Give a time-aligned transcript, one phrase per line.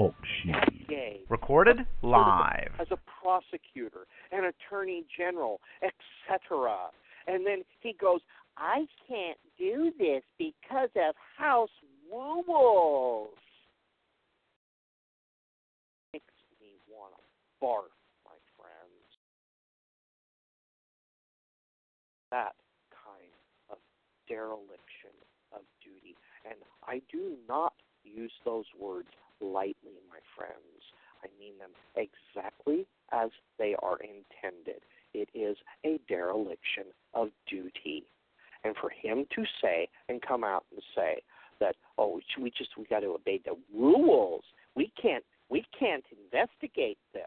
[0.00, 0.14] Talk.
[1.28, 2.72] Recorded live.
[2.80, 6.90] As a prosecutor, an attorney general, etc.
[7.26, 8.20] And then he goes,
[8.56, 11.68] I can't do this because of house
[12.10, 13.28] rules.
[16.12, 17.92] Makes me want to barf,
[18.24, 19.04] my friends.
[22.30, 22.54] That
[22.90, 23.32] kind
[23.70, 23.78] of
[24.28, 25.14] dereliction
[25.52, 26.16] of duty.
[26.44, 29.08] And I do not use those words
[29.40, 30.56] lightly, my friends.
[31.22, 34.82] I mean them exactly as they are intended.
[35.12, 38.04] It is a dereliction of duty.
[38.64, 41.22] And for him to say and come out and say
[41.60, 44.44] that, oh, we just we got to obey the rules.
[44.74, 47.24] We can't we can't investigate this.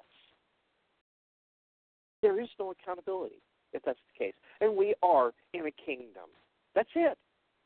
[2.22, 3.42] There is no accountability
[3.74, 4.34] if that's the case.
[4.62, 6.30] And we are in a kingdom.
[6.76, 7.18] That's it.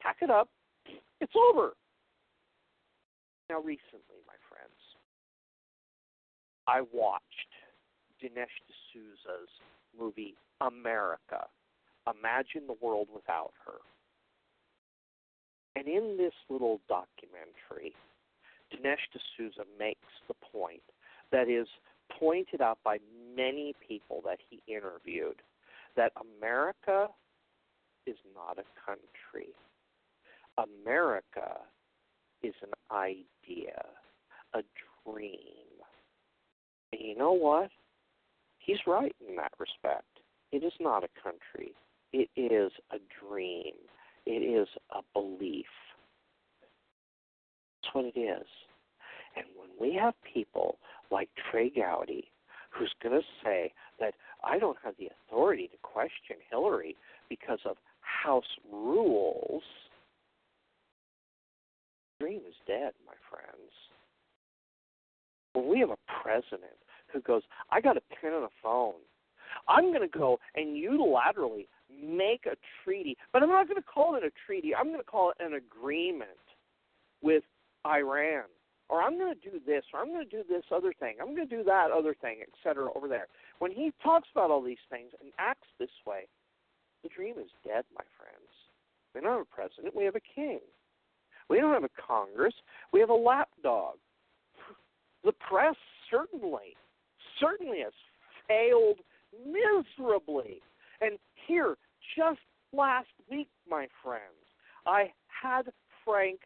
[0.02, 0.50] Pack it up.
[1.22, 1.74] It's over.
[3.50, 4.20] Now, recently,
[6.68, 7.24] I watched
[8.22, 9.50] Dinesh D'Souza's
[9.98, 11.48] movie America.
[12.08, 13.80] Imagine the world without her.
[15.76, 17.94] And in this little documentary,
[18.74, 20.82] Dinesh D'Souza makes the point
[21.32, 21.68] that is
[22.20, 22.98] pointed out by
[23.36, 25.42] many people that he interviewed
[25.96, 27.08] that America
[28.06, 29.50] is not a country.
[30.58, 31.58] America
[32.42, 33.84] is an idea,
[34.54, 34.62] a
[35.06, 35.67] dream.
[36.94, 37.70] And you know what?
[38.60, 40.06] He's right in that respect.
[40.52, 41.74] It is not a country,
[42.14, 43.74] it is a dream,
[44.26, 45.66] it is a belief.
[47.82, 48.48] That's what it is.
[49.36, 50.80] And when we have people
[51.12, 52.32] like Trey Gowdy,
[52.72, 54.14] who's going to say that
[54.44, 56.96] I don't have the authority to question Hillary
[57.30, 59.64] because of House rules,
[62.20, 63.72] the dream is dead, my friends.
[65.54, 66.78] When we have a president
[67.12, 68.94] who goes, I got a pen and a phone.
[69.68, 74.16] I'm going to go and unilaterally make a treaty, but I'm not going to call
[74.16, 74.76] it a treaty.
[74.76, 76.30] I'm going to call it an agreement
[77.22, 77.44] with
[77.86, 78.44] Iran.
[78.90, 81.16] Or I'm going to do this, or I'm going to do this other thing.
[81.20, 82.88] I'm going to do that other thing, etc.
[82.96, 83.28] over there.
[83.60, 86.28] When he talks about all these things and acts this way,
[87.04, 88.48] the dream is dead, my friends.
[89.14, 90.60] We don't have a president, we have a king.
[91.50, 92.54] We don't have a Congress.
[92.92, 93.96] We have a lapdog.
[95.24, 95.76] The press
[96.12, 96.76] certainly,
[97.40, 97.94] certainly has
[98.48, 99.00] failed
[99.46, 100.62] miserably.
[101.02, 101.18] And
[101.48, 101.76] here,
[102.16, 102.40] just
[102.74, 104.24] last week, my friends,
[104.86, 105.64] I had
[106.06, 106.40] Frank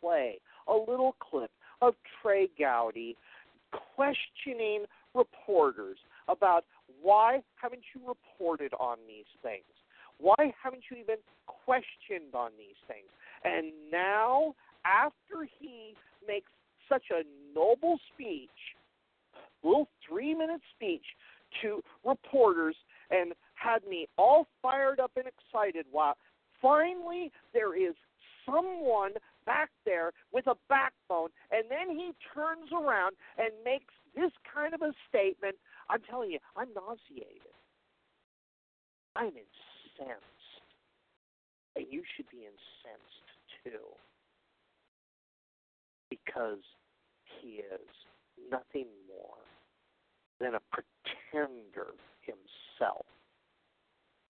[0.00, 1.50] play a little clip
[1.82, 3.16] of Trey Gowdy
[3.94, 5.98] questioning reporters
[6.28, 6.64] about
[7.02, 9.64] why haven't you reported on these things?
[10.18, 11.16] Why haven't you even
[11.46, 13.08] questioned on these things?
[13.44, 14.54] And now,
[14.84, 15.94] after he
[16.26, 16.50] makes
[16.88, 17.22] such a
[17.54, 18.50] noble speech,
[19.62, 21.04] little three minute speech
[21.62, 22.76] to reporters,
[23.10, 25.86] and had me all fired up and excited.
[25.92, 26.14] Wow,
[26.60, 27.94] finally, there is
[28.44, 29.12] someone
[29.46, 34.82] back there with a backbone, and then he turns around and makes this kind of
[34.82, 35.56] a statement.
[35.88, 37.54] I'm telling you, I'm nauseated.
[39.16, 40.22] I'm incensed.
[41.76, 43.28] And you should be incensed
[43.64, 43.88] too.
[46.10, 46.62] Because
[47.40, 47.88] he is
[48.50, 49.47] nothing more
[50.40, 53.06] than a pretender himself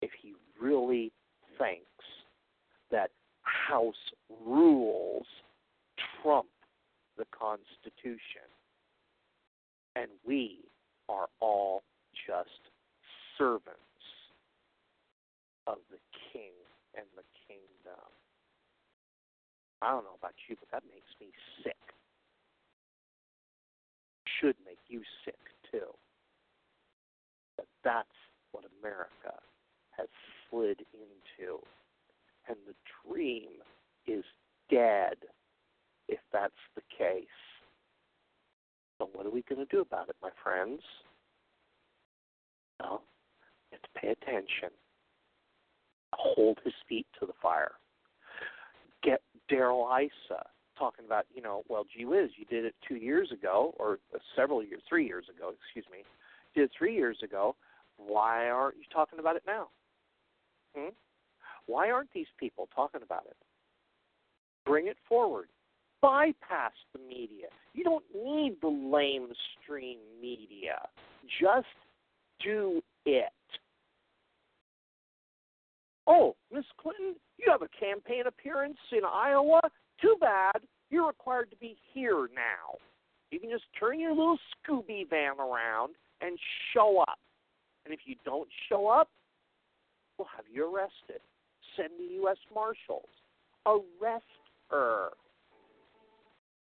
[0.01, 1.13] if he really
[1.59, 2.05] thinks
[2.91, 3.11] that
[3.43, 3.95] House
[4.45, 5.27] rules
[6.23, 6.49] trump
[7.17, 8.47] the Constitution.
[9.95, 10.59] And we
[11.09, 11.83] are all
[12.27, 12.71] just
[13.37, 13.79] servants
[15.67, 15.99] of the
[16.33, 16.53] King
[16.97, 18.09] and the kingdom.
[19.83, 21.29] I don't know about you, but that makes me
[21.63, 21.77] sick.
[24.41, 25.89] Should make you sick too.
[27.57, 28.09] But that's
[28.53, 29.41] what America
[29.97, 30.09] has
[30.49, 31.59] slid into.
[32.49, 32.75] And the
[33.07, 33.51] dream
[34.07, 34.25] is
[34.71, 35.17] dead
[36.09, 37.27] if that's the case.
[38.99, 40.81] So, what are we going to do about it, my friends?
[42.79, 43.03] Well,
[43.71, 44.71] we have to pay attention,
[46.15, 47.73] hold his feet to the fire,
[49.03, 50.45] get Darrell Issa
[50.79, 53.99] talking about, you know, well, gee whiz, you did it two years ago, or
[54.37, 56.05] several years, three years ago, excuse me,
[56.55, 57.55] did it three years ago.
[57.97, 59.69] Why aren't you talking about it now?
[60.77, 60.91] Hmm?
[61.67, 63.37] Why aren't these people talking about it?
[64.65, 65.49] Bring it forward.
[66.01, 67.47] Bypass the media.
[67.75, 70.79] You don't need the lamestream media.
[71.41, 71.67] Just
[72.45, 73.33] do it.
[76.07, 79.61] Oh, Miss Clinton, you have a campaign appearance in Iowa?
[80.03, 80.61] Too bad.
[80.91, 82.77] You're required to be here now.
[83.31, 86.37] You can just turn your little Scooby van around and
[86.75, 87.19] show up.
[87.85, 89.09] And if you don't show up,
[90.19, 91.23] we'll have you arrested.
[91.77, 92.37] Send the U.S.
[92.55, 93.09] Marshals.
[93.65, 94.25] Arrest
[94.71, 95.11] her.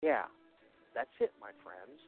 [0.02, 0.26] Yeah,
[0.94, 2.00] that's it, my friends.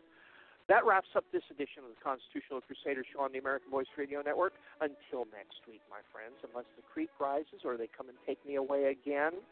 [0.68, 4.22] That wraps up this edition of the Constitutional Crusader Show on the American Voice Radio
[4.22, 4.54] Network.
[4.80, 8.54] Until next week, my friends, unless the creek rises or they come and take me
[8.54, 9.42] away again,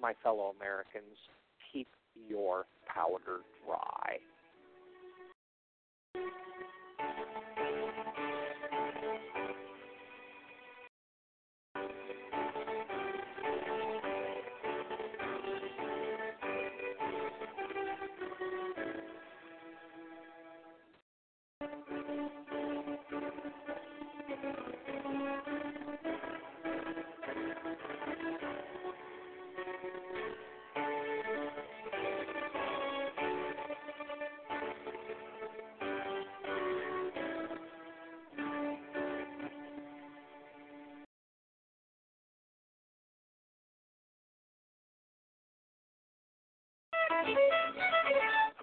[0.00, 1.16] my fellow Americans,
[1.72, 1.88] keep
[2.28, 4.18] your powder dry.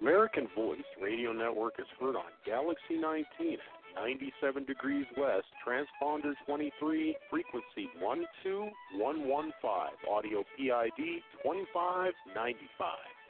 [0.00, 7.16] American Voice Radio Network is heard on Galaxy 19 at 97 degrees west, transponder 23,
[7.28, 9.50] frequency 12115,
[10.06, 12.14] audio PID 2595.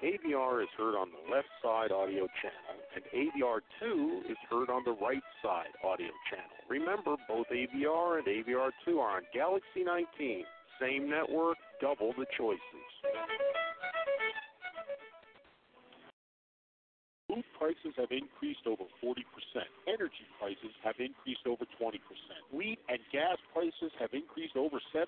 [0.04, 4.92] AVR is heard on the left side audio channel, and AVR2 is heard on the
[5.00, 6.52] right side audio channel.
[6.68, 10.44] Remember, both AVR and AVR2 are on Galaxy 19.
[10.78, 12.97] Same network, double the choices.
[17.38, 19.22] Food prices have increased over 40%.
[19.86, 22.02] Energy prices have increased over 20%.
[22.50, 25.06] Wheat and gas prices have increased over 70%.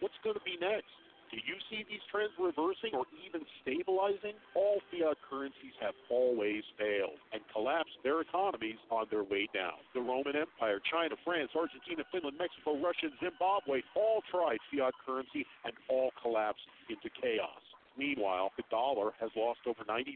[0.00, 0.88] What's going to be next?
[1.28, 4.32] Do you see these trends reversing or even stabilizing?
[4.56, 9.76] All fiat currencies have always failed and collapsed their economies on their way down.
[9.92, 15.76] The Roman Empire, China, France, Argentina, Finland, Mexico, Russia, Zimbabwe all tried fiat currency and
[15.92, 17.65] all collapsed into chaos.
[17.96, 20.12] Meanwhile, the dollar has lost over 97%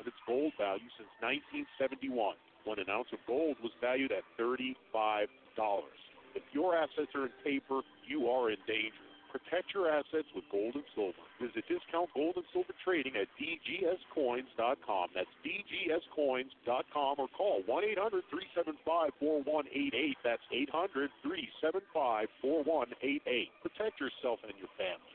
[0.00, 4.74] of its gold value since 1971, when an ounce of gold was valued at $35.
[6.34, 9.06] If your assets are in paper, you are in danger.
[9.32, 11.20] Protect your assets with gold and silver.
[11.40, 15.06] Visit Discount Gold and Silver Trading at dgscoins.com.
[15.12, 20.16] That's dgscoins.com or call 1 800 375 4188.
[20.24, 23.48] That's 800 375 4188.
[23.60, 25.12] Protect yourself and your family.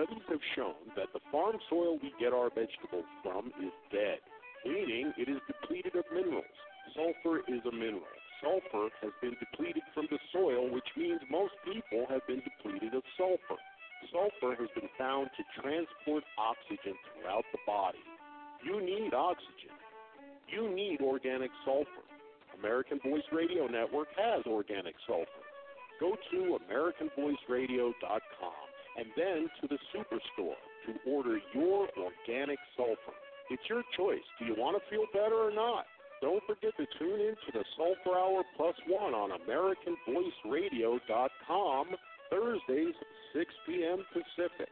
[0.00, 4.16] Studies have shown that the farm soil we get our vegetables from is dead,
[4.64, 6.56] meaning it is depleted of minerals.
[6.96, 8.08] Sulfur is a mineral.
[8.40, 13.04] Sulfur has been depleted from the soil, which means most people have been depleted of
[13.20, 13.60] sulfur.
[14.08, 18.00] Sulfur has been found to transport oxygen throughout the body.
[18.64, 19.76] You need oxygen.
[20.48, 22.08] You need organic sulfur.
[22.56, 25.44] American Voice Radio Network has organic sulfur.
[26.00, 28.49] Go to AmericanVoiceRadio.com
[28.96, 30.56] and then to the Superstore
[30.86, 33.14] to order your organic sulfur.
[33.50, 34.24] It's your choice.
[34.38, 35.86] Do you want to feel better or not?
[36.20, 41.96] Don't forget to tune in to the Sulfur Hour Plus One on AmericanVoiceRadio.com
[42.30, 42.94] Thursdays,
[43.34, 44.04] 6 p.m.
[44.12, 44.68] Pacific.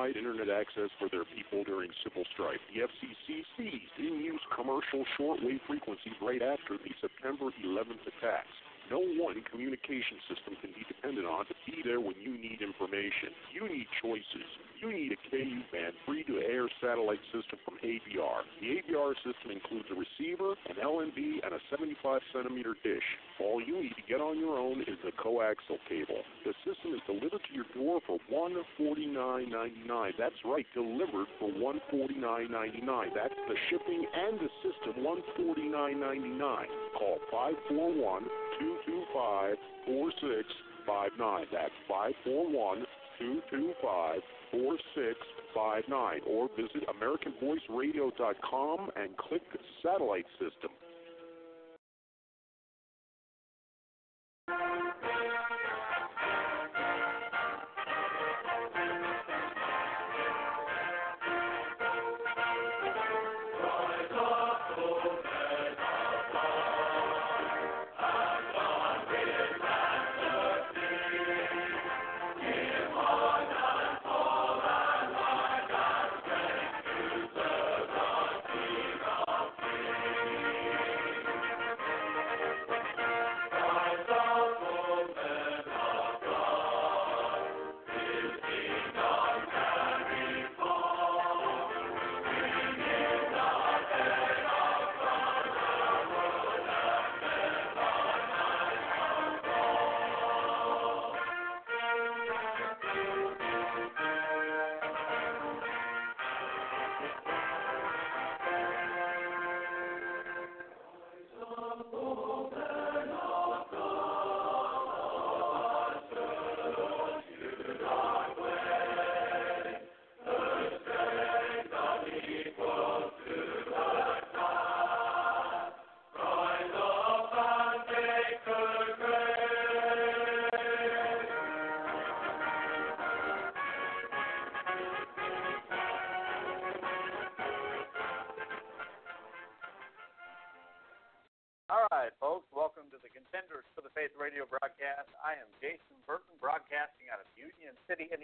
[0.00, 2.56] Denied internet access for their people during civil strife.
[2.72, 8.56] The FCC seized in-use commercial shortwave frequencies right after the September 11th attacks.
[8.88, 13.36] No one communication system can be depended on to be there when you need information.
[13.52, 14.48] You need choices.
[14.80, 18.40] You need a KU band free-to-air satellite system from AVR.
[18.64, 23.04] The AVR system includes a receiver, an LNB, and a 75-centimeter dish.
[23.44, 26.24] All you need to get on your own is the coaxial cable.
[26.48, 30.12] The system is delivered to your door for $149.99.
[30.16, 33.12] That's right, delivered for $149.99.
[33.14, 36.40] That's the shipping and the system, $149.99.
[36.96, 38.24] Call 541
[38.56, 41.46] 225 4659.
[41.52, 43.09] That's 541 225
[44.50, 46.20] 4659.
[46.26, 49.42] Or visit AmericanVoiceRadio.com and click
[49.82, 50.70] Satellite System.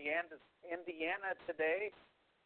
[0.06, 1.90] Indiana, today.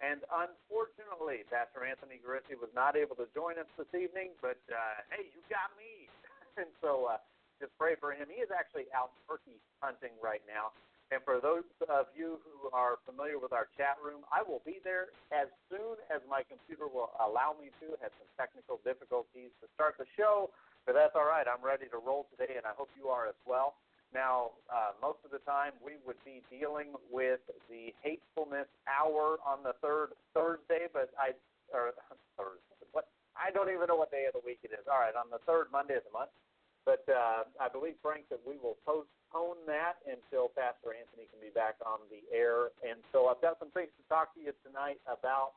[0.00, 5.04] And unfortunately, Pastor Anthony Garisi was not able to join us this evening, but uh,
[5.12, 6.08] hey, you got me.
[6.60, 7.20] and so uh,
[7.60, 8.32] just pray for him.
[8.32, 10.72] He is actually out turkey hunting right now.
[11.12, 14.78] And for those of you who are familiar with our chat room, I will be
[14.80, 17.98] there as soon as my computer will allow me to.
[17.98, 20.54] Had some technical difficulties to start the show,
[20.86, 21.44] but that's all right.
[21.44, 23.74] I'm ready to roll today, and I hope you are as well.
[24.10, 27.38] Now, uh, most of the time, we would be dealing with
[27.70, 31.38] the hatefulness hour on the third Thursday, but I
[31.70, 31.94] or
[32.36, 32.82] Thursday.
[32.90, 33.06] What
[33.38, 34.82] I don't even know what day of the week it is.
[34.90, 36.34] All right, on the third Monday of the month.
[36.82, 41.52] But uh, I believe, Frank, that we will postpone that until Pastor Anthony can be
[41.52, 42.74] back on the air.
[42.82, 45.54] And so I've got some things to talk to you tonight about.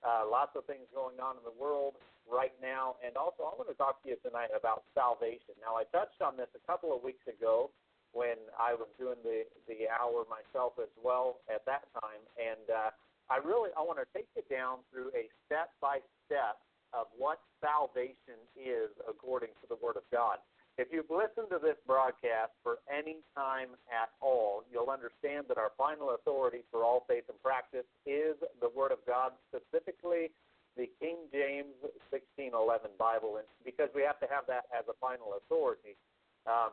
[0.00, 1.92] Uh, lots of things going on in the world
[2.24, 2.96] right now.
[3.04, 5.52] And also, I want to talk to you tonight about salvation.
[5.60, 7.68] Now, I touched on this a couple of weeks ago
[8.12, 12.22] when I was doing the, the hour myself as well at that time.
[12.34, 12.90] And uh,
[13.30, 16.58] I really I want to take you down through a step by step
[16.90, 20.42] of what salvation is according to the Word of God.
[20.78, 25.70] If you've listened to this broadcast for any time at all, you'll understand that our
[25.76, 30.32] final authority for all faith and practice is the Word of God, specifically
[30.78, 31.74] the King James
[32.10, 35.98] 1611 Bible, and because we have to have that as a final authority.
[36.46, 36.72] Um,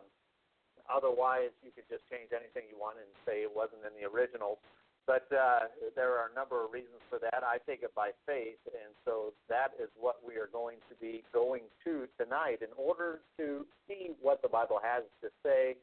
[0.91, 4.59] otherwise, you could just change anything you want and say it wasn't in the original.
[5.07, 7.39] But uh, there are a number of reasons for that.
[7.39, 11.23] I take it by faith, and so that is what we are going to be
[11.31, 15.79] going to tonight in order to see what the Bible has to say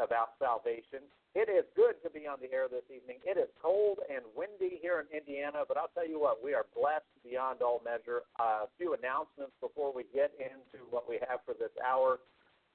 [0.00, 1.04] about salvation.
[1.36, 3.20] It is good to be on the air this evening.
[3.24, 6.64] It is cold and windy here in Indiana, but I'll tell you what, we are
[6.72, 8.24] blessed beyond all measure.
[8.40, 12.20] Uh, a few announcements before we get into what we have for this hour.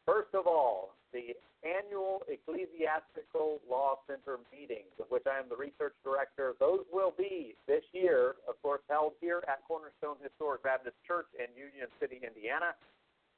[0.07, 1.35] First of all, the
[1.67, 7.59] annual Ecclesiastical Law Center meetings, of which I am the research director, those will be
[7.67, 12.71] this year, of course, held here at Cornerstone Historic Baptist Church in Union City, Indiana.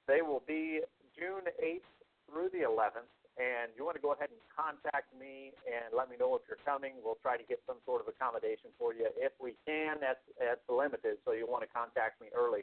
[0.05, 0.85] They will be
[1.17, 1.89] June 8th
[2.29, 3.09] through the 11th,
[3.41, 6.61] and you want to go ahead and contact me and let me know if you're
[6.61, 7.01] coming.
[7.01, 9.97] We'll try to get some sort of accommodation for you if we can.
[9.97, 12.61] That's that's limited, so you want to contact me early.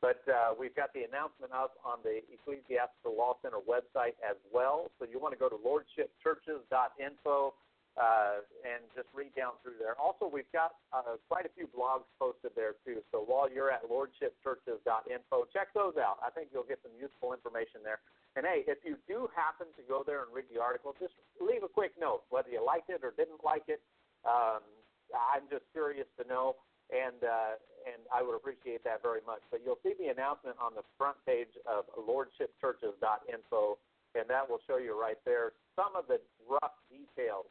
[0.00, 4.90] But uh, we've got the announcement up on the Ecclesiastical Law Center website as well.
[4.98, 7.54] So you want to go to lordshipchurches.info
[7.98, 9.98] uh, and just read down through there.
[9.98, 13.02] Also, we've got uh, quite a few blogs posted there too.
[13.10, 16.22] So while you're at lordshipchurches.info, check those out.
[16.22, 17.98] I think you'll get some useful information there.
[18.38, 21.66] And hey, if you do happen to go there and read the article, just leave
[21.66, 23.82] a quick note, whether you liked it or didn't like it.
[24.22, 24.62] Um,
[25.10, 26.54] I'm just curious to know,
[26.94, 29.42] and uh, and I would appreciate that very much.
[29.50, 33.78] But you'll see the announcement on the front page of lordshipchurches.info,
[34.14, 36.18] and that will show you right there some of the
[36.48, 37.46] rough details.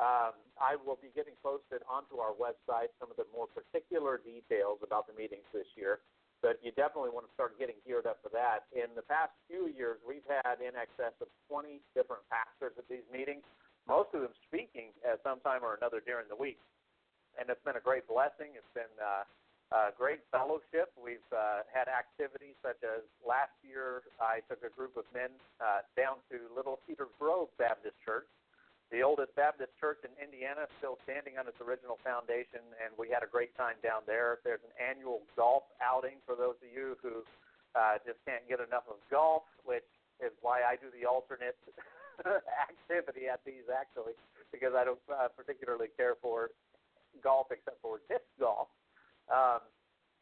[0.00, 4.80] Um, I will be getting posted onto our website some of the more particular details
[4.80, 6.00] about the meetings this year
[6.40, 8.64] but you definitely want to start getting geared up for that.
[8.72, 13.04] In the past few years, we've had in excess of 20 different pastors at these
[13.12, 13.44] meetings,
[13.84, 16.60] most of them speaking at some time or another during the week.
[17.36, 18.56] And it's been a great blessing.
[18.56, 19.28] It's been uh,
[19.70, 20.90] a great fellowship.
[20.98, 25.30] We've uh, had activities such as last year, I took a group of men
[25.62, 28.26] uh, down to Little Cedar Grove Baptist Church
[28.90, 33.22] the oldest Baptist church in Indiana, still standing on its original foundation, and we had
[33.22, 34.42] a great time down there.
[34.42, 37.22] There's an annual golf outing for those of you who
[37.78, 39.86] uh, just can't get enough of golf, which
[40.18, 41.54] is why I do the alternate
[42.66, 44.18] activity at these actually,
[44.50, 46.50] because I don't uh, particularly care for
[47.22, 48.66] golf except for disc golf.
[49.30, 49.62] Um,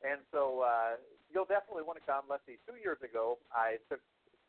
[0.05, 1.01] and so uh,
[1.33, 2.29] you'll definitely want to come.
[2.31, 4.01] Let's see, two years ago, I took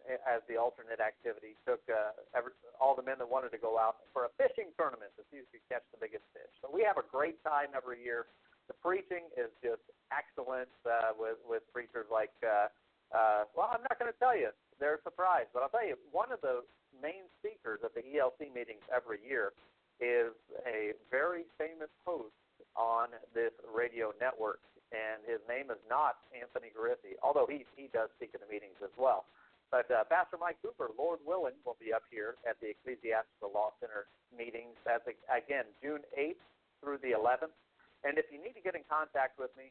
[0.07, 1.59] as the alternate activity.
[1.67, 5.11] Took uh, every, all the men that wanted to go out for a fishing tournament
[5.19, 6.49] to see who could catch the biggest fish.
[6.63, 8.31] So we have a great time every year.
[8.71, 12.33] The preaching is just excellent uh, with with preachers like.
[12.41, 12.69] Uh,
[13.09, 14.53] uh, well, I'm not going to tell you.
[14.77, 16.61] They're surprised, but I'll tell you one of the
[16.93, 19.51] main speakers at the ELC meetings every year
[19.97, 20.31] is
[20.63, 22.31] a very famous host
[22.75, 24.61] on this radio network,
[24.91, 28.77] and his name is not Anthony Garisi, although he he does speak in the meetings
[28.83, 29.25] as well.
[29.69, 33.77] But uh, Pastor Mike Cooper, Lord willing, will be up here at the Ecclesiastical Law
[33.77, 34.73] Center meetings.
[35.29, 36.41] Again June 8th
[36.81, 37.53] through the 11th.
[38.01, 39.69] And if you need to get in contact with me,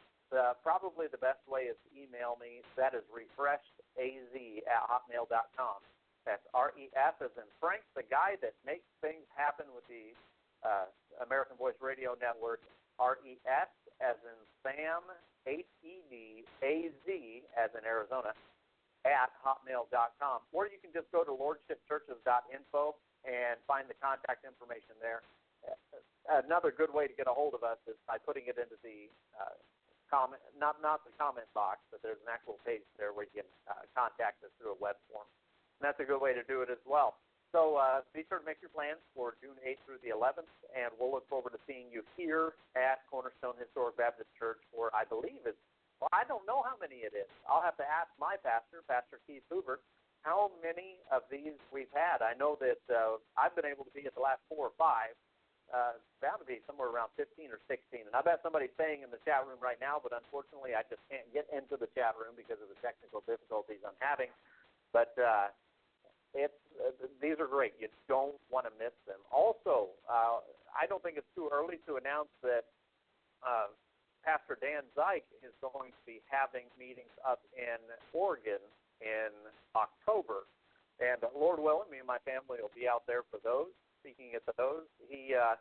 [0.62, 2.60] probably the best way is to email me.
[2.76, 5.80] That is refreshedaz at hotmail.com.
[6.28, 10.12] That's R-E-F as in Frank, the guy that makes things happen with the
[10.60, 10.92] uh,
[11.24, 12.60] American Voice Radio Network.
[12.98, 13.70] R-E-S
[14.02, 15.02] as in Sam,
[15.46, 17.08] H-E-D-A-Z
[17.56, 18.34] as in Arizona
[19.06, 25.22] at hotmail.com, or you can just go to lordshipchurches.info and find the contact information there.
[26.28, 29.08] Another good way to get a hold of us is by putting it into the
[29.32, 29.56] uh,
[30.12, 33.50] comment, not not the comment box, but there's an actual page there where you can
[33.64, 35.24] uh, contact us through a web form.
[35.80, 37.16] And that's a good way to do it as well.
[37.52, 40.92] So uh, be sure to make your plans for June 8th through the 11th, and
[41.00, 45.40] we'll look forward to seeing you here at Cornerstone Historic Baptist Church for, I believe,
[45.48, 45.56] it's
[45.98, 47.26] well, I don't know how many it is.
[47.50, 49.82] I'll have to ask my pastor, Pastor Keith Hoover,
[50.22, 52.22] how many of these we've had.
[52.22, 55.18] I know that uh, I've been able to be at the last four or five.
[55.68, 58.08] Uh, bound to be somewhere around 15 or 16.
[58.08, 61.04] And I bet somebody's saying in the chat room right now, but unfortunately I just
[61.12, 64.32] can't get into the chat room because of the technical difficulties I'm having.
[64.96, 65.52] But uh,
[66.34, 67.74] it's uh, these are great.
[67.80, 69.18] You don't want to miss them.
[69.32, 72.68] Also, uh, I don't think it's too early to announce that
[73.42, 73.72] uh,
[74.24, 77.80] Pastor Dan Zeich is going to be having meetings up in
[78.12, 78.60] Oregon
[79.00, 79.32] in
[79.74, 80.46] October.
[80.98, 83.70] And Lord willing, me and my family will be out there for those,
[84.02, 84.86] speaking at those.
[85.06, 85.54] He uh,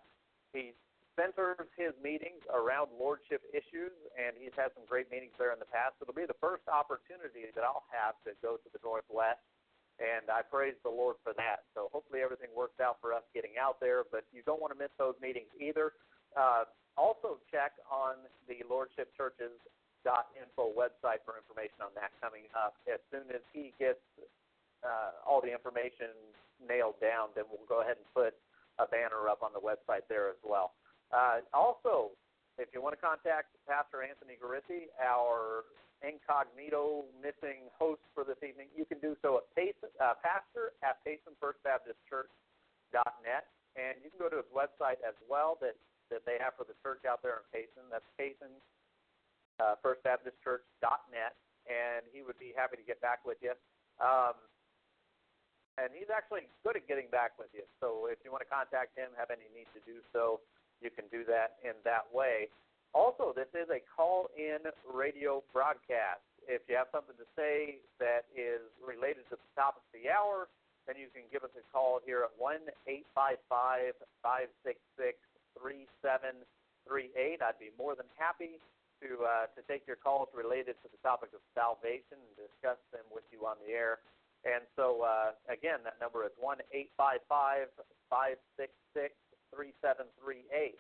[0.53, 0.73] he
[1.17, 5.69] centers his meetings around lordship issues, and he's had some great meetings there in the
[5.69, 5.97] past.
[6.01, 9.41] It'll be the first opportunity that I'll have to go to the Northwest,
[9.98, 11.66] and I praise the Lord for that.
[11.74, 14.80] So hopefully everything works out for us getting out there, but you don't want to
[14.80, 15.94] miss those meetings either.
[16.38, 18.18] Uh, also, check on
[18.50, 19.54] the Lordship Churches
[20.40, 22.80] info website for information on that coming up.
[22.88, 24.00] As soon as he gets
[24.80, 26.16] uh, all the information
[26.64, 28.32] nailed down, then we'll go ahead and put
[28.80, 30.72] a banner up on the website there as well.
[31.12, 32.16] Uh, also,
[32.78, 35.66] you want to contact Pastor Anthony Garisi, our
[36.06, 41.02] incognito missing host for this evening, you can do so at Payson, uh, pastor at
[41.02, 43.44] PaysonFirstBaptistChurch.net.
[43.74, 45.74] And you can go to his website as well that
[46.13, 47.90] that they have for the church out there in Payson.
[47.90, 48.54] That's Payson
[49.58, 49.74] uh,
[51.68, 53.58] and he would be happy to get back with you.
[54.00, 54.38] Um,
[55.82, 57.66] and he's actually good at getting back with you.
[57.82, 60.40] So if you want to contact him, have any need to do so,
[60.82, 62.50] you can do that in that way.
[62.93, 66.23] Also, this is a call-in radio broadcast.
[66.47, 70.47] If you have something to say that is related to the topic of the hour,
[70.88, 73.91] then you can give us a call here at one eight five five
[74.23, 75.19] five six six
[75.60, 77.43] 3738.
[77.43, 78.63] I'd be more than happy
[79.04, 83.06] to uh, to take your calls related to the topic of salvation and discuss them
[83.12, 84.00] with you on the air.
[84.45, 87.67] And so uh, again, that number is one eight five five
[88.10, 89.13] five six six
[89.54, 90.80] three seven three eight.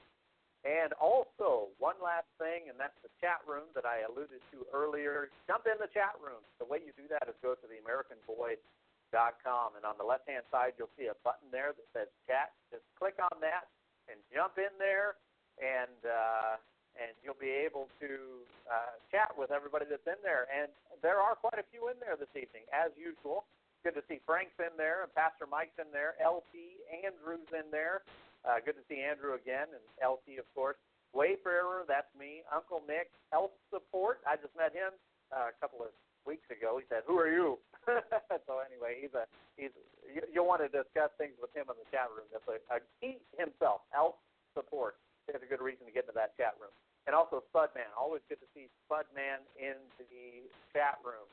[0.65, 5.29] And also, one last thing, and that's the chat room that I alluded to earlier.
[5.45, 6.41] Jump in the chat room.
[6.57, 10.75] The way you do that is go to the AmericanVoice.com, and on the left-hand side,
[10.75, 12.51] you'll see a button there that says chat.
[12.73, 13.69] Just click on that,
[14.09, 15.15] and jump in there
[15.61, 16.57] and uh,
[16.97, 20.49] and you'll be able to uh, chat with everybody that's in there.
[20.49, 20.73] And
[21.05, 23.45] there are quite a few in there this evening, as usual.
[23.85, 26.17] Good to see Frank's in there, and Pastor Mike's in there.
[26.17, 28.01] LT Andrew's in there.
[28.47, 30.79] Uh, good to see Andrew again, and LT, of course.
[31.11, 32.47] Wayfarer, that's me.
[32.47, 34.23] Uncle Nick, Health Support.
[34.23, 34.95] I just met him
[35.35, 35.91] uh, a couple of
[36.23, 36.79] weeks ago.
[36.79, 37.59] He said, "Who are you?"
[38.47, 39.27] so anyway, he's a
[39.59, 39.75] he's
[40.07, 42.27] you, you'll want to discuss things with him in the chat room.
[42.31, 44.19] That's a, a he himself, Health
[44.55, 44.95] Support.
[45.27, 46.71] It's a good reason to get into that chat room
[47.07, 47.87] and also Spudman.
[47.95, 51.25] Always good to see Spudman in the chat room.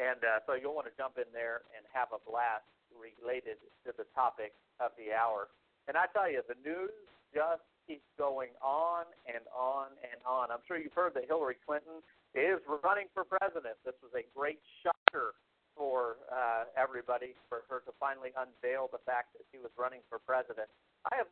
[0.00, 2.64] And uh, so you'll want to jump in there and have a blast
[2.96, 5.52] related to the topic of the hour.
[5.88, 6.92] And I tell you, the news
[7.32, 10.52] just keeps going on and on and on.
[10.52, 12.04] I'm sure you've heard that Hillary Clinton
[12.36, 13.80] is running for president.
[13.88, 15.32] This was a great shocker
[15.72, 20.20] for uh, everybody for her to finally unveil the fact that she was running for
[20.20, 20.68] president.
[21.08, 21.30] I have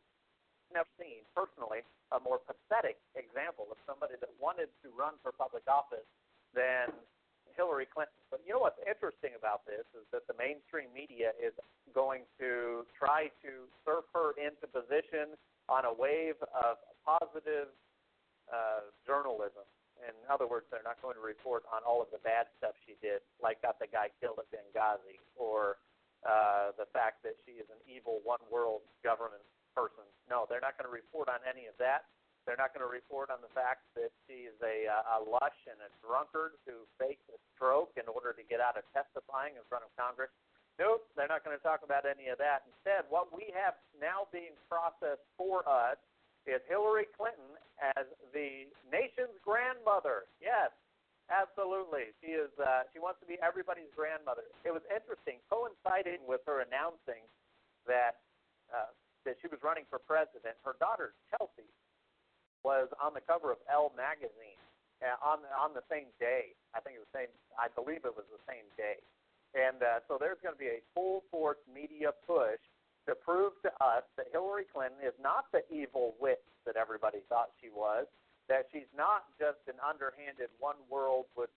[0.73, 5.69] never seen personally a more pathetic example of somebody that wanted to run for public
[5.69, 6.07] office
[6.57, 6.89] than
[7.57, 8.21] Hillary Clinton.
[8.29, 11.51] But you know what's interesting about this is that the mainstream media is
[11.91, 15.33] going to try to surf her into position
[15.67, 17.73] on a wave of positive
[18.47, 19.65] uh, journalism.
[20.05, 22.93] In other words, they're not going to report on all of the bad stuff she
[23.01, 25.81] did, like got the guy killed at Benghazi, or
[26.21, 29.41] uh, the fact that she is an evil one world government
[29.73, 30.05] person.
[30.29, 32.05] No, they're not going to report on any of that.
[32.47, 35.59] They're not going to report on the fact that she is a, uh, a lush
[35.67, 39.63] and a drunkard who faked a stroke in order to get out of testifying in
[39.67, 40.31] front of Congress.
[40.79, 42.63] Nope, they're not going to talk about any of that.
[42.71, 45.99] Instead, what we have now being processed for us
[46.47, 50.31] is Hillary Clinton as the nation's grandmother.
[50.39, 50.71] Yes,
[51.27, 52.15] absolutely.
[52.23, 52.53] She is.
[52.55, 54.47] Uh, she wants to be everybody's grandmother.
[54.63, 57.27] It was interesting, coinciding with her announcing
[57.83, 58.23] that
[58.71, 58.95] uh,
[59.27, 61.67] that she was running for president, her daughter Chelsea
[62.67, 64.59] was on the cover of Elle magazine
[64.99, 66.51] uh, on on the same day.
[66.75, 67.31] I think it was same.
[67.55, 68.99] I believe it was the same day.
[69.55, 72.59] And uh, so there's going to be a full force media push
[73.07, 77.55] to prove to us that Hillary Clinton is not the evil witch that everybody thought
[77.63, 78.03] she was.
[78.51, 81.51] That she's not just an underhanded one world would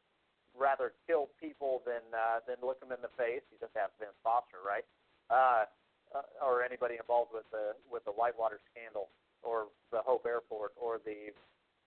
[0.55, 3.43] rather kill people than uh, than look them in the face.
[3.51, 4.87] You just have Vince Foster, right?
[5.27, 5.67] Uh,
[6.15, 9.11] uh, or anybody involved with the with the Whitewater scandal
[9.43, 11.33] or the Hope Airport or the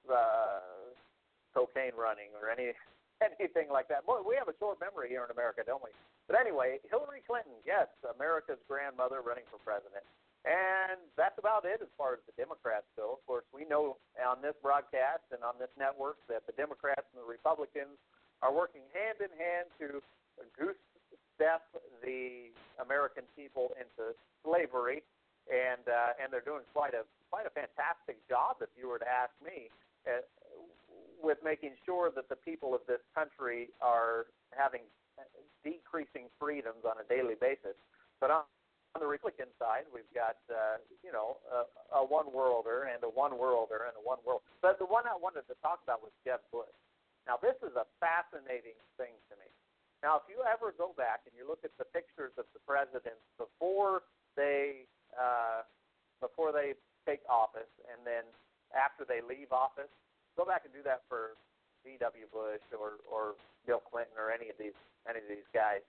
[0.10, 0.92] uh,
[1.54, 2.74] cocaine running or any
[3.24, 4.06] anything like that.
[4.06, 5.94] Boy, we have a short memory here in America, don't we?
[6.28, 10.04] But anyway, Hillary Clinton, yes, America's grandmother running for president.
[10.44, 13.16] And that's about it as far as the Democrats go.
[13.16, 17.24] Of course, we know on this broadcast and on this network that the Democrats and
[17.24, 17.96] the Republicans
[18.44, 20.04] are working hand in hand to
[20.60, 20.76] goose
[21.40, 21.64] step
[22.04, 22.52] the
[22.84, 24.12] American people into
[24.44, 25.00] slavery,
[25.48, 29.10] and uh, and they're doing quite a quite a fantastic job, if you were to
[29.10, 29.74] ask me,
[30.06, 30.22] uh,
[31.18, 34.86] with making sure that the people of this country are having
[35.66, 37.74] decreasing freedoms on a daily basis.
[38.22, 38.46] But on,
[38.94, 41.66] on the Republican side, we've got uh, you know a,
[41.98, 44.46] a one worlder and a one worlder and a one world.
[44.62, 46.70] But the one I wanted to talk about was Jeb Bush.
[47.26, 49.50] Now this is a fascinating thing to me
[50.04, 53.24] now, if you ever go back and you look at the pictures of the presidents
[53.40, 54.04] before
[54.36, 54.84] they
[55.16, 55.64] uh,
[56.20, 58.24] before they take office, and then
[58.74, 59.92] after they leave office,
[60.36, 61.38] go back and do that for
[61.84, 62.28] V.W.
[62.32, 63.36] Bush or or
[63.68, 64.76] Bill Clinton or any of these
[65.08, 65.84] any of these guys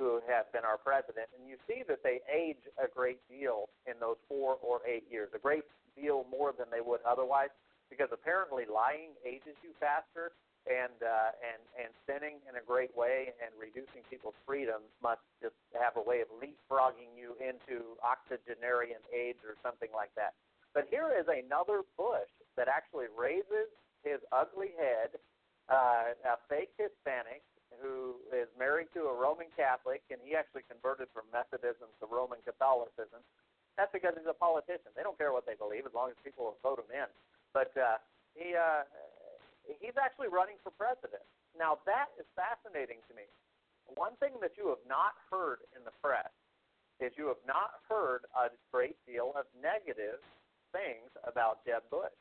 [0.00, 4.00] who have been our president, and you see that they age a great deal in
[4.00, 7.52] those four or eight years, a great deal more than they would otherwise,
[7.92, 10.32] because apparently lying ages you faster,
[10.64, 15.56] and uh, and and sinning in a great way and reducing people's freedom must just
[15.72, 20.32] have a way of leapfrogging you into octogenarian age or something like that.
[20.74, 23.70] But here is another Bush that actually raises
[24.06, 25.18] his ugly head,
[25.68, 27.42] uh, a fake Hispanic
[27.78, 32.42] who is married to a Roman Catholic, and he actually converted from Methodism to Roman
[32.42, 33.22] Catholicism.
[33.78, 34.90] That's because he's a politician.
[34.98, 37.08] They don't care what they believe as long as people vote him in.
[37.54, 38.02] But uh,
[38.34, 38.84] he uh,
[39.78, 41.22] he's actually running for president.
[41.54, 43.26] Now, that is fascinating to me.
[43.98, 46.30] One thing that you have not heard in the press
[47.02, 50.22] is you have not heard a great deal of negative
[50.72, 52.14] things about Jeb Bush.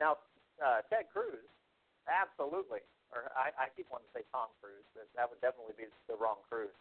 [0.00, 0.18] Now,
[0.58, 1.44] uh, Ted Cruz,
[2.10, 2.82] absolutely,
[3.14, 6.18] or I, I keep wanting to say Tom Cruise, but that would definitely be the
[6.18, 6.74] wrong Cruise.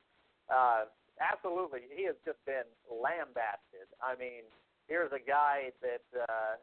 [0.50, 0.90] Uh,
[1.22, 3.88] absolutely, he has just been lambasted.
[4.02, 4.46] I mean,
[4.88, 6.58] here's a guy that uh,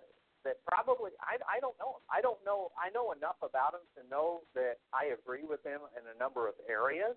[0.45, 2.05] that probably I I don't know him.
[2.09, 5.85] I don't know I know enough about him to know that I agree with him
[5.97, 7.17] in a number of areas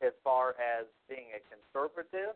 [0.00, 2.34] as far as being a conservative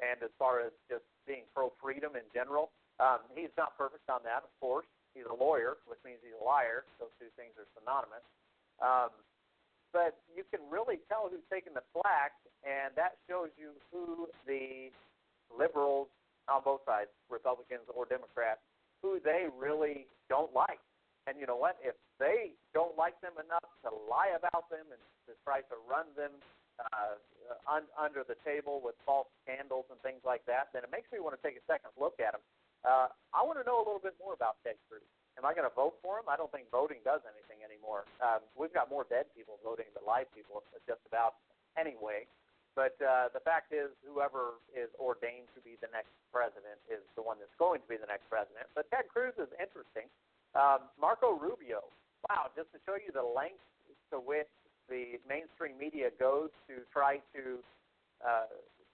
[0.00, 2.70] and as far as just being pro freedom in general.
[3.00, 4.88] Um, he's not perfect on that, of course.
[5.14, 6.88] He's a lawyer, which means he's a liar.
[6.96, 8.24] Those two things are synonymous.
[8.80, 9.12] Um,
[9.92, 12.32] but you can really tell who's taking the flack,
[12.64, 14.88] and that shows you who the
[15.52, 16.08] liberals
[16.48, 18.64] on both sides, Republicans or Democrats,
[19.04, 20.80] who they really don't like.
[21.28, 21.76] And you know what?
[21.84, 26.08] If they don't like them enough to lie about them and to try to run
[26.16, 26.34] them
[26.90, 27.14] uh,
[27.68, 31.20] un, under the table with false scandals and things like that, then it makes me
[31.20, 32.42] want to take a second look at them.
[32.82, 35.06] Uh, I want to know a little bit more about Ted Cruz.
[35.38, 36.28] Am I going to vote for him?
[36.28, 38.04] I don't think voting does anything anymore.
[38.20, 41.40] Um, we've got more dead people voting than live people, just about
[41.78, 42.28] anyway.
[42.76, 47.24] But uh, the fact is, whoever is ordained to be the next president is the
[47.24, 48.64] one that's going to be the next president.
[48.72, 50.08] But Ted Cruz is interesting.
[50.56, 51.84] Um, Marco Rubio,
[52.28, 53.60] wow, just to show you the length
[54.12, 54.48] to which
[54.88, 57.60] the mainstream media goes to try to
[58.24, 58.48] uh,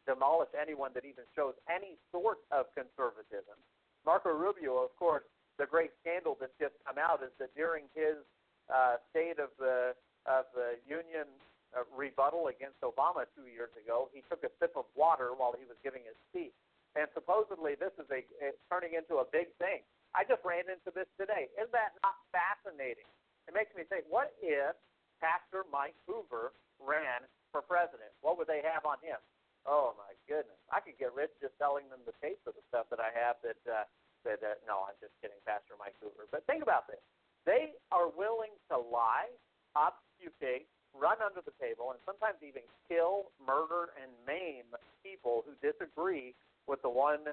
[0.07, 3.59] demolish anyone that even shows any sort of conservatism.
[4.07, 5.25] Marco Rubio, of course,
[5.59, 8.23] the great scandal that's just come out is that during his
[8.71, 9.95] uh, State of the
[10.29, 11.25] of the Union
[11.73, 15.65] uh, rebuttal against Obama two years ago, he took a sip of water while he
[15.65, 16.55] was giving his speech,
[16.95, 19.83] and supposedly this is a it's turning into a big thing.
[20.17, 21.53] I just ran into this today.
[21.61, 23.09] Isn't that not fascinating?
[23.45, 24.77] It makes me think, what if
[25.21, 28.13] Pastor Mike Hoover ran for president?
[28.21, 29.21] What would they have on him?
[29.66, 32.87] Oh my goodness, I could get rich just selling them the tapes of the stuff
[32.92, 33.85] that I have that uh,
[34.25, 36.29] that no, I'm just kidding, Pastor Mike Hoover.
[36.29, 37.01] But think about this.
[37.49, 39.33] They are willing to lie,
[39.73, 42.61] obfuscate, run under the table, and sometimes even
[42.92, 44.68] kill, murder, and maim
[45.01, 46.37] people who disagree
[46.68, 47.25] with the one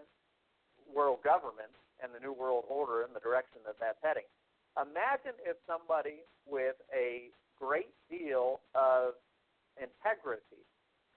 [0.88, 4.27] world government and the New World Order and the direction that that's heading.
[4.79, 9.15] Imagine if somebody with a great deal of
[9.79, 10.63] integrity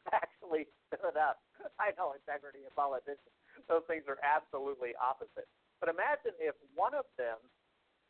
[0.17, 1.43] actually stood up.
[1.83, 3.33] I know integrity and politicians;
[3.69, 5.49] those things are absolutely opposite.
[5.79, 7.39] But imagine if one of them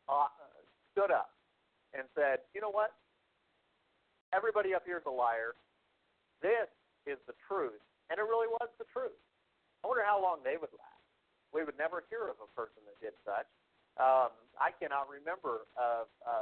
[0.08, 0.32] uh,
[0.92, 1.36] stood up
[1.92, 2.96] and said, you know what?
[4.32, 5.56] Everybody up here is a liar.
[6.40, 6.68] This
[7.08, 7.80] is the truth.
[8.08, 9.16] And it really was the truth.
[9.84, 11.04] I wonder how long they would last.
[11.52, 13.48] We would never hear of a person that did such.
[13.96, 16.34] Um, I cannot remember a, a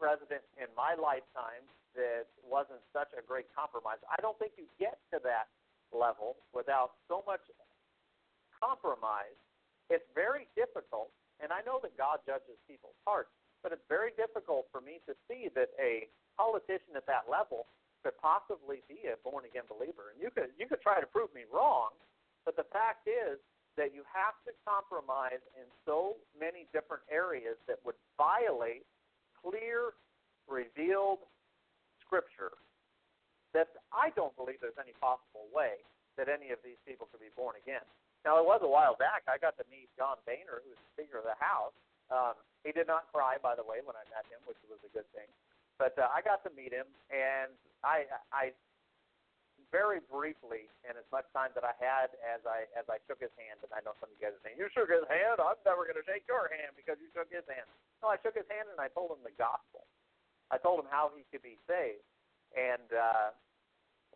[0.00, 3.98] president in my lifetime that wasn't such a great compromise.
[4.10, 5.50] I don't think you get to that
[5.94, 7.42] level without so much
[8.58, 9.38] compromise
[9.92, 13.28] it's very difficult, and I know that God judges people's hearts,
[13.60, 17.68] but it's very difficult for me to see that a politician at that level
[18.00, 20.12] could possibly be a born again believer.
[20.12, 21.92] And you could you could try to prove me wrong,
[22.44, 23.40] but the fact is
[23.76, 28.86] that you have to compromise in so many different areas that would violate
[29.36, 29.98] clear,
[30.48, 31.24] revealed
[32.14, 32.54] scripture
[33.58, 35.82] that I don't believe there's any possible way
[36.14, 37.82] that any of these people could be born again.
[38.22, 39.26] Now, it was a while back.
[39.26, 41.74] I got to meet John Boehner, who's the Speaker of the House.
[42.14, 44.90] Um, he did not cry, by the way, when I met him, which was a
[44.94, 45.26] good thing.
[45.74, 47.50] But uh, I got to meet him, and
[47.82, 48.54] I, I
[49.74, 53.34] very briefly, and as much time that I had as I as I shook his
[53.34, 55.42] hand, and I know some of you guys are saying, "You shook his hand?
[55.42, 57.66] I'm never going to shake your hand because you shook his hand."
[57.98, 59.82] No, I shook his hand and I told him the gospel.
[60.50, 62.04] I told him how he could be saved,
[62.52, 63.30] and uh,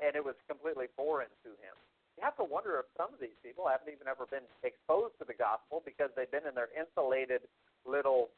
[0.02, 1.76] and it was completely foreign to him
[2.18, 5.24] you have to wonder if some of these people haven't even ever been exposed to
[5.24, 7.46] the gospel because they've been in their insulated
[7.86, 8.34] little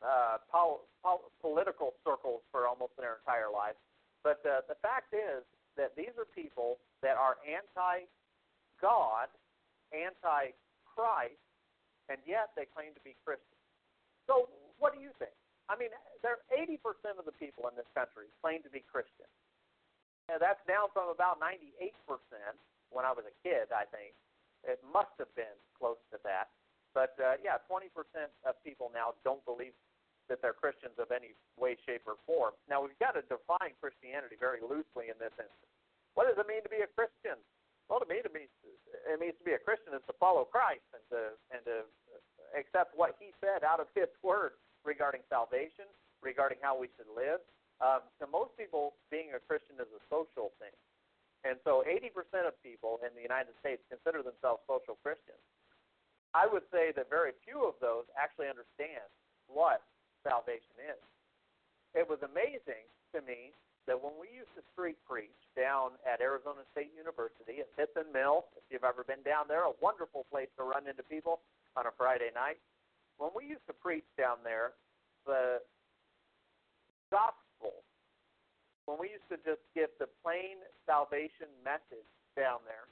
[0.00, 3.76] uh, pol- pol- political circles for almost their entire life.
[4.24, 5.44] But uh, the fact is
[5.76, 8.08] that these are people that are anti
[8.80, 9.28] God,
[9.92, 10.56] anti
[10.88, 11.44] Christ,
[12.08, 13.60] and yet they claim to be Christians.
[14.24, 14.48] So,
[14.80, 15.36] what do you think?
[15.68, 19.28] I mean, there 80% of the people in this country claim to be Christian.
[20.28, 21.92] Now, that's down from about 98%
[22.88, 24.16] when I was a kid, I think.
[24.64, 26.48] It must have been close to that.
[26.96, 27.92] But uh, yeah, 20%
[28.48, 29.76] of people now don't believe
[30.32, 32.56] that they're Christians of any way, shape, or form.
[32.64, 35.74] Now, we've got to define Christianity very loosely in this instance.
[36.16, 37.36] What does it mean to be a Christian?
[37.92, 38.48] Well, to me, to me,
[39.04, 41.20] it means to be a Christian is to follow Christ and to
[41.52, 41.84] and to
[42.56, 45.88] accept what He said out of His Word regarding salvation,
[46.22, 47.40] regarding how we should live.
[47.82, 50.72] Um, to most people, being a Christian is a social thing.
[51.44, 55.40] And so 80% of people in the United States consider themselves social Christians.
[56.32, 59.04] I would say that very few of those actually understand
[59.46, 59.84] what
[60.24, 61.02] salvation is.
[61.92, 63.52] It was amazing to me
[63.86, 68.48] that when we used to street preach down at Arizona State University at Pitson Mill,
[68.56, 71.44] if you've ever been down there, a wonderful place to run into people
[71.76, 72.58] on a Friday night.
[73.18, 74.74] When we used to preach down there,
[75.26, 75.62] the
[77.10, 77.84] gospel
[78.84, 82.84] when we used to just give the plain salvation message down there,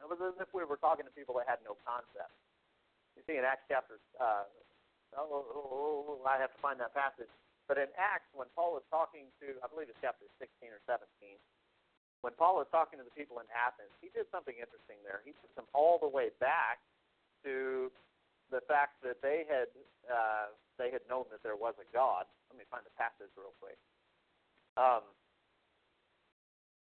[0.00, 2.32] it was as if we were talking to people that had no concept.
[3.16, 4.44] You see in Acts chapter uh,
[5.16, 7.30] oh, oh, oh, I have to find that passage.
[7.64, 11.40] But in Acts, when Paul is talking to, I believe it's chapter 16 or 17,
[12.20, 15.24] when Paul is talking to the people in Athens, he did something interesting there.
[15.24, 16.84] He took them all the way back
[17.48, 17.88] to
[18.54, 19.66] the fact that they had
[20.06, 22.30] uh, they had known that there was a God.
[22.46, 23.78] Let me find the passage real quick.
[24.78, 25.02] Um,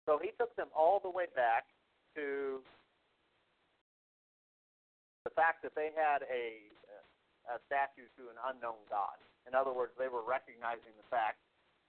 [0.05, 1.65] so he took them all the way back
[2.13, 2.61] to
[5.25, 6.61] the fact that they had a,
[7.49, 9.17] a statue to an unknown God.
[9.49, 11.41] In other words, they were recognizing the fact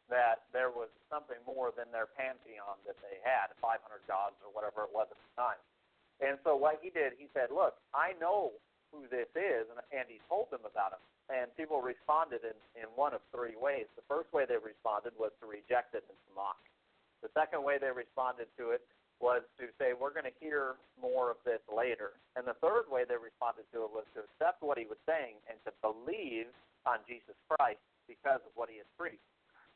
[0.08, 4.86] that there was something more than their pantheon that they had, 500 gods or whatever
[4.86, 5.60] it was at the time.
[6.22, 8.54] And so what he did, he said, "Look, I know
[8.94, 11.02] who this is," and, and he told them about him.
[11.26, 13.90] And people responded in in one of three ways.
[13.98, 16.62] The first way they responded was to reject it and to mock.
[17.26, 18.84] The second way they responded to it
[19.22, 22.18] was to say, we're going to hear more of this later.
[22.36, 25.40] And the third way they responded to it was to accept what he was saying
[25.48, 26.50] and to believe
[26.84, 29.24] on Jesus Christ because of what he had preached.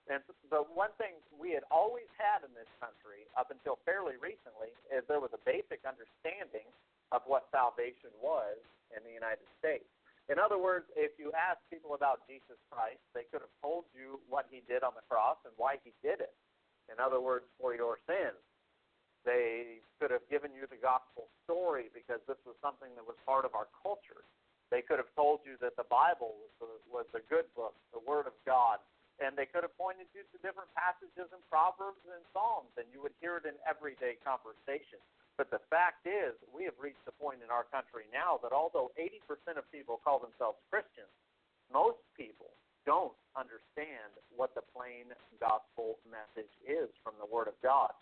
[0.09, 4.73] And the one thing we had always had in this country up until fairly recently
[4.89, 6.69] is there was a basic understanding
[7.13, 8.59] of what salvation was
[8.93, 9.89] in the United States.
[10.29, 14.21] In other words, if you ask people about Jesus Christ, they could have told you
[14.29, 16.37] what he did on the cross and why he did it.
[16.93, 18.37] In other words, for your sins.
[19.25, 23.45] They could have given you the gospel story because this was something that was part
[23.49, 24.25] of our culture.
[24.69, 28.05] They could have told you that the Bible was the, was the good book, the
[28.05, 28.85] Word of God,
[29.19, 33.01] and they could have pointed you to different passages in Proverbs and Psalms, and you
[33.01, 35.01] would hear it in everyday conversation.
[35.39, 38.91] But the fact is, we have reached a point in our country now that although
[38.99, 41.15] 80% of people call themselves Christians,
[41.71, 42.51] most people
[42.83, 47.95] don't understand what the plain gospel message is from the Word of God.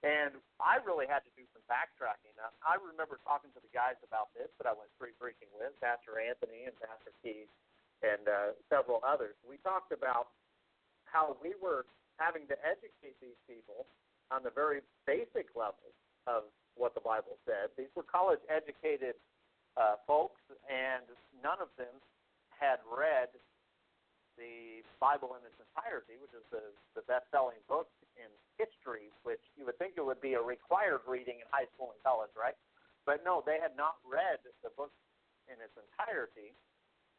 [0.00, 2.34] And I really had to do some backtracking.
[2.64, 6.18] I remember talking to the guys about this that I went free preaching with, Pastor
[6.18, 7.52] Anthony and Pastor Keith
[8.02, 9.38] and uh, several others.
[9.46, 10.34] We talked about
[11.06, 11.86] how we were
[12.18, 13.86] having to educate these people
[14.34, 15.94] on the very basic level
[16.26, 17.72] of what the Bible said.
[17.76, 19.16] These were college educated
[19.76, 21.04] uh, folks, and
[21.40, 21.92] none of them
[22.50, 23.28] had read
[24.40, 26.64] the Bible in its entirety, which is the,
[26.96, 31.04] the best selling book in history, which you would think it would be a required
[31.04, 32.56] reading in high school and college, right?
[33.04, 34.94] But no, they had not read the book
[35.50, 36.54] in its entirety.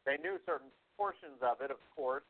[0.07, 2.25] They knew certain portions of it, of course,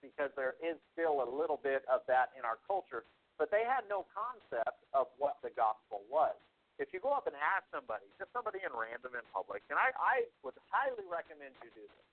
[0.00, 3.04] because there is still a little bit of that in our culture,
[3.38, 6.36] but they had no concept of what the gospel was.
[6.76, 9.96] If you go up and ask somebody, just somebody in random in public, and I,
[9.96, 12.06] I would highly recommend you do this.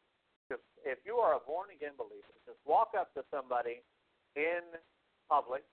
[0.43, 3.83] Because if you are a born again believer, just walk up to somebody
[4.35, 4.63] in
[5.27, 5.63] public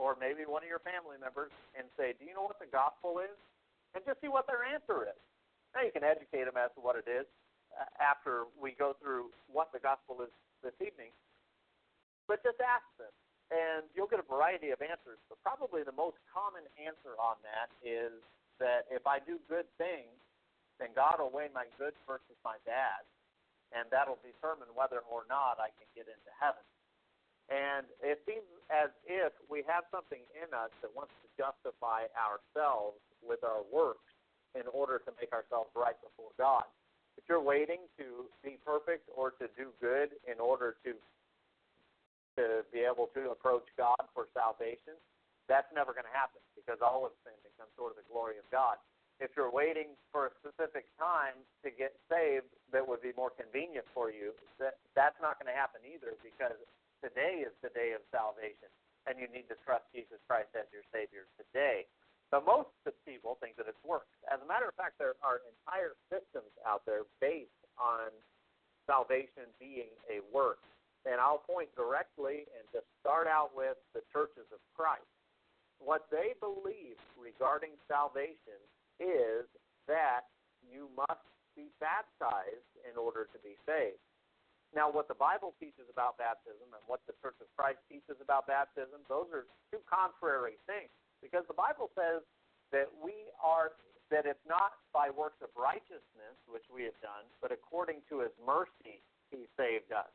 [0.00, 3.20] or maybe one of your family members and say, Do you know what the gospel
[3.20, 3.36] is?
[3.92, 5.20] And just see what their answer is.
[5.76, 7.28] Now you can educate them as to what it is
[7.76, 10.32] uh, after we go through what the gospel is
[10.64, 11.12] this evening.
[12.24, 13.12] But just ask them,
[13.50, 15.18] and you'll get a variety of answers.
[15.26, 18.14] But probably the most common answer on that is
[18.62, 20.14] that if I do good things,
[20.78, 23.04] then God will weigh my good versus my bad,
[23.76, 26.64] and that'll determine whether or not I can get into heaven.
[27.50, 33.02] And it seems as if we have something in us that wants to justify ourselves
[33.20, 34.06] with our works
[34.54, 36.64] in order to make ourselves right before God.
[37.18, 40.94] If you're waiting to be perfect or to do good in order to
[42.38, 44.94] to be able to approach God for salvation,
[45.50, 48.46] that's never going to happen because all of sin becomes sort of the glory of
[48.54, 48.78] God.
[49.18, 53.84] If you're waiting for a specific time to get saved that would be more convenient
[53.92, 56.56] for you, that that's not going to happen either because
[57.00, 58.68] Today is the day of salvation,
[59.08, 61.88] and you need to trust Jesus Christ as your Savior today.
[62.28, 62.68] But most
[63.08, 64.12] people think that it's works.
[64.28, 68.12] As a matter of fact, there are entire systems out there based on
[68.84, 70.60] salvation being a work.
[71.08, 75.08] And I'll point directly and just start out with the churches of Christ.
[75.80, 78.60] What they believe regarding salvation
[79.00, 79.48] is
[79.88, 80.28] that
[80.60, 81.24] you must
[81.56, 84.00] be baptized in order to be saved.
[84.70, 88.46] Now, what the Bible teaches about baptism and what the Church of Christ teaches about
[88.46, 90.92] baptism, those are two contrary things.
[91.18, 92.22] Because the Bible says
[92.70, 93.74] that we are
[94.10, 98.34] that it's not by works of righteousness which we have done, but according to his
[98.42, 98.98] mercy
[99.30, 100.10] he saved us.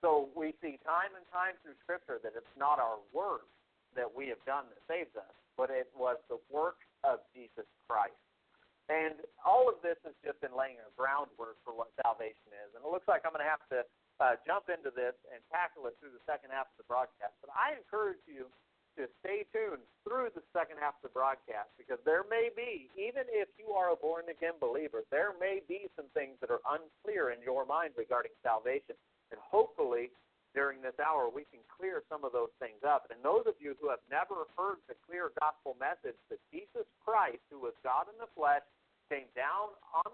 [0.00, 3.50] So we see time and time through Scripture that it's not our works
[3.98, 8.14] that we have done that saves us, but it was the work of Jesus Christ.
[8.88, 12.72] And all of this has just been laying a groundwork for what salvation is.
[12.72, 13.80] And it looks like I'm going to have to
[14.22, 17.36] uh, jump into this and tackle it through the second half of the broadcast.
[17.44, 18.48] But I encourage you
[18.96, 23.28] to stay tuned through the second half of the broadcast because there may be, even
[23.30, 27.30] if you are a born again believer, there may be some things that are unclear
[27.30, 28.98] in your mind regarding salvation.
[29.30, 30.10] And hopefully,
[30.54, 33.12] during this hour, we can clear some of those things up.
[33.12, 37.44] And those of you who have never heard the clear gospel message that Jesus Christ,
[37.52, 38.64] who was God in the flesh,
[39.12, 40.12] came down on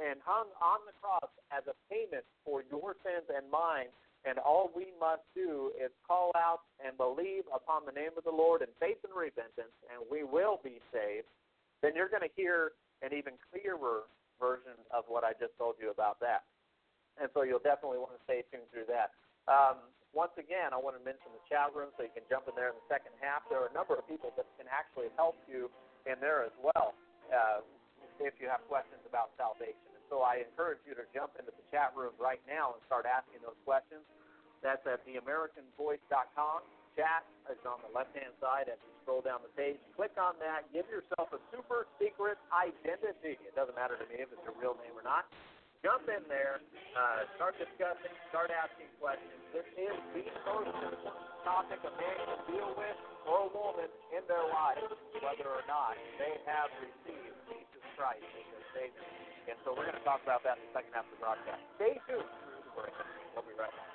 [0.00, 3.92] and hung on the cross as a payment for your sins and mine.
[4.24, 8.32] And all we must do is call out and believe upon the name of the
[8.32, 11.26] Lord in faith and repentance, and we will be saved.
[11.82, 12.72] Then you're going to hear
[13.02, 14.06] an even clearer
[14.38, 16.46] version of what I just told you about that.
[17.22, 19.14] And so you'll definitely want to stay tuned through that.
[19.46, 19.78] Um,
[20.10, 22.74] once again, I want to mention the chat room so you can jump in there
[22.74, 23.46] in the second half.
[23.46, 25.70] There are a number of people that can actually help you
[26.04, 26.98] in there as well.
[27.30, 27.62] Uh,
[28.20, 29.88] if you have questions about salvation.
[29.96, 33.08] And so I encourage you to jump into the chat room right now and start
[33.08, 34.06] asking those questions.
[34.62, 36.58] That's at theamericanvoice.com.
[36.94, 39.80] Chat is on the left hand side as you scroll down the page.
[39.96, 40.68] Click on that.
[40.70, 43.40] Give yourself a super secret identity.
[43.42, 45.26] It doesn't matter to me if it's your real name or not.
[45.82, 46.62] Jump in there,
[46.94, 49.34] uh, start discussing, start asking questions.
[49.50, 52.94] This is the most important topic a man can deal with
[53.26, 54.78] or a woman in their life,
[55.18, 59.10] whether or not they have received Jesus Christ as their Savior.
[59.50, 61.58] And so we're going to talk about that in the second half of the broadcast.
[61.74, 62.30] Stay tuned.
[63.34, 63.90] We'll be right back.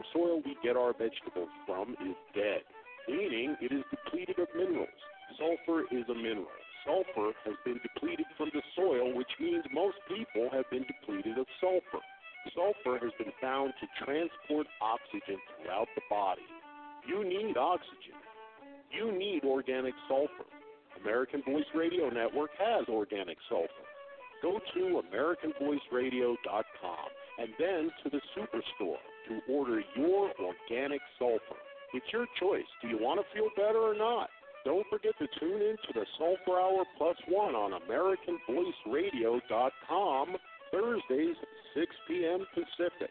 [0.00, 2.60] Farm soil we get our vegetables from is dead,
[3.08, 4.88] meaning it is depleted of minerals.
[5.38, 6.46] Sulfur is a mineral.
[6.84, 11.46] Sulfur has been depleted from the soil, which means most people have been depleted of
[11.60, 12.00] sulfur.
[12.54, 16.46] Sulfur has been found to transport oxygen throughout the body.
[17.06, 18.14] You need oxygen.
[18.90, 20.44] You need organic sulfur.
[21.02, 23.86] American Voice Radio Network has organic sulfur.
[24.42, 28.98] Go to AmericanVoiceRadio.com and then to the Superstore
[29.30, 31.56] to order your organic sulfur.
[31.94, 32.66] It's your choice.
[32.82, 34.28] Do you want to feel better or not?
[34.64, 40.36] Don't forget to tune in to the Sulfur Hour Plus One on AmericanVoiceRadio.com
[40.70, 41.36] Thursdays,
[41.74, 42.46] 6 p.m.
[42.54, 43.10] Pacific.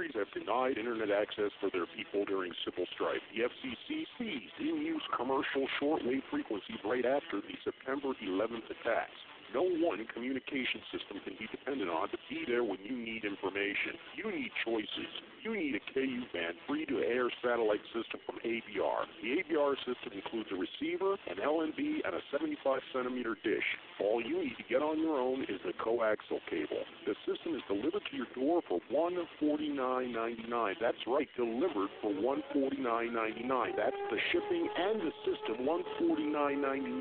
[0.00, 3.20] Countries have denied internet access for their people during civil strife.
[3.36, 9.20] The FCC seized in-use commercial shortwave frequencies right after the September 11th attacks.
[9.52, 14.00] No one communication system can be depended on to be there when you need information.
[14.16, 15.12] You need choices.
[15.42, 19.08] You need a KU band free to air satellite system from AVR.
[19.24, 23.64] The AVR system includes a receiver, an LNB, and a 75 centimeter dish.
[24.04, 26.84] All you need to get on your own is a coaxial cable.
[27.06, 30.74] The system is delivered to your door for $149.99.
[30.78, 33.76] That's right, delivered for $149.99.
[33.76, 37.00] That's the shipping and the system, $149.99.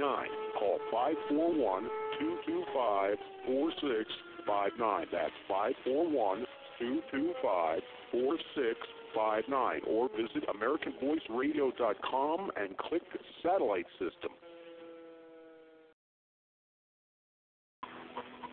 [0.56, 1.84] Call 541
[2.20, 5.08] 225 4659.
[5.12, 6.46] That's 541
[6.80, 9.82] 225 4659.
[9.88, 13.04] Or visit AmericanVoiceRadio.com and click
[13.44, 14.32] Satellite System.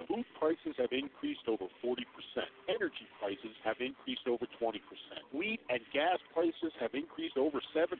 [0.09, 1.99] Food prices have increased over 40%.
[2.69, 4.79] Energy prices have increased over 20%.
[5.35, 7.91] Wheat and gas prices have increased over 70%.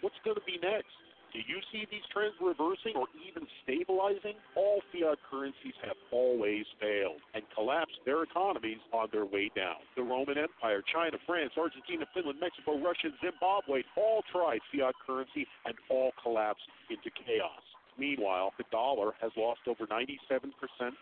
[0.00, 0.92] What's going to be next?
[1.34, 4.38] Do you see these trends reversing or even stabilizing?
[4.54, 9.82] All fiat currencies have always failed and collapsed their economies on their way down.
[9.98, 15.74] The Roman Empire, China, France, Argentina, Finland, Mexico, Russia, Zimbabwe all tried fiat currency and
[15.90, 17.66] all collapsed into chaos.
[17.98, 20.14] Meanwhile, the dollar has lost over 97%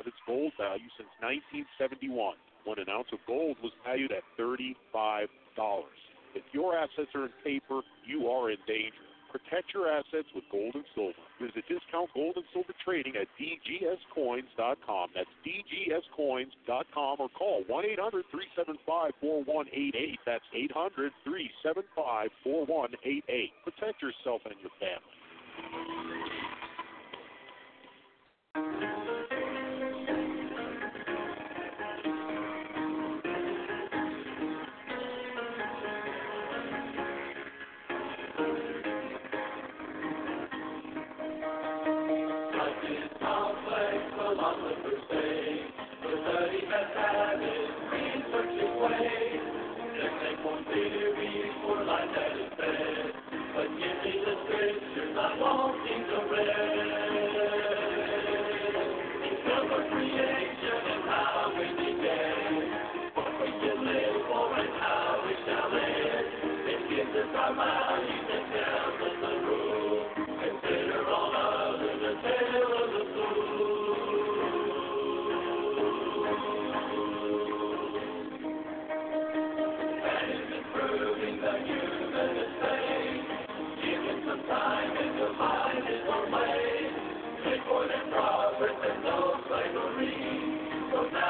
[0.01, 2.09] of its gold value since 1971,
[2.65, 5.29] when an ounce of gold was valued at $35.
[6.35, 9.12] If your assets are in paper, you are in danger.
[9.33, 11.17] Protect your assets with gold and silver.
[11.41, 15.09] Visit Discount Gold and Silver Trading at dgscoins.com.
[15.17, 20.21] That's dgscoins.com or call 1 800 375 4188.
[20.29, 23.51] That's 800 375 4188.
[23.65, 26.12] Protect yourself and your family.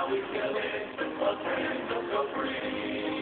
[0.03, 1.43] now we can live.
[1.43, 3.22] Friends, so free.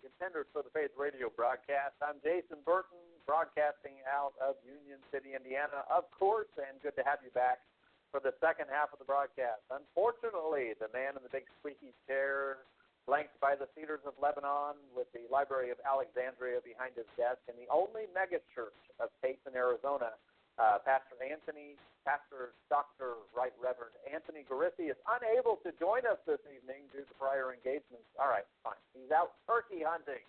[0.00, 1.92] Contenders for the Faith radio broadcast.
[2.00, 2.96] I'm Jason Burton,
[3.28, 7.60] broadcasting out of Union City, Indiana, of course, and good to have you back
[8.08, 9.60] for the second half of the broadcast.
[9.68, 12.64] Unfortunately, the man in the big squeaky chair,
[13.04, 17.56] flanked by the Cedars of Lebanon, with the Library of Alexandria behind his desk, and
[17.60, 20.16] the only megachurch of Payson, Arizona,
[20.60, 23.22] uh, Pastor Anthony, Pastor Dr.
[23.32, 28.04] Right Reverend Anthony Garisi is unable to join us this evening due to prior engagements.
[28.20, 28.78] All right, fine.
[28.92, 30.22] He's out turkey hunting.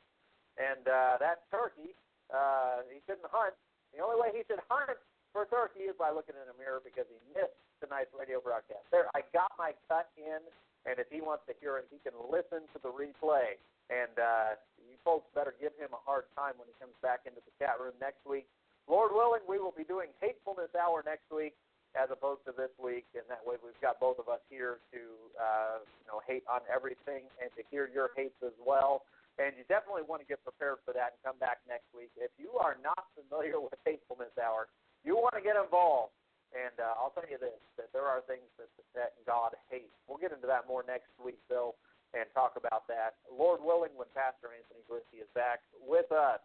[0.55, 1.97] And uh, that turkey,
[2.29, 3.57] uh, he shouldn't hunt.
[3.91, 4.97] The only way he should hunt
[5.33, 8.85] for turkey is by looking in a mirror because he missed tonight's radio broadcast.
[8.93, 10.39] There, I got my cut in,
[10.85, 13.57] and if he wants to hear it, he can listen to the replay.
[13.91, 17.41] And uh, you folks better give him a hard time when he comes back into
[17.43, 18.47] the chat room next week.
[18.87, 21.55] Lord willing, we will be doing Hatefulness Hour next week
[21.93, 25.01] as opposed to this week, and that way we've got both of us here to
[25.37, 29.05] uh, you know hate on everything and to hear your hates as well.
[29.37, 32.13] And you definitely want to get prepared for that and come back next week.
[32.17, 34.69] If you are not familiar with Hatefulness Hour,
[35.01, 36.13] you want to get involved.
[36.53, 39.93] And uh, I'll tell you this: that there are things that that God hates.
[40.09, 41.77] We'll get into that more next week, though,
[42.17, 43.21] and talk about that.
[43.29, 46.41] Lord willing, when Pastor Anthony Garisi is back with us.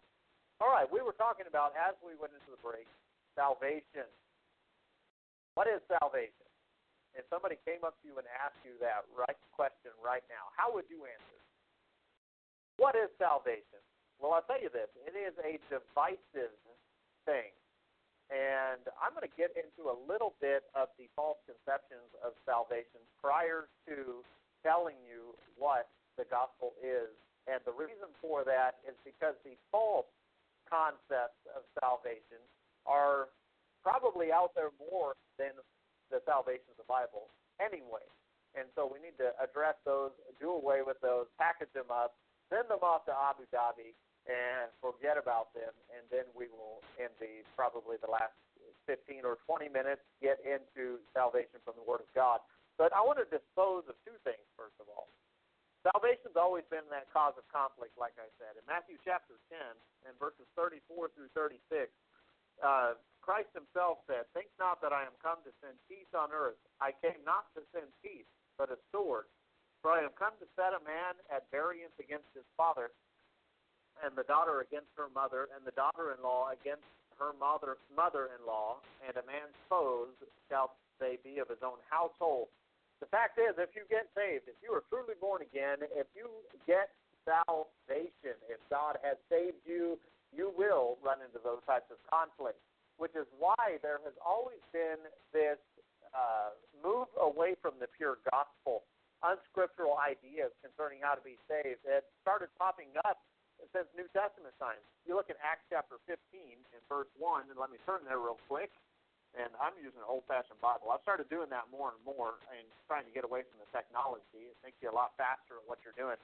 [0.59, 2.83] All right, we were talking about as we went into the break,
[3.31, 4.03] salvation.
[5.55, 6.43] What is salvation?
[7.15, 10.67] If somebody came up to you and asked you that right question right now, how
[10.75, 11.39] would you answer?
[12.75, 13.79] What is salvation?
[14.19, 16.51] Well, I'll tell you this: it is a divisive
[17.23, 17.55] thing,
[18.27, 22.99] and I'm going to get into a little bit of the false conceptions of salvation
[23.23, 24.27] prior to
[24.59, 25.87] telling you what
[26.19, 27.07] the gospel is.
[27.47, 30.11] And the reason for that is because the false
[30.69, 32.39] concepts of salvation
[32.85, 33.33] are
[33.81, 35.51] probably out there more than
[36.13, 38.05] the salvation of the Bible anyway.
[38.57, 42.17] And so we need to address those, do away with those, package them up,
[42.49, 43.93] send them off to Abu Dhabi,
[44.25, 45.69] and forget about them.
[45.93, 48.33] And then we will, in the probably the last
[48.89, 52.41] 15 or 20 minutes, get into salvation from the Word of God.
[52.81, 55.13] But I want to dispose of two things, first of all
[55.93, 58.57] salvation's always been that cause of conflict, like I said.
[58.57, 59.57] In Matthew chapter 10
[60.05, 61.89] and verses 34 through 36,
[62.61, 66.59] uh, Christ himself said, Think not that I am come to send peace on earth.
[66.81, 69.29] I came not to send peace, but a sword.
[69.81, 72.91] For I am come to set a man at variance against his father,
[74.03, 79.23] and the daughter against her mother, and the daughter-in-law against her mother mother-in-law, and a
[79.27, 80.11] man's foes
[80.51, 82.51] shall they be of his own household.
[82.99, 86.27] The fact is, if you get saved, if you are truly born again, if you
[86.67, 86.91] get
[87.23, 89.95] salvation, if God has saved you,
[90.35, 92.61] you will run into those types of conflicts.
[92.99, 94.99] Which is why there has always been
[95.31, 95.55] this
[96.11, 96.51] uh,
[96.83, 98.83] move away from the pure gospel,
[99.23, 101.79] unscriptural ideas concerning how to be saved.
[101.87, 103.23] It started popping up
[103.71, 104.83] since New Testament times.
[105.07, 108.39] You look at Acts chapter 15 in verse 1, and let me turn there real
[108.51, 108.75] quick
[109.37, 110.89] and I'm using an old-fashioned Bible.
[110.89, 114.49] I've started doing that more and more, and trying to get away from the technology.
[114.49, 116.17] It makes you a lot faster at what you're doing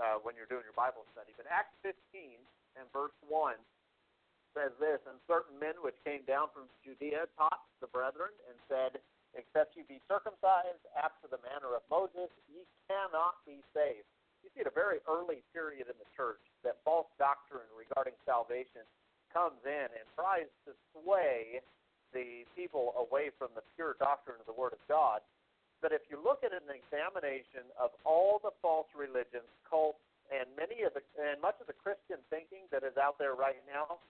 [0.00, 1.36] uh, when you're doing your Bible study.
[1.36, 2.40] But Acts 15
[2.80, 3.60] and verse 1
[4.56, 9.00] says this: And certain men which came down from Judea taught the brethren and said,
[9.36, 14.08] Except you be circumcised after the manner of Moses, ye cannot be saved.
[14.40, 18.88] You see, at a very early period in the church, that false doctrine regarding salvation
[19.28, 21.60] comes in and tries to sway
[22.16, 25.20] the people away from the pure doctrine of the Word of God.
[25.84, 30.00] But if you look at an examination of all the false religions, cults,
[30.32, 33.60] and many of the and much of the Christian thinking that is out there right
[33.68, 34.00] now,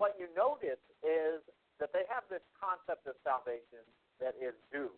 [0.00, 1.44] what you notice is
[1.76, 3.84] that they have this concept of salvation
[4.18, 4.90] that is due.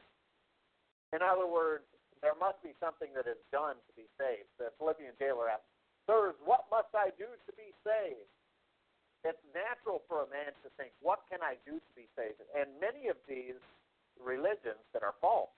[1.12, 1.85] In other words,
[2.22, 4.49] there must be something that is done to be saved.
[4.57, 5.66] The Philippian jailer asks,
[6.07, 8.31] Sirs, what must I do to be saved?
[9.25, 12.41] It's natural for a man to think, what can I do to be saved?
[12.57, 13.61] And many of these
[14.16, 15.53] religions that are false,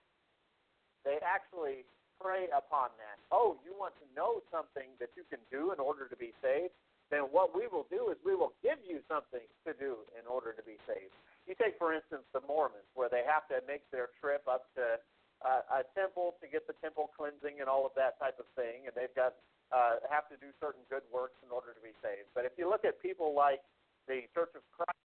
[1.07, 1.87] they actually
[2.19, 3.19] prey upon that.
[3.35, 6.75] Oh, you want to know something that you can do in order to be saved?
[7.11, 10.55] Then what we will do is we will give you something to do in order
[10.55, 11.13] to be saved.
[11.45, 14.97] You take, for instance, the Mormons, where they have to make their trip up to
[15.43, 18.87] uh, a temple to get the temple cleansing and all of that type of thing,
[18.87, 19.35] and they've got
[19.73, 22.29] uh, have to do certain good works in order to be saved.
[22.37, 23.65] But if you look at people like
[24.07, 25.12] the Church of Christ,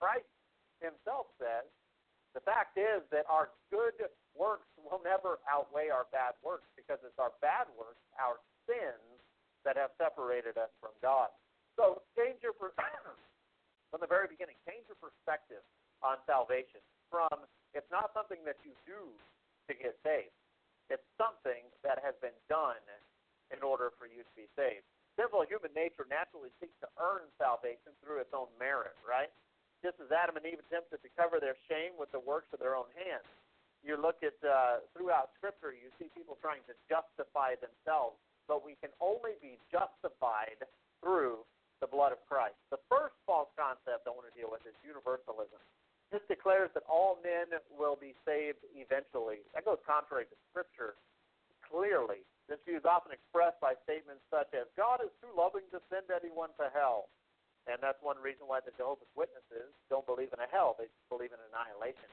[0.00, 0.26] Christ
[0.80, 1.68] himself says,
[2.32, 3.94] the fact is that our good
[4.32, 9.20] works will never outweigh our bad works because it's our bad works, our sins,
[9.64, 11.28] that have separated us from God.
[11.76, 12.56] So change your
[13.90, 15.60] from the very beginning, change your perspective
[16.00, 16.80] on salvation
[17.12, 17.44] from
[17.76, 19.12] it's not something that you do
[19.68, 20.32] to get saved.
[20.88, 22.82] It's something that has been done
[23.54, 24.82] in order for you to be saved.
[25.14, 29.30] Sinful human nature naturally seeks to earn salvation through its own merit, right?
[29.80, 32.76] Just as Adam and Eve attempted to cover their shame with the works of their
[32.76, 33.26] own hands.
[33.80, 38.76] You look at uh, throughout Scripture, you see people trying to justify themselves, but we
[38.76, 40.60] can only be justified
[41.00, 41.40] through
[41.80, 42.60] the blood of Christ.
[42.68, 45.56] The first false concept I want to deal with is universalism.
[46.12, 49.40] This declares that all men will be saved eventually.
[49.56, 51.00] That goes contrary to Scripture
[51.64, 52.26] clearly.
[52.50, 56.10] This view is often expressed by statements such as, God is too loving to send
[56.10, 57.06] anyone to hell.
[57.68, 60.76] And that's one reason why the Jehovah's Witnesses don't believe in a hell.
[60.80, 62.08] They believe in annihilation.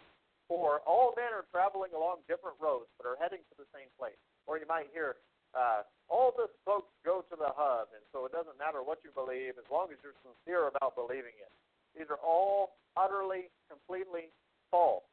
[0.47, 4.19] Or all men are traveling along different roads but are heading to the same place.
[4.47, 5.19] Or you might hear,
[5.51, 9.11] uh, all the folks go to the hub, and so it doesn't matter what you
[9.11, 11.51] believe as long as you're sincere about believing it.
[11.95, 14.31] These are all utterly, completely
[14.71, 15.03] false.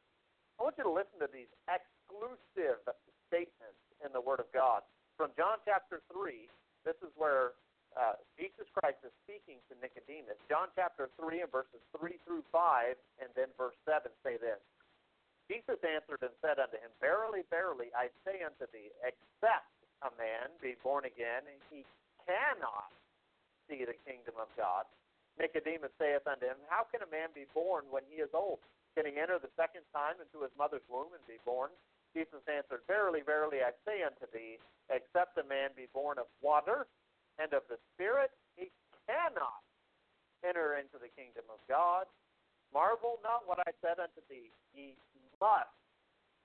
[0.59, 2.79] I want you to listen to these exclusive
[3.27, 4.87] statements in the Word of God.
[5.19, 6.47] From John chapter 3,
[6.87, 7.59] this is where
[7.95, 10.35] uh, Jesus Christ is speaking to Nicodemus.
[10.51, 14.59] John chapter 3 and verses 3 through 5, and then verse 7 say this
[15.47, 19.71] Jesus answered and said unto him, Verily, verily, I say unto thee, except
[20.03, 21.85] a man be born again, he
[22.25, 22.91] cannot
[23.69, 24.89] see the kingdom of God.
[25.37, 28.59] Nicodemus saith unto him, How can a man be born when he is old?
[28.97, 31.69] Can he enter the second time into his mother's womb and be born?
[32.15, 36.87] Jesus answered, Verily, verily, I say unto thee, except a man be born of water
[37.39, 38.71] and of the Spirit, he
[39.07, 39.63] cannot
[40.43, 42.07] enter into the kingdom of God.
[42.73, 44.95] Marvel not what I said unto thee, ye
[45.39, 45.71] must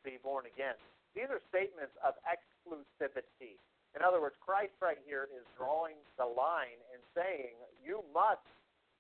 [0.05, 0.79] be born again.
[1.15, 3.59] These are statements of exclusivity.
[3.99, 8.47] In other words, Christ right here is drawing the line and saying, You must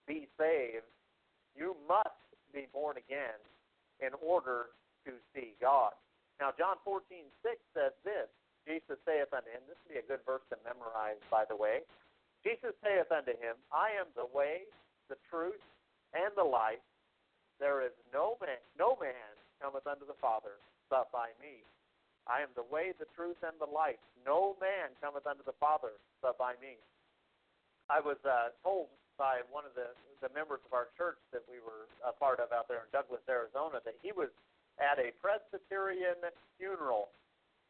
[0.07, 0.91] be saved.
[1.55, 2.18] You must
[2.51, 3.38] be born again
[4.03, 4.74] in order
[5.07, 5.95] to see God.
[6.41, 8.26] Now, John 14, 6 says this
[8.70, 11.82] Jesus saith unto him, this would be a good verse to memorize, by the way.
[12.46, 14.70] Jesus saith unto him, I am the way,
[15.10, 15.58] the truth,
[16.14, 16.78] and the life.
[17.58, 21.66] There is no man, no man cometh unto the Father but by me.
[22.30, 23.98] I am the way, the truth, and the life.
[24.22, 26.78] No man cometh unto the Father but by me.
[27.90, 28.86] I was uh, told
[29.18, 29.90] by one of the,
[30.22, 33.20] the members of our church that we were a part of out there in Douglas,
[33.26, 34.30] Arizona, that he was
[34.78, 36.22] at a Presbyterian
[36.54, 37.10] funeral,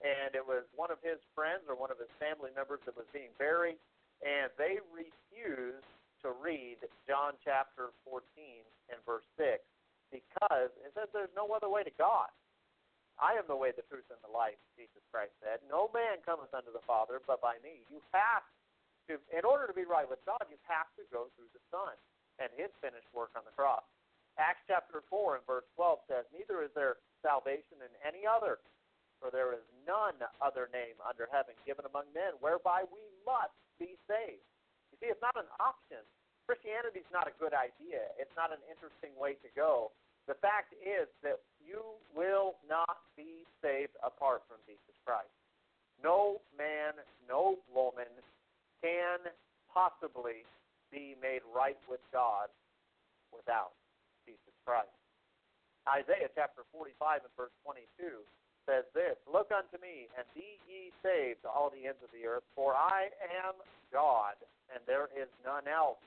[0.01, 3.09] and it was one of his friends or one of his family members that was
[3.12, 3.76] being buried,
[4.24, 5.88] and they refused
[6.24, 8.20] to read John chapter 14
[8.92, 9.61] and verse 6
[10.12, 12.28] because it says there's no other way to God.
[13.20, 15.61] I am the way, the truth, and the life, Jesus Christ said.
[15.68, 17.84] No man cometh unto the Father but by me.
[17.92, 18.44] You have
[19.12, 21.92] to, in order to be right with God, you have to go through the Son
[22.40, 23.84] and his finished work on the cross.
[24.40, 28.64] Acts chapter 4 and verse 12 says, Neither is there salvation in any other,
[29.21, 34.01] for there is none other name under heaven given among men whereby we must be
[34.09, 34.43] saved.
[34.91, 36.01] You see, it's not an option.
[36.49, 38.11] Christianity is not a good idea.
[38.18, 39.93] It's not an interesting way to go.
[40.27, 45.31] The fact is that you will not be saved apart from Jesus Christ.
[46.01, 46.97] No man,
[47.29, 48.09] no woman
[48.81, 49.31] can
[49.68, 50.49] possibly
[50.91, 52.51] be made right with God
[53.31, 53.77] without
[54.27, 54.91] Jesus Christ.
[55.87, 58.27] Isaiah chapter 45 and verse 22
[58.71, 62.47] says this Look unto me, and be ye saved, all the ends of the earth,
[62.55, 63.11] for I
[63.43, 63.59] am
[63.91, 64.39] God,
[64.71, 65.99] and there is none else.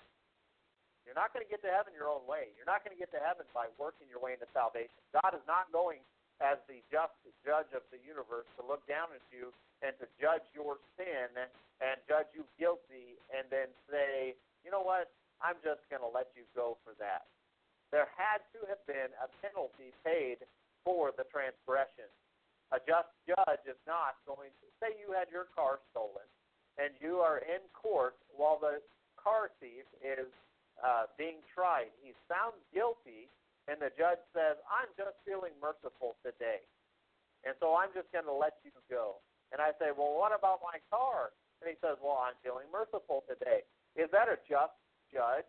[1.04, 2.56] You're not going to get to heaven your own way.
[2.56, 4.96] You're not going to get to heaven by working your way into salvation.
[5.12, 6.00] God is not going,
[6.40, 7.12] as the just
[7.44, 9.52] judge of the universe, to look down at you
[9.84, 11.28] and to judge your sin
[11.84, 14.32] and judge you guilty and then say,
[14.64, 15.12] you know what,
[15.44, 17.28] I'm just going to let you go for that
[17.94, 20.42] there had to have been a penalty paid
[20.82, 22.10] for the transgression.
[22.74, 26.26] A just judge is not going to say you had your car stolen
[26.82, 28.82] and you are in court while the
[29.14, 30.30] car thief is
[30.82, 31.94] uh, being tried.
[32.02, 33.30] He's found guilty,
[33.70, 36.66] and the judge says, I'm just feeling merciful today.
[37.46, 39.22] And so I'm just going to let you go.
[39.54, 41.36] And I say, Well, what about my car?
[41.62, 43.62] And he says, Well, I'm feeling merciful today.
[43.94, 44.74] Is that a just
[45.14, 45.46] judge?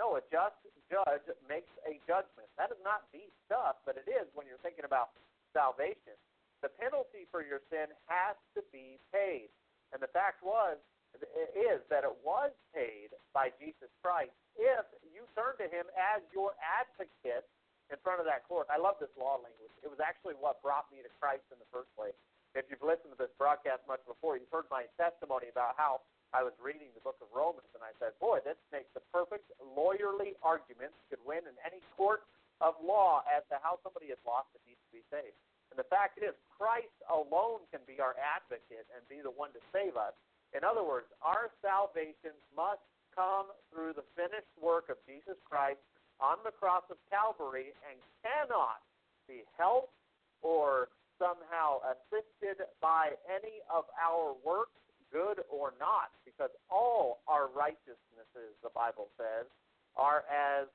[0.00, 0.56] No, a just
[0.88, 2.48] judge makes a judgment.
[2.56, 5.12] That is not the stuff, but it is when you're thinking about
[5.52, 6.16] salvation.
[6.64, 9.52] The penalty for your sin has to be paid.
[9.92, 10.80] And the fact was
[11.20, 16.56] is that it was paid by Jesus Christ if you turn to him as your
[16.58, 17.44] advocate
[17.92, 18.72] in front of that court.
[18.72, 19.70] I love this law language.
[19.84, 22.16] It was actually what brought me to Christ in the first place.
[22.56, 26.00] If you've listened to this broadcast much before, you've heard my testimony about how
[26.32, 29.52] I was reading the book of Romans and I said, boy, this makes the perfect
[29.60, 32.24] lawyerly argument could win in any court
[32.64, 35.36] of law as to how somebody is lost and needs to be saved.
[35.74, 39.62] And the fact is, Christ alone can be our advocate and be the one to
[39.74, 40.14] save us.
[40.54, 45.82] In other words, our salvation must come through the finished work of Jesus Christ
[46.22, 48.86] on the cross of Calvary and cannot
[49.26, 49.98] be helped
[50.46, 54.78] or somehow assisted by any of our works
[55.10, 59.50] good or not, because all our righteousnesses, the Bible says,
[59.98, 60.70] are as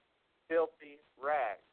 [0.51, 1.63] filthy rags.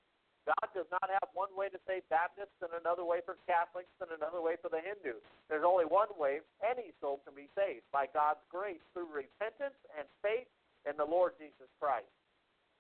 [0.47, 4.15] God does not have one way to save Baptists and another way for Catholics and
[4.15, 5.19] another way for the Hindus.
[5.51, 10.07] There's only one way any soul can be saved by God's grace through repentance and
[10.23, 10.47] faith
[10.87, 12.07] in the Lord Jesus Christ.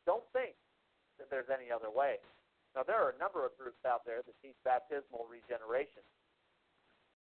[0.07, 0.55] Don't think
[1.19, 2.23] that there's any other way.
[2.79, 6.07] Now, there are a number of groups out there that teach baptismal regeneration.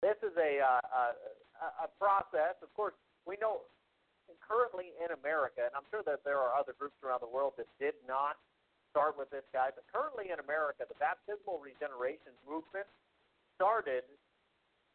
[0.03, 1.15] This is a, uh,
[1.63, 2.59] a, a process.
[2.67, 3.63] Of course, we know
[4.43, 7.71] currently in America, and I'm sure that there are other groups around the world that
[7.79, 8.41] did not
[8.93, 12.85] start with this guy, but currently in America, the baptismal regeneration movement
[13.57, 14.05] started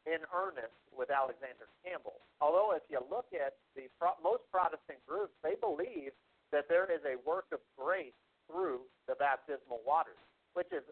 [0.06, 2.22] in earnest with Alexander Campbell.
[2.40, 3.90] Although, if you look at the
[4.24, 6.16] most Protestant groups, they believe
[6.56, 8.16] that there is a work of grace
[8.48, 10.22] through the baptismal waters,
[10.56, 10.86] which is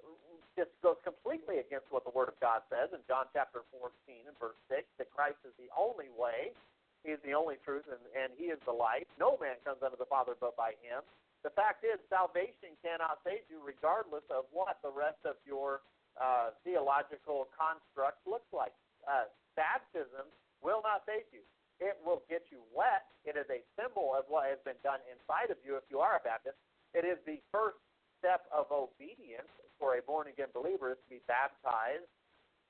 [0.56, 3.92] just goes completely against what the Word of God says in John chapter 14
[4.24, 6.56] and verse 6 that Christ is the only way,
[7.04, 9.08] He is the only truth, and, and He is the life.
[9.20, 11.04] No man comes unto the Father but by Him.
[11.46, 15.86] The fact is, salvation cannot save you regardless of what the rest of your
[16.18, 18.74] uh, theological construct looks like.
[19.06, 20.26] Uh, baptism
[20.66, 21.46] will not save you.
[21.78, 23.06] It will get you wet.
[23.30, 26.18] It is a symbol of what has been done inside of you if you are
[26.18, 26.58] a Baptist.
[26.98, 27.78] It is the first
[28.18, 32.10] step of obedience for a born again believer is to be baptized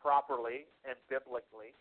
[0.03, 1.71] properly and biblically.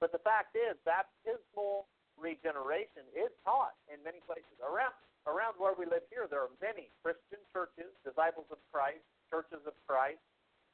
[0.00, 4.56] But the fact is, baptismal regeneration is taught in many places.
[4.64, 4.94] Around
[5.28, 9.74] around where we live here, there are many Christian churches, disciples of Christ, churches of
[9.84, 10.22] Christ,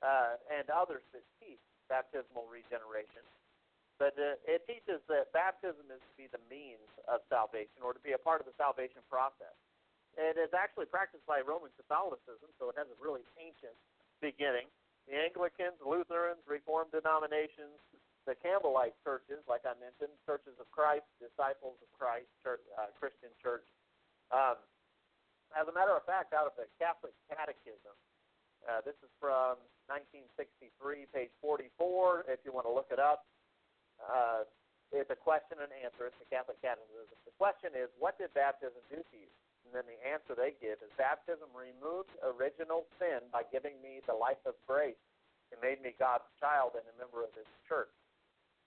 [0.05, 3.25] uh, and others that teach baptismal regeneration.
[3.97, 8.03] But uh, it teaches that baptism is to be the means of salvation or to
[8.05, 9.57] be a part of the salvation process.
[10.21, 13.77] And It is actually practiced by Roman Catholicism, so it has a really ancient
[14.21, 14.69] beginning.
[15.09, 17.79] The Anglicans, Lutherans, Reformed denominations,
[18.27, 23.31] the Campbellite churches, like I mentioned, Churches of Christ, Disciples of Christ, church, uh, Christian
[23.39, 23.63] Church,
[24.33, 24.57] um,
[25.55, 27.95] as a matter of fact, out of the Catholic Catechism,
[28.67, 29.57] uh, this is from
[29.87, 32.27] 1963, page 44.
[32.27, 33.25] If you want to look it up,
[34.03, 34.43] uh,
[34.91, 36.11] it's a question and answer.
[36.11, 37.15] It's the Catholic Catechism.
[37.27, 39.31] The question is, what did baptism do to you?
[39.67, 44.15] And then the answer they give is, baptism removed original sin by giving me the
[44.15, 44.99] life of grace.
[45.51, 47.91] It made me God's child and a member of His church.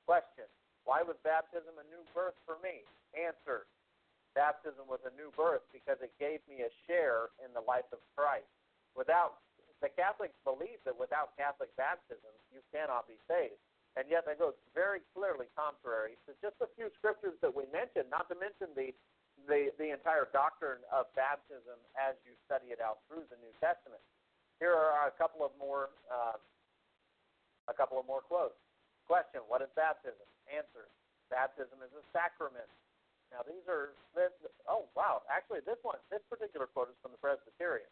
[0.03, 0.47] Question:
[0.83, 2.83] Why was baptism a new birth for me?
[3.15, 3.67] Answer:
[4.35, 7.99] baptism was a new birth because it gave me a share in the life of
[8.13, 8.49] Christ.
[8.93, 9.41] Without
[9.79, 13.59] the Catholics believe that without Catholic baptism you cannot be saved.
[13.97, 18.11] And yet that goes very clearly contrary to just a few scriptures that we mentioned,
[18.11, 18.93] not to mention the
[19.47, 24.03] the, the entire doctrine of baptism as you study it out through the New Testament.
[24.59, 26.35] Here are a couple of more uh,
[27.71, 28.59] a couple of more quotes.
[29.07, 30.27] Question: What is baptism?
[30.51, 30.91] Answer:
[31.31, 32.67] Baptism is a sacrament
[33.29, 34.33] now these are this,
[34.65, 37.89] oh wow, actually this one, this particular quote is from the Presbyterian.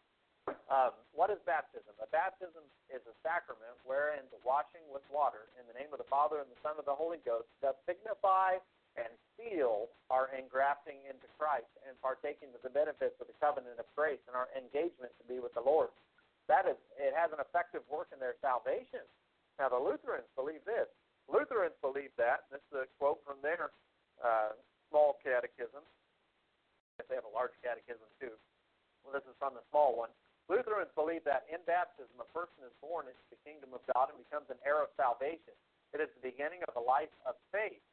[0.72, 1.92] Um, what is baptism?
[2.00, 6.08] A baptism is a sacrament wherein the washing with water in the name of the
[6.08, 8.56] Father and the Son of the Holy Ghost does signify
[8.96, 13.86] and seal our engrafting into Christ and partaking of the benefits of the covenant of
[13.92, 15.92] grace and our engagement to be with the Lord.
[16.48, 19.04] That is, it has an effective work in their salvation.
[19.60, 20.88] Now the Lutherans believe this.
[21.28, 22.48] Lutherans believe that.
[22.48, 23.68] This is a quote from their
[24.24, 24.56] uh,
[24.88, 25.84] small catechism.
[26.98, 28.34] If they have a large catechism too.
[29.06, 30.10] Well, this is from the small one.
[30.50, 34.18] Lutherans believe that in baptism, a person is born into the kingdom of God and
[34.18, 35.54] becomes an heir of salvation.
[35.92, 37.84] It is the beginning of a life of faith.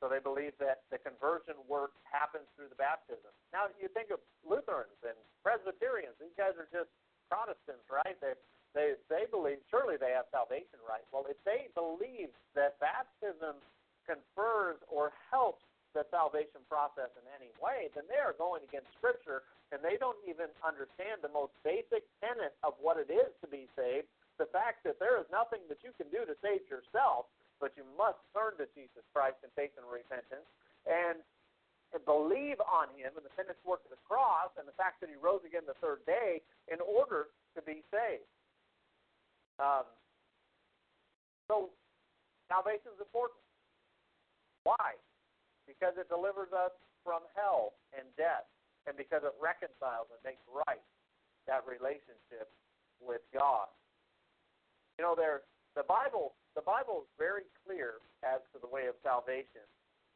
[0.00, 3.32] So they believe that the conversion work happens through the baptism.
[3.52, 6.92] Now you think of Lutherans and Presbyterians; these guys are just
[7.32, 8.14] Protestants, right?
[8.20, 8.36] They
[8.76, 11.02] they they believe surely they have salvation right.
[11.10, 13.56] Well, if they believe that baptism
[14.04, 15.64] confers or helps
[15.96, 20.20] the salvation process in any way, then they are going against Scripture and they don't
[20.28, 24.06] even understand the most basic tenet of what it is to be saved
[24.38, 27.84] the fact that there is nothing that you can do to save yourself, but you
[27.96, 30.44] must turn to Jesus Christ in faith and repentance
[30.84, 31.20] and
[32.04, 35.16] believe on Him and the finished work of the cross and the fact that He
[35.16, 38.28] rose again the third day in order to be saved.
[39.56, 39.88] Um,
[41.48, 41.72] so,
[42.52, 43.40] salvation is important.
[44.68, 45.00] Why?
[45.66, 48.46] Because it delivers us from hell and death,
[48.86, 50.82] and because it reconciles and makes right
[51.46, 52.50] that relationship
[52.98, 53.70] with God.
[54.98, 55.46] You know, there
[55.76, 59.66] the Bible the Bible is very clear as to the way of salvation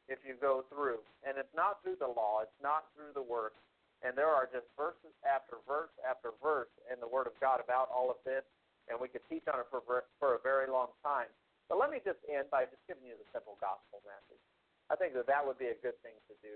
[0.08, 1.04] if you go through.
[1.22, 3.60] And it's not through the law, it's not through the works.
[4.00, 7.92] And there are just verses after verse after verse in the Word of God about
[7.92, 8.42] all of this,
[8.88, 9.84] and we could teach on it for,
[10.16, 11.28] for a very long time.
[11.68, 14.49] But let me just end by just giving you the simple gospel message.
[14.90, 16.54] I think that that would be a good thing to do.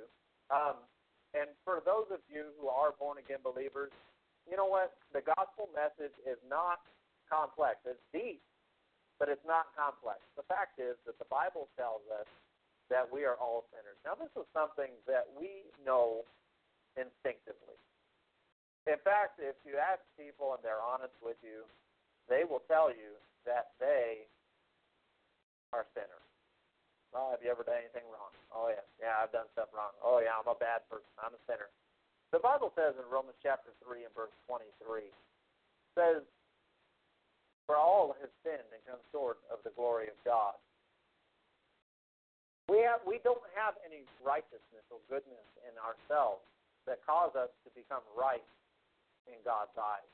[0.50, 0.76] Um,
[1.32, 3.94] and for those of you who are born again believers,
[4.50, 4.94] you know what?
[5.14, 6.82] The gospel message is not
[7.30, 7.80] complex.
[7.86, 8.42] It's deep,
[9.18, 10.20] but it's not complex.
[10.34, 12.28] The fact is that the Bible tells us
[12.90, 13.96] that we are all sinners.
[14.04, 16.26] Now, this is something that we know
[16.98, 17.78] instinctively.
[18.84, 21.64] In fact, if you ask people and they're honest with you,
[22.28, 23.16] they will tell you
[23.48, 24.28] that they
[25.72, 26.23] are sinners.
[27.14, 28.34] Oh, have you ever done anything wrong?
[28.50, 28.82] Oh, yeah.
[28.98, 29.94] Yeah, I've done stuff wrong.
[30.02, 31.06] Oh, yeah, I'm a bad person.
[31.22, 31.70] I'm a sinner.
[32.34, 35.06] The Bible says in Romans chapter 3 and verse 23,
[35.94, 36.26] says,
[37.70, 40.58] For all have sinned and come short of the glory of God.
[42.66, 46.42] We, have, we don't have any righteousness or goodness in ourselves
[46.90, 48.42] that cause us to become right
[49.30, 50.10] in God's eyes.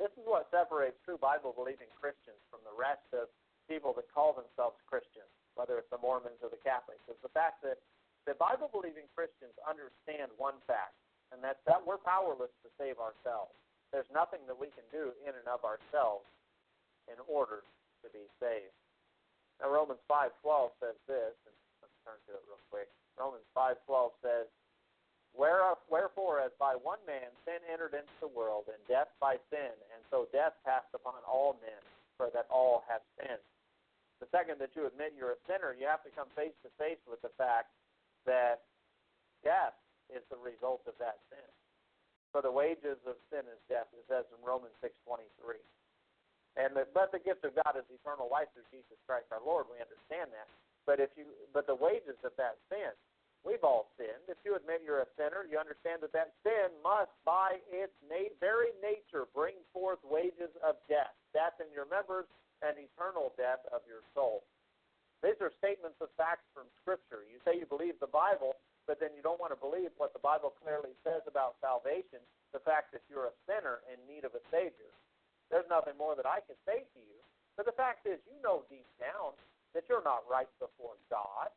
[0.00, 3.28] This is what separates true Bible believing Christians from the rest of
[3.68, 7.60] people that call themselves Christians whether it's the Mormons or the Catholics, is the fact
[7.62, 7.78] that
[8.24, 10.94] the Bible believing Christians understand one fact,
[11.34, 13.52] and that's that we're powerless to save ourselves.
[13.90, 16.24] There's nothing that we can do in and of ourselves
[17.10, 17.66] in order
[18.04, 18.72] to be saved.
[19.60, 22.88] Now Romans 5:12 says this, and let's turn to it real quick.
[23.18, 24.46] Romans 5:12 says,
[25.34, 30.00] Wherefore, as by one man sin entered into the world, and death by sin, and
[30.10, 31.82] so death passed upon all men,
[32.16, 33.40] for that all have sinned.
[34.22, 37.02] The second that you admit you're a sinner, you have to come face to face
[37.10, 37.74] with the fact
[38.22, 38.62] that
[39.42, 39.74] death
[40.06, 41.50] is the result of that sin.
[42.30, 45.58] For the wages of sin is death, it says in Romans 6.23.
[46.54, 49.66] And the, but the gift of God is eternal life through Jesus Christ our Lord.
[49.66, 50.46] We understand that.
[50.86, 52.94] But if you, but the wages of that sin,
[53.42, 54.22] we've all sinned.
[54.30, 58.30] If you admit you're a sinner, you understand that that sin must, by its na-
[58.38, 62.30] very nature, bring forth wages of death, death in your members,
[62.62, 64.46] and eternal death of your soul.
[65.22, 67.22] These are statements of facts from Scripture.
[67.26, 68.58] You say you believe the Bible,
[68.90, 72.18] but then you don't want to believe what the Bible clearly says about salvation,
[72.50, 74.90] the fact that you're a sinner in need of a Savior.
[75.46, 77.18] There's nothing more that I can say to you.
[77.54, 79.36] But the fact is, you know deep down
[79.78, 81.54] that you're not right before God.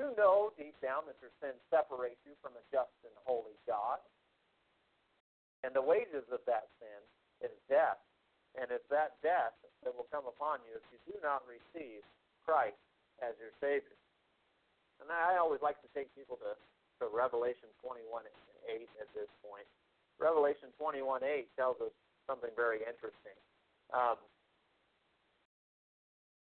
[0.00, 3.98] You know deep down that your sin separates you from a just and holy God.
[5.66, 7.02] And the wages of that sin
[7.42, 7.98] is death.
[8.56, 12.00] And it's that death that will come upon you if you do not receive
[12.46, 12.80] Christ
[13.20, 13.98] as your Savior.
[15.02, 16.56] And I always like to take people to,
[17.02, 18.24] to Revelation 21
[18.66, 19.68] 8 at this point.
[20.18, 21.94] Revelation 21 8 tells us
[22.26, 23.36] something very interesting.
[23.94, 24.18] Um,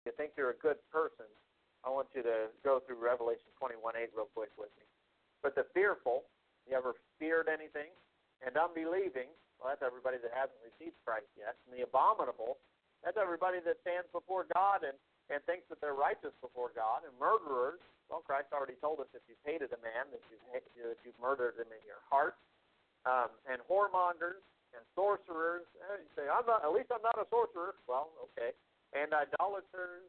[0.07, 1.27] you think you're a good person,
[1.85, 4.89] I want you to go through Revelation 21 8 real quick with me.
[5.45, 6.25] But the fearful,
[6.65, 7.93] you ever feared anything?
[8.41, 9.29] And unbelieving,
[9.65, 11.57] well, that's everybody that hasn't received Christ yet.
[11.65, 12.61] And the abominable,
[13.01, 14.93] that's everybody that stands before God and,
[15.33, 17.09] and thinks that they're righteous before God.
[17.09, 17.81] And murderers,
[18.13, 21.57] well, Christ already told us if you've hated a man, that you've, that you've murdered
[21.57, 22.37] him in your heart.
[23.09, 24.45] Um, and whoremongers
[24.77, 25.65] and sorcerers.
[25.81, 26.61] And you say, I'm not.
[26.61, 27.77] At least I'm not a sorcerer.
[27.89, 28.53] Well, okay.
[28.93, 30.05] And idolaters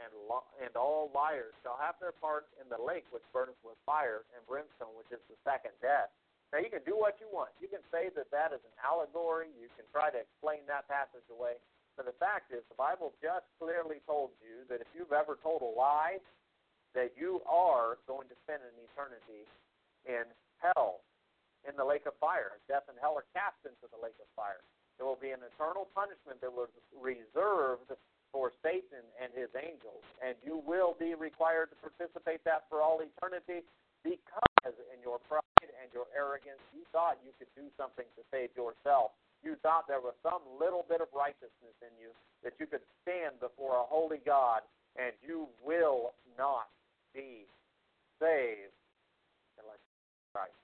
[0.00, 3.76] and lo- and all liars shall have their part in the lake which burneth with
[3.84, 6.12] fire and brimstone, which is the second death.
[6.52, 7.52] Now you can do what you want.
[7.60, 9.52] You can say that that is an allegory.
[9.60, 11.60] You can try to explain that passage away.
[11.98, 15.60] But the fact is, the Bible just clearly told you that if you've ever told
[15.60, 16.22] a lie,
[16.96, 19.44] that you are going to spend an eternity
[20.08, 20.24] in
[20.62, 21.04] hell,
[21.68, 22.56] in the lake of fire.
[22.70, 24.64] Death and hell are cast into the lake of fire.
[24.96, 27.92] There will be an eternal punishment that was reserved
[28.32, 33.00] for Satan and his angels, and you will be required to participate that for all
[33.00, 33.64] eternity
[34.04, 38.50] because in your pride and your arrogance you thought you could do something to save
[38.56, 39.12] yourself.
[39.42, 43.40] You thought there was some little bit of righteousness in you that you could stand
[43.40, 44.62] before a holy God,
[44.96, 46.70] and you will not
[47.14, 47.46] be
[48.20, 48.74] saved
[49.58, 49.78] unless
[50.32, 50.54] Christ.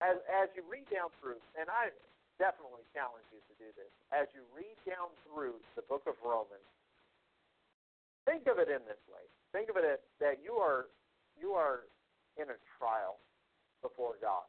[0.00, 1.90] As, as you read down through, and I
[2.38, 6.64] definitely challenge you to do this, as you read down through the book of Romans,
[8.24, 9.24] think of it in this way.
[9.52, 10.86] Think of it as, that you are
[11.36, 11.84] you are
[12.38, 13.18] in a trial
[13.82, 14.46] before God.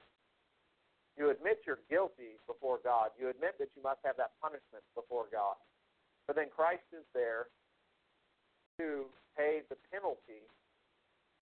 [1.18, 3.12] You admit you're guilty before God.
[3.20, 5.60] You admit that you must have that punishment before God.
[6.30, 7.52] But then Christ is there
[8.80, 10.48] to pay the penalty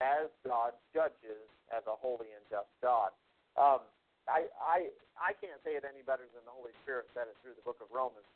[0.02, 3.14] as God judges as a holy and just God.
[3.54, 3.86] Um,
[4.26, 4.78] I, I,
[5.18, 7.78] I can't say it any better than the Holy Spirit said it through the book
[7.78, 8.26] of Romans.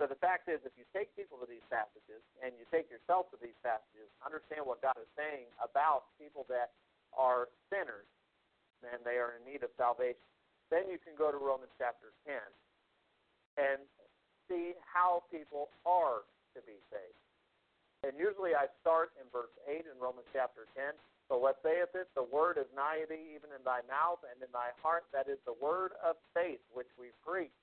[0.00, 3.30] So the fact is, if you take people to these passages and you take yourself
[3.30, 6.74] to these passages, understand what God is saying about people that
[7.16, 8.08] are sinners
[8.82, 10.26] and they are in need of salvation,
[10.72, 12.34] then you can go to Romans chapter 10
[13.60, 13.80] and
[14.48, 17.20] see how people are to be saved.
[18.02, 20.98] And usually I start in verse 8 in Romans chapter 10.
[21.30, 22.10] So what saith it?
[22.18, 25.06] The word is nigh thee, even in thy mouth and in thy heart.
[25.14, 27.54] That is the word of faith which we preach.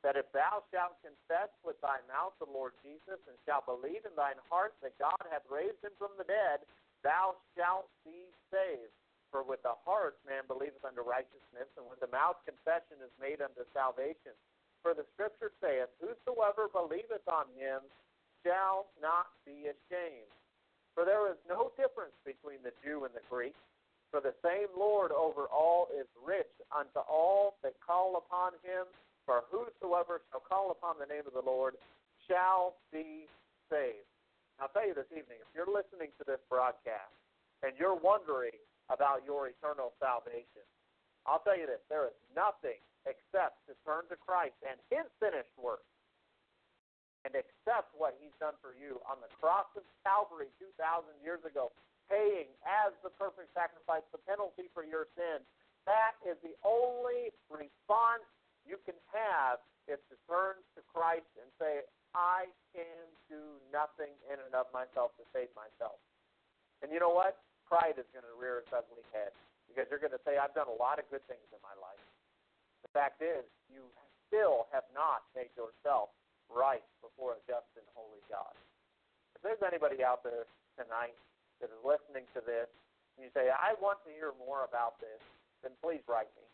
[0.00, 4.14] That if thou shalt confess with thy mouth the Lord Jesus, and shalt believe in
[4.16, 6.64] thine heart that God hath raised him from the dead,
[7.06, 8.90] thou shalt be saved.
[9.30, 13.38] For with the heart man believeth unto righteousness, and with the mouth confession is made
[13.38, 14.34] unto salvation.
[14.82, 17.82] For the scripture saith, Whosoever believeth on him
[18.42, 20.30] shall not be ashamed.
[20.94, 23.54] For there is no difference between the Jew and the Greek,
[24.10, 28.86] for the same Lord over all is rich unto all that call upon him.
[29.26, 31.74] For whosoever shall call upon the name of the Lord
[32.30, 33.26] shall be
[33.68, 34.06] saved.
[34.56, 37.12] I'll tell you this evening, if you're listening to this broadcast
[37.60, 38.56] and you're wondering
[38.88, 40.64] about your eternal salvation,
[41.28, 45.52] I'll tell you this there is nothing except to turn to Christ and His finished
[45.60, 45.84] work
[47.28, 51.74] and accept what He's done for you on the cross of Calvary 2,000 years ago,
[52.08, 55.42] paying as the perfect sacrifice the penalty for your sin,
[55.86, 58.26] That is the only response
[58.66, 61.86] you can have is to turn to Christ and say,
[62.16, 62.96] I can
[63.28, 66.00] do nothing in and of myself to save myself.
[66.80, 67.44] And you know what?
[67.68, 69.36] Pride is going to rear its ugly head
[69.68, 72.00] because you're going to say, I've done a lot of good things in my life.
[72.80, 73.84] The fact is, you
[74.32, 76.08] still have not made yourself
[76.48, 78.54] right before a just and holy God.
[79.36, 80.48] If there's anybody out there
[80.80, 81.18] tonight
[81.60, 82.70] that is listening to this,
[83.16, 85.20] and you say, I want to hear more about this,
[85.60, 86.44] then please write me.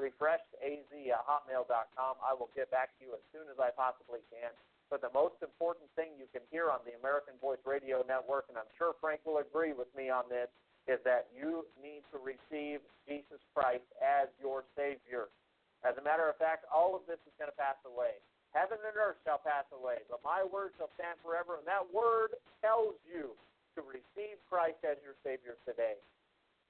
[0.00, 2.14] RefreshedAZ at hotmail.com.
[2.24, 4.52] I will get back to you as soon as I possibly can.
[4.94, 8.54] But the most important thing you can hear on the American Voice Radio Network, and
[8.54, 10.46] I'm sure Frank will agree with me on this,
[10.86, 15.34] is that you need to receive Jesus Christ as your Savior.
[15.82, 18.22] As a matter of fact, all of this is going to pass away.
[18.54, 21.58] Heaven and earth shall pass away, but my word shall stand forever.
[21.58, 23.34] And that word tells you
[23.74, 25.98] to receive Christ as your Savior today.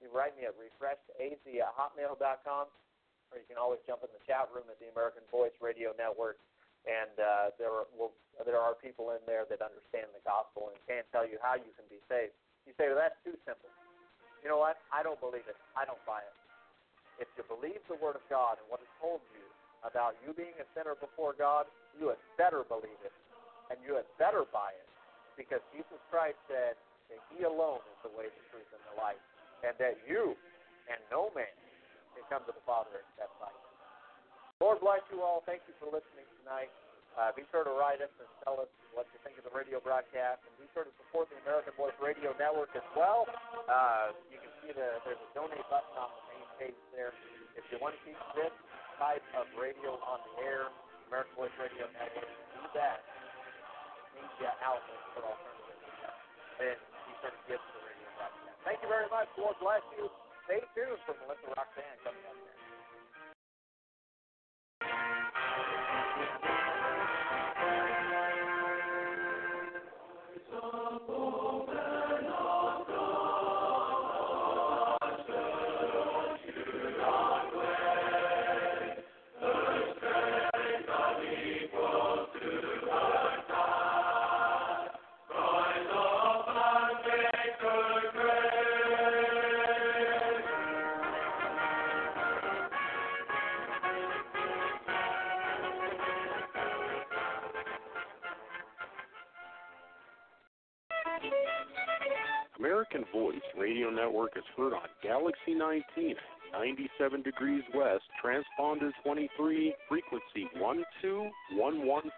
[0.00, 4.48] You write me at refreshedaz at hotmail.com, or you can always jump in the chat
[4.48, 6.40] room at the American Voice Radio Network
[6.84, 8.12] and uh, there well,
[8.44, 11.72] there are people in there that understand the gospel and can tell you how you
[11.76, 12.36] can be saved.
[12.68, 13.68] You say, well, that's too simple.
[14.44, 14.76] You know what?
[14.92, 15.56] I don't believe it.
[15.72, 16.36] I don't buy it.
[17.16, 19.46] If you believe the Word of God and what it told you
[19.86, 23.14] about you being a sinner before God, you had better believe it,
[23.70, 24.88] and you had better buy it,
[25.38, 26.74] because Jesus Christ said
[27.08, 29.20] that He alone is the way, the truth, and the life,
[29.62, 30.34] and that you
[30.90, 31.54] and no man
[32.12, 33.63] can come to the Father except by Him.
[34.62, 35.42] Lord bless you all.
[35.44, 36.70] Thank you for listening tonight.
[37.14, 39.78] Uh, be sure to write us and tell us what you think of the radio
[39.78, 43.26] broadcast, and be sure to support the American Voice Radio Network as well.
[43.70, 47.14] Uh, you can see the, there's a donate button on the main page there.
[47.54, 48.50] If you want to keep this
[48.98, 50.74] type of radio on the air,
[51.06, 52.98] American Voice Radio Network, do that.
[54.18, 56.10] Media outlet for alternative media.
[56.66, 58.58] And be sure to give to the radio broadcast.
[58.66, 59.30] Thank you very much.
[59.38, 60.10] Lord bless you.
[60.50, 62.63] Stay tuned for Melissa Roxanne coming up next.
[64.80, 65.23] American
[103.64, 106.16] Radio Network is heard on Galaxy 19
[106.52, 112.12] 97 degrees west, transponder 23, frequency 12115,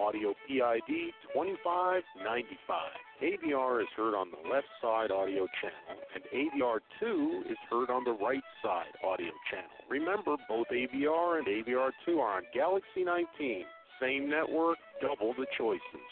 [0.00, 2.80] audio PID 2595.
[3.20, 8.16] AVR is heard on the left side audio channel, and AVR2 is heard on the
[8.16, 9.76] right side audio channel.
[9.90, 13.66] Remember, both AVR and AVR2 are on Galaxy 19.
[14.00, 16.08] Same network, double the choices.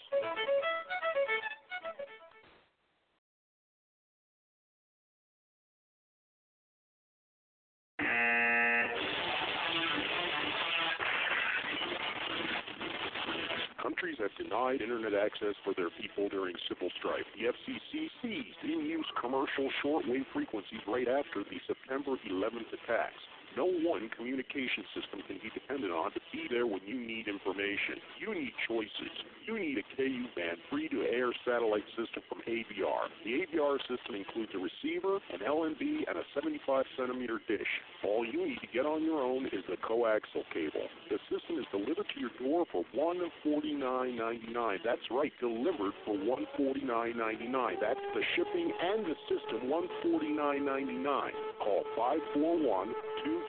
[14.15, 17.25] Countries have denied internet access for their people during civil strife.
[17.39, 23.23] The FCC seized in-use commercial shortwave frequencies right after the September 11th attacks.
[23.57, 28.03] No one communication system can be depended on to be there when you need information.
[28.19, 29.15] You need choices.
[29.47, 33.07] You need a KU band free to air satellite system from AVR.
[33.23, 37.69] The AVR system includes a receiver, an LNB, and a 75 centimeter dish.
[38.03, 40.89] All you need to get on your own is the coaxial cable.
[41.11, 44.79] The system is delivered to your door for $149.99.
[44.85, 47.81] That's right, delivered for $149.99.
[47.81, 51.31] That's the shipping and the system, $149.99.
[51.63, 52.89] Call 541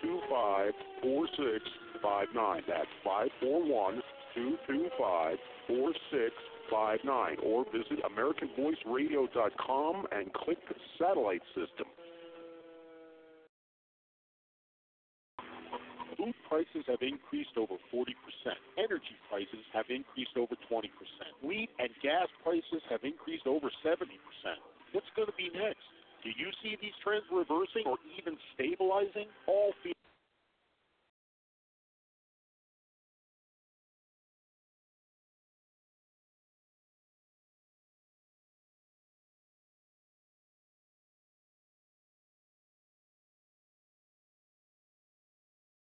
[0.02, 2.64] 225 4659.
[2.68, 4.02] That's 541
[4.36, 7.38] 225 4659.
[7.44, 11.88] Or visit AmericanVoiceRadio.com and click the satellite system.
[16.18, 18.16] Food prices have increased over 40%.
[18.78, 20.90] Energy prices have increased over 20%.
[21.44, 24.00] Wheat and gas prices have increased over 70%.
[24.92, 25.95] What's going to be next?
[26.26, 29.28] Do you see these trends reversing or even stabilizing?
[29.46, 29.94] All feel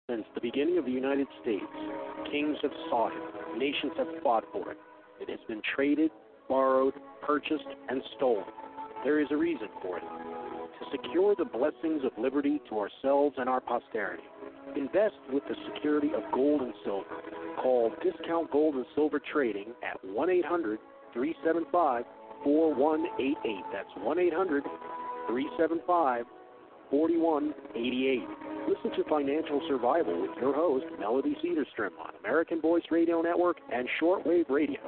[0.09, 1.63] Since the beginning of the United States,
[2.31, 4.77] kings have sought it, nations have fought for it.
[5.21, 6.09] It has been traded,
[6.49, 8.45] borrowed, purchased, and stolen.
[9.03, 10.03] There is a reason for it.
[10.03, 14.23] to secure the blessings of liberty to ourselves and our posterity.
[14.75, 17.05] Invest with the security of gold and silver.
[17.61, 20.79] Call Discount Gold and Silver Trading at 1 800
[21.13, 22.05] 375
[22.43, 23.63] 4188.
[23.71, 24.63] That's 1 800
[25.27, 26.25] 375
[26.89, 28.21] 4188.
[28.67, 33.87] Listen to Financial Survival with your host, Melody Cedarstrom, on American Voice Radio Network and
[34.01, 34.79] Shortwave Radio.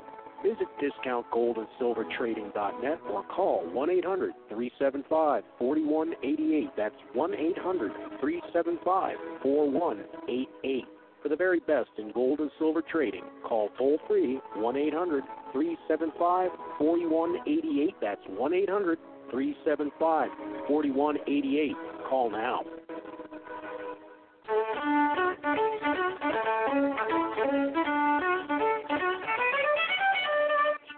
[0.45, 6.69] Visit discountgoldandsilvertrading.net or call 1 800 375 4188.
[6.77, 7.91] That's 1 800
[8.21, 10.85] 375 4188.
[11.23, 16.51] For the very best in gold and silver trading, call toll free 1 800 375
[16.77, 17.95] 4188.
[17.99, 18.99] That's 1 800
[19.31, 20.29] 375
[20.67, 21.75] 4188.
[22.07, 22.61] Call now.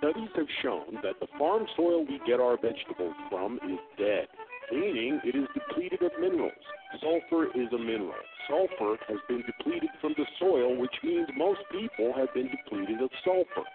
[0.08, 4.28] Studies have shown that the farm soil we get our vegetables from is dead,
[4.72, 6.54] meaning it is depleted of minerals.
[7.02, 8.16] Sulfur is a mineral.
[8.48, 13.10] Sulfur has been depleted from the soil, which means most people have been depleted of
[13.26, 13.68] sulfur.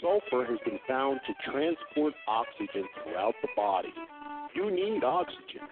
[0.00, 3.92] Sulfur has been found to transport oxygen throughout the body.
[4.54, 5.66] You need oxygen.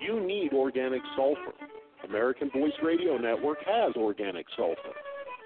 [0.00, 1.52] You need organic sulfur.
[2.08, 4.96] American Voice Radio Network has organic sulfur.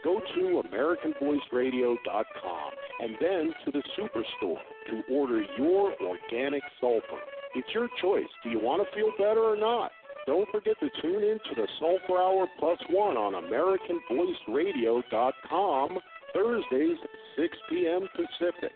[0.05, 2.71] Go to AmericanVoiceRadio.com
[3.01, 4.61] and then to the Superstore
[4.91, 7.21] to order your organic sulfur.
[7.55, 8.29] It's your choice.
[8.43, 9.91] Do you want to feel better or not?
[10.27, 15.99] Don't forget to tune in to the Sulfur Hour Plus One on AmericanVoiceRadio.com
[16.35, 16.99] Thursdays,
[17.37, 18.09] 6 p.m.
[18.15, 18.73] Pacific.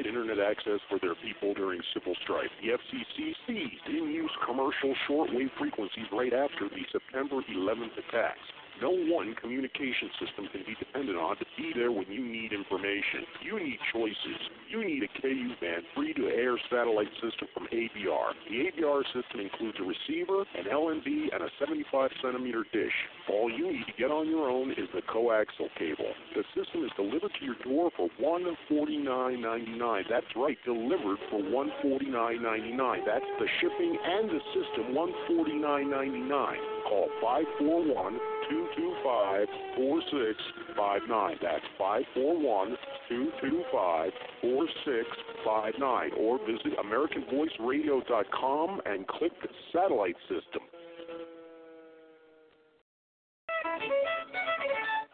[0.00, 2.50] Internet access for their people during civil strife.
[2.62, 8.40] The FCC seized in-use commercial shortwave frequencies right after the September 11th attacks.
[8.80, 13.26] No one communication system can be depended on to be there when you need information.
[13.44, 14.38] You need choices.
[14.70, 18.32] You need a KU band free to air satellite system from AVR.
[18.48, 22.96] The AVR system includes a receiver, an LNB, and a 75 centimeter dish.
[23.30, 26.10] All you need to get on your own is the coaxial cable.
[26.34, 30.02] The system is delivered to your door for $149.99.
[30.08, 33.04] That's right, delivered for $149.99.
[33.04, 36.81] That's the shipping and the system, $149.99.
[36.92, 38.20] Call 541
[38.52, 39.48] 225
[39.80, 41.40] 4659.
[41.40, 42.76] That's 541
[43.08, 44.12] 225
[44.44, 46.12] 4659.
[46.20, 50.68] Or visit AmericanVoiceRadio.com and click the satellite system.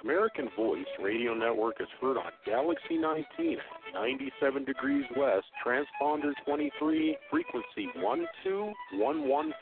[0.05, 7.17] American Voice Radio Network is heard on Galaxy 19 at 97 degrees west, transponder 23,
[7.29, 9.53] frequency 12115,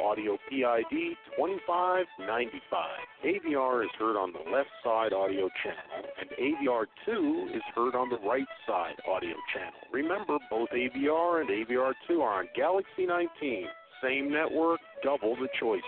[0.00, 2.86] audio PID 2595.
[3.24, 8.08] AVR is heard on the left side audio channel, and AVR 2 is heard on
[8.10, 9.80] the right side audio channel.
[9.92, 13.66] Remember, both AVR and AVR 2 are on Galaxy 19.
[14.00, 15.82] Same network, double the choices.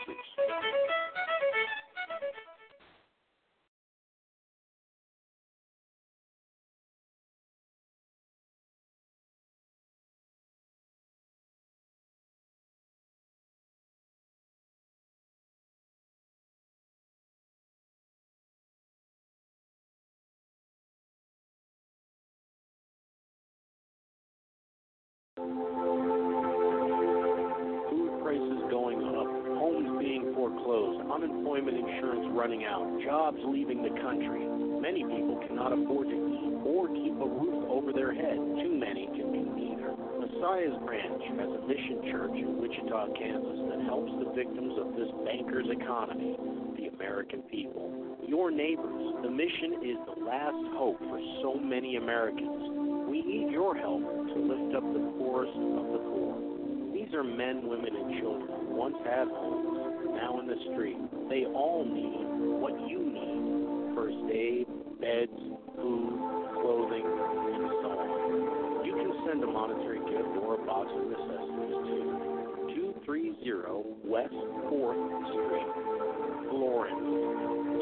[32.42, 34.42] Running out, jobs leaving the country.
[34.82, 38.34] Many people cannot afford to eat or keep a roof over their head.
[38.34, 39.94] Too many can do neither.
[40.18, 45.06] Messiah's Branch has a mission church in Wichita, Kansas that helps the victims of this
[45.22, 46.34] banker's economy,
[46.74, 47.94] the American people.
[48.26, 49.22] Your neighbors.
[49.22, 53.06] The mission is the last hope for so many Americans.
[53.06, 56.34] We need your help to lift up the poorest of the poor.
[56.90, 59.81] These are men, women, and children who once had homes,
[60.12, 60.98] now in the street.
[61.28, 62.26] They all need
[62.60, 64.66] what you need first aid,
[65.00, 65.32] beds,
[65.76, 66.18] food,
[66.60, 68.84] clothing, and so on.
[68.84, 71.96] You can send a monetary gift or a box of necessities to
[73.04, 74.34] 230 West
[74.70, 75.02] 4th
[75.32, 75.70] Street,
[76.50, 77.08] Florence,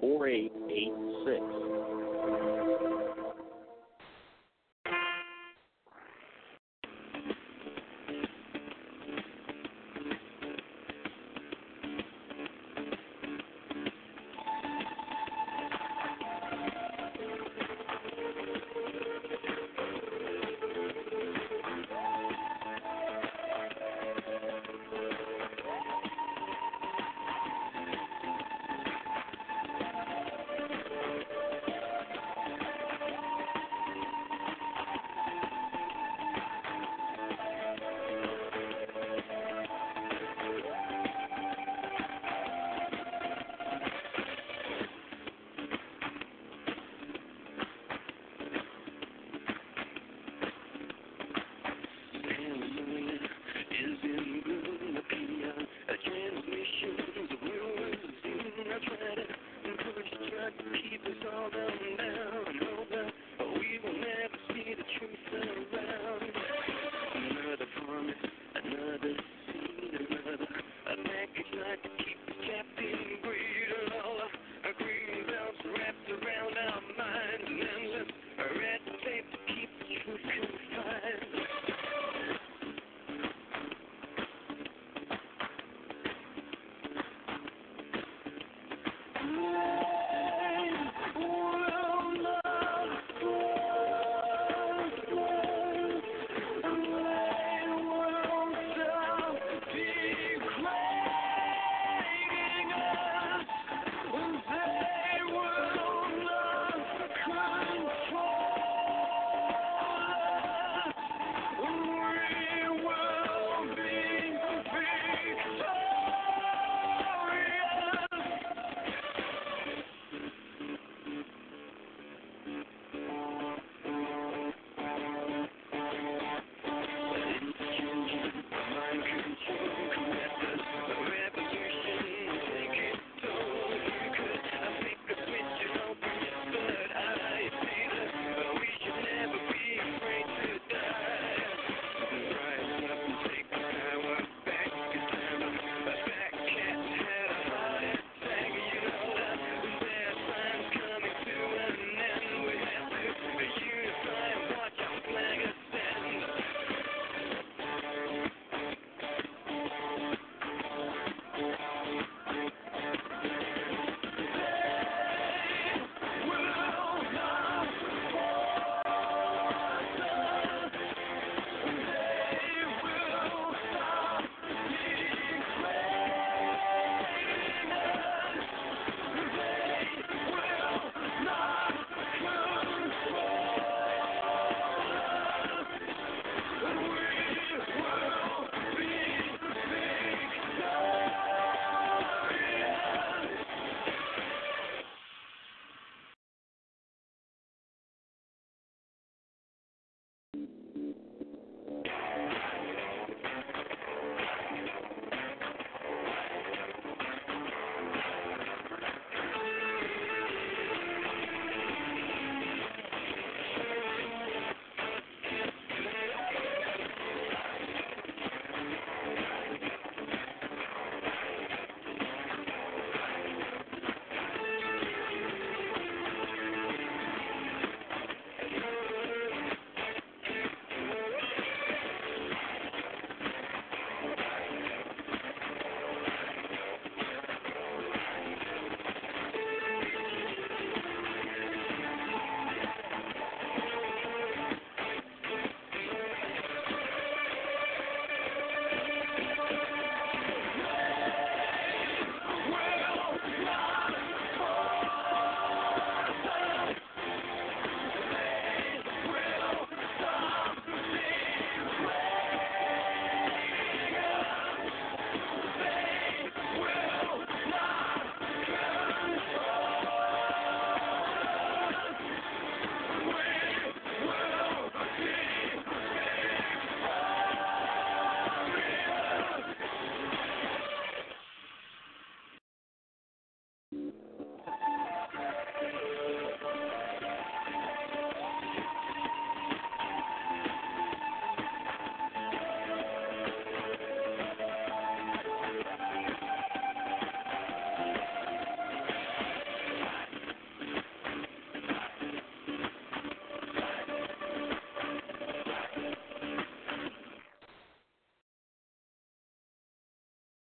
[0.00, 1.75] 316-619-4886.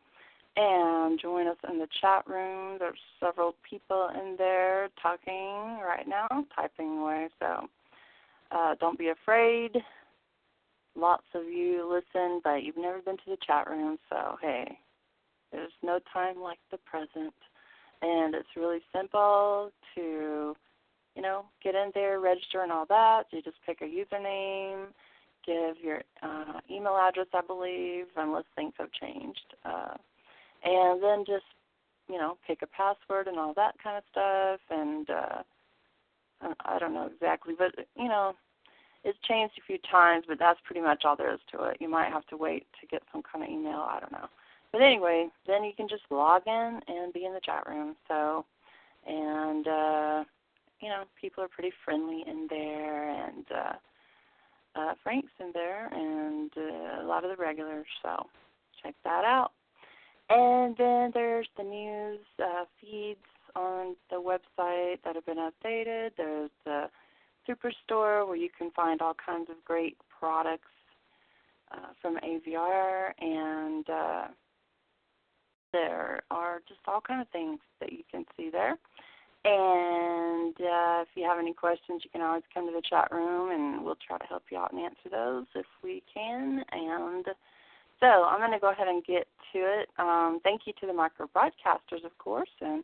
[0.55, 2.77] and join us in the chat room.
[2.79, 7.67] There's several people in there talking right now, typing away, so
[8.51, 9.83] uh, don't be afraid.
[10.97, 14.79] Lots of you listen, but you've never been to the chat room, so hey,
[15.51, 17.33] there's no time like the present.
[18.01, 20.55] And it's really simple to,
[21.15, 23.23] you know, get in there, register, and all that.
[23.31, 24.87] You just pick a username,
[25.45, 29.55] give your uh, email address, I believe, unless things have changed.
[29.65, 29.95] Uh,
[30.63, 31.45] and then just,
[32.09, 34.59] you know, pick a password and all that kind of stuff.
[34.69, 35.43] And uh,
[36.65, 38.33] I don't know exactly, but, you know,
[39.07, 41.77] it's changed a few times, but that's pretty much all there is to it.
[41.79, 43.87] You might have to wait to get some kind of email.
[43.89, 44.27] I don't know.
[44.73, 47.95] But anyway, then you can just log in and be in the chat room.
[48.09, 48.45] So,
[49.07, 50.23] and uh,
[50.81, 56.51] you know, people are pretty friendly in there, and uh, uh, Frank's in there, and
[56.57, 57.87] uh, a lot of the regulars.
[58.03, 58.27] So,
[58.83, 59.51] check that out.
[60.29, 63.19] And then there's the news uh, feeds
[63.55, 66.11] on the website that have been updated.
[66.17, 66.89] There's the
[67.47, 70.67] Superstore where you can find all kinds of great products
[71.71, 74.27] uh, from AVR, and uh,
[75.73, 78.77] there are just all kind of things that you can see there.
[79.45, 83.51] And uh, if you have any questions, you can always come to the chat room,
[83.51, 86.63] and we'll try to help you out and answer those if we can.
[86.71, 87.25] And
[87.99, 89.89] so I'm going to go ahead and get to it.
[89.97, 92.83] Um, thank you to the micro broadcasters, of course, and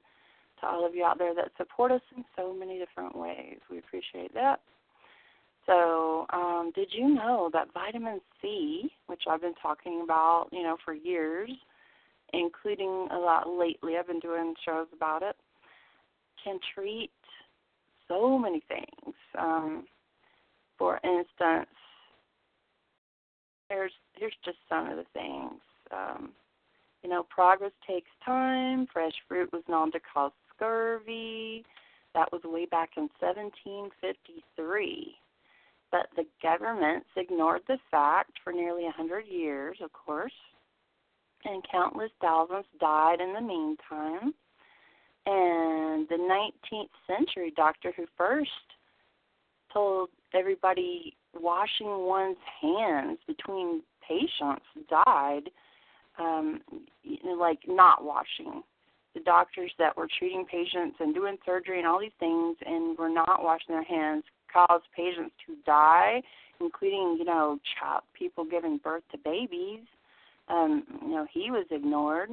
[0.63, 3.57] to all of you out there that support us in so many different ways.
[3.69, 4.61] We appreciate that.
[5.65, 10.77] So, um, did you know that vitamin C, which I've been talking about, you know,
[10.83, 11.49] for years,
[12.33, 15.35] including a lot lately, I've been doing shows about it,
[16.43, 17.11] can treat
[18.07, 19.15] so many things.
[19.39, 19.85] Um,
[20.77, 21.69] for instance,
[23.69, 25.61] here's here's just some of the things.
[25.91, 26.31] Um,
[27.03, 28.87] you know, progress takes time.
[28.91, 31.63] Fresh fruit was known to cause scurvy.
[32.13, 35.15] That was way back in 1753.
[35.91, 40.33] But the governments ignored the fact for nearly a 100 years, of course,
[41.45, 44.33] and countless thousands died in the meantime.
[45.25, 46.17] And the
[46.71, 48.49] 19th century doctor who first
[49.71, 55.49] told everybody washing one's hands between patients died,
[56.19, 56.61] um,
[57.39, 58.63] like not washing
[59.13, 63.09] the doctors that were treating patients and doing surgery and all these things and were
[63.09, 66.21] not washing their hands caused patients to die,
[66.59, 69.81] including, you know, child, people giving birth to babies.
[70.47, 72.29] Um, you know, he was ignored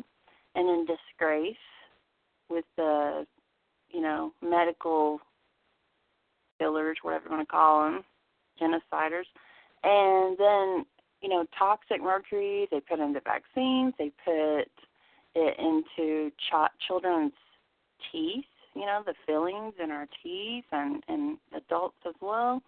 [0.55, 1.57] and in disgrace
[2.49, 3.27] with the,
[3.91, 5.21] you know, medical
[6.59, 8.05] killers, whatever you want to call them,
[8.61, 9.25] genociders.
[9.83, 10.85] And then,
[11.23, 14.71] you know, toxic mercury, they put into vaccines, they put
[15.35, 17.33] it into ch- children's
[18.11, 18.45] teeth,
[18.75, 22.63] you know, the fillings in our teeth and, and adults as well.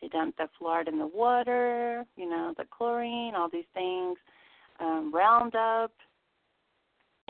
[0.00, 4.16] They dump the fluoride in the water, you know, the chlorine, all these things.
[4.80, 5.90] Um, Roundup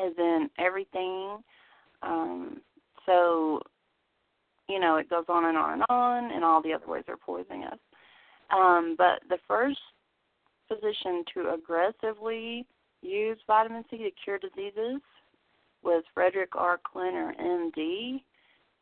[0.04, 1.38] is in everything.
[2.02, 2.60] Um,
[3.06, 3.60] so,
[4.68, 7.16] you know, it goes on and on and on, and all the other ways are
[7.16, 7.78] poisoning us.
[8.50, 9.78] Um, but the first
[10.68, 12.66] physician to aggressively
[13.02, 15.00] use vitamin C to cure diseases
[15.82, 16.78] was Frederick R.
[16.78, 18.20] Klenner, MD,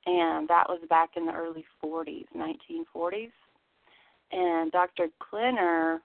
[0.06, 3.32] and that was back in the early 40s, 1940s.
[4.32, 5.09] And Dr.
[5.20, 5.98] Klenner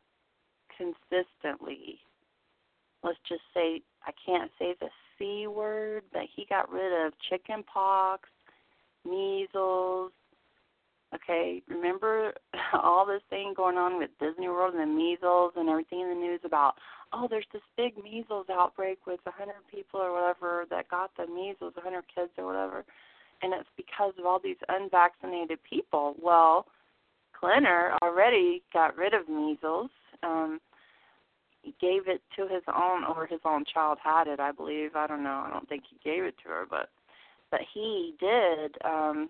[0.78, 2.00] consistently,
[3.04, 7.64] let's just say, I can't say the C word, but he got rid of chicken
[7.64, 8.30] pox,
[9.06, 10.12] measles,
[11.14, 12.34] Okay, remember
[12.74, 16.16] all this thing going on with Disney World and the measles and everything in the
[16.16, 16.76] news about,
[17.12, 21.28] oh, there's this big measles outbreak with a 100 people or whatever that got the
[21.28, 22.86] measles, a 100 kids or whatever,
[23.42, 26.16] and it's because of all these unvaccinated people.
[26.22, 26.68] Well,
[27.42, 29.90] Klenner already got rid of measles.
[30.24, 30.60] Um,
[31.62, 34.96] he gave it to his own, or his own child had it, I believe.
[34.96, 35.44] I don't know.
[35.46, 36.90] I don't think he gave it to her, but
[37.52, 38.78] but he did.
[38.86, 39.30] Um,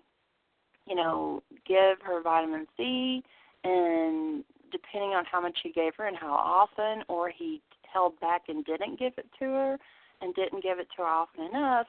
[0.86, 3.22] you know, give her vitamin C,
[3.64, 7.60] and depending on how much he gave her and how often, or he
[7.92, 9.78] held back and didn't give it to her
[10.20, 11.86] and didn't give it to her often enough,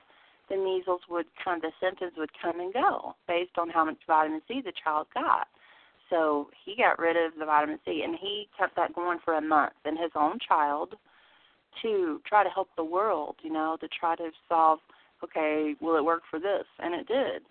[0.50, 3.98] the measles would kind of the symptoms would come and go based on how much
[4.06, 5.48] vitamin C the child got.
[6.10, 9.42] so he got rid of the vitamin C, and he kept that going for a
[9.42, 9.74] month.
[9.86, 10.96] And his own child,
[11.82, 14.80] to try to help the world, you know, to try to solve.
[15.24, 16.66] Okay, will it work for this?
[16.80, 17.44] And it did.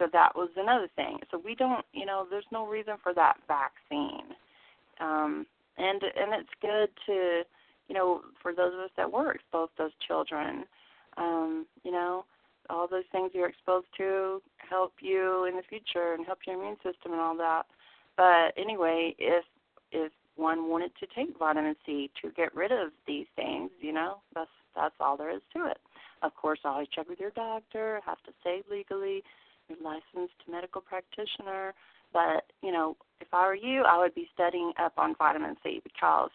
[0.00, 1.18] So that was another thing.
[1.30, 4.34] So we don't, you know, there's no reason for that vaccine.
[4.98, 5.46] Um,
[5.76, 7.42] and and it's good to,
[7.88, 10.64] you know, for those of us that were exposed those children,
[11.18, 12.24] um, you know,
[12.70, 16.76] all those things you're exposed to help you in the future and help your immune
[16.76, 17.64] system and all that.
[18.16, 19.44] But anyway, if
[19.92, 24.22] if one wanted to take vitamin C to get rid of these things, you know,
[24.34, 25.78] that's that's all there is to it.
[26.22, 28.00] Of course, always check with your doctor.
[28.06, 29.22] Have to say legally,
[29.82, 31.74] licensed medical practitioner.
[32.12, 35.80] But you know, if I were you, I would be studying up on vitamin C
[35.82, 36.30] because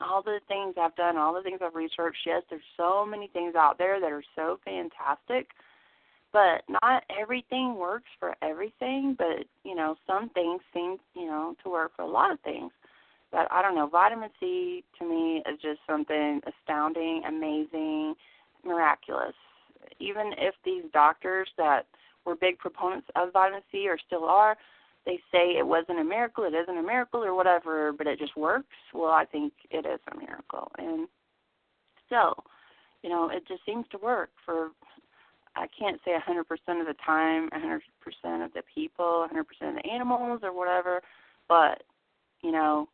[0.00, 3.54] all the things I've done, all the things I've researched, yes, there's so many things
[3.54, 5.48] out there that are so fantastic,
[6.32, 9.14] but not everything works for everything.
[9.16, 12.72] But you know, some things seem, you know, to work for a lot of things.
[13.30, 18.14] But I don't know, vitamin C to me is just something astounding, amazing,
[18.64, 19.34] miraculous.
[20.00, 21.86] Even if these doctors that
[22.28, 24.56] were big proponents of vitamin C or still are,
[25.06, 28.36] they say it wasn't a miracle, it isn't a miracle or whatever, but it just
[28.36, 28.76] works.
[28.92, 30.70] Well, I think it is a miracle.
[30.76, 31.08] And
[32.10, 32.34] so,
[33.02, 34.70] you know, it just seems to work for
[35.56, 36.42] I can't say 100%
[36.80, 41.02] of the time, 100% of the people, 100% of the animals or whatever,
[41.48, 41.82] but
[42.42, 42.88] you know,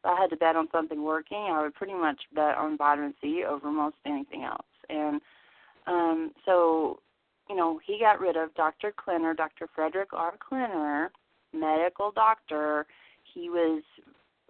[0.00, 3.14] if I had to bet on something working, I would pretty much bet on vitamin
[3.22, 4.66] C over most anything else.
[4.90, 5.20] And
[5.86, 7.00] um so,
[7.48, 8.92] you know, he got rid of Dr.
[8.92, 9.68] Klenner, Dr.
[9.74, 10.34] Frederick R.
[10.38, 11.08] Klenner,
[11.52, 12.86] medical doctor.
[13.32, 13.82] He was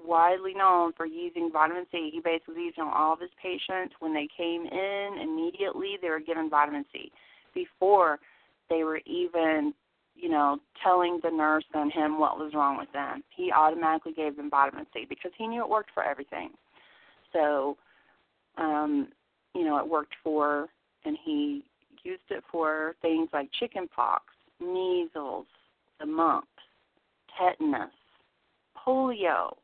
[0.02, 2.10] widely known for using vitamin C.
[2.12, 3.94] He basically used on all of his patients.
[3.98, 7.10] When they came in, immediately they were given vitamin C
[7.54, 8.18] before
[8.70, 9.74] they were even,
[10.14, 13.22] you know, telling the nurse and him what was wrong with them.
[13.34, 16.50] He automatically gave them vitamin C because he knew it worked for everything.
[17.32, 17.76] So,
[18.56, 19.08] um,
[19.54, 20.68] you know, it worked for,
[21.04, 21.64] and he
[22.04, 24.24] used it for things like chicken pox,
[24.60, 25.46] measles,
[26.00, 26.48] the mumps,
[27.38, 27.90] tetanus,
[28.86, 29.54] polio.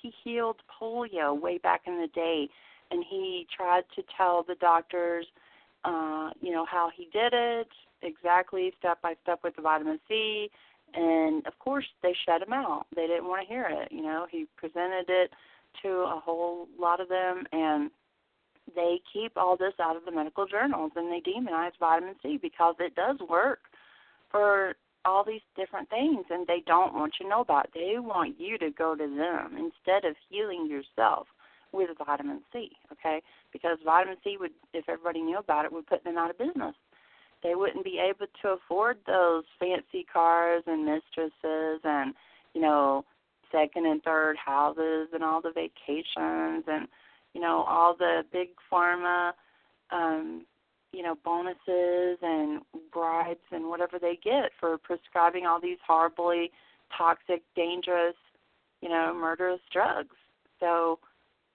[0.00, 2.48] He healed polio way back in the day,
[2.90, 5.26] and he tried to tell the doctors,
[5.84, 7.68] uh, you know, how he did it
[8.02, 10.50] exactly, step by step with the vitamin C.
[10.94, 12.86] And of course, they shut him out.
[12.94, 13.92] They didn't want to hear it.
[13.92, 15.30] You know, he presented it
[15.82, 17.90] to a whole lot of them, and
[18.74, 22.74] they keep all this out of the medical journals and they demonize vitamin C because
[22.78, 23.60] it does work
[24.30, 24.74] for
[25.04, 27.70] all these different things and they don't want you to know about it.
[27.74, 31.26] They want you to go to them instead of healing yourself
[31.72, 33.22] with vitamin C, okay?
[33.52, 36.74] Because vitamin C would if everybody knew about it would put them out of business.
[37.42, 42.14] They wouldn't be able to afford those fancy cars and mistresses and,
[42.54, 43.04] you know,
[43.50, 46.86] second and third houses and all the vacations and,
[47.34, 49.32] you know, all the big pharma
[49.92, 50.46] um
[50.92, 52.62] you know bonuses and
[52.92, 56.50] bribes and whatever they get for prescribing all these horribly
[56.96, 58.16] toxic, dangerous,
[58.80, 60.16] you know, murderous drugs.
[60.58, 60.98] So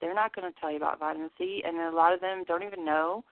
[0.02, 2.64] they're not going to tell you about vitamin C, and a lot of them don't
[2.64, 3.24] even know.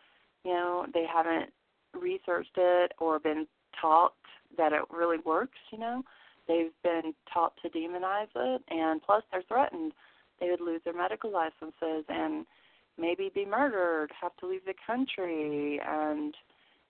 [0.43, 1.51] You know, they haven't
[1.93, 3.47] researched it or been
[3.79, 4.13] taught
[4.57, 5.57] that it really works.
[5.71, 6.03] You know,
[6.47, 9.93] they've been taught to demonize it, and plus they're threatened.
[10.39, 12.45] They would lose their medical licenses and
[12.97, 16.35] maybe be murdered, have to leave the country, and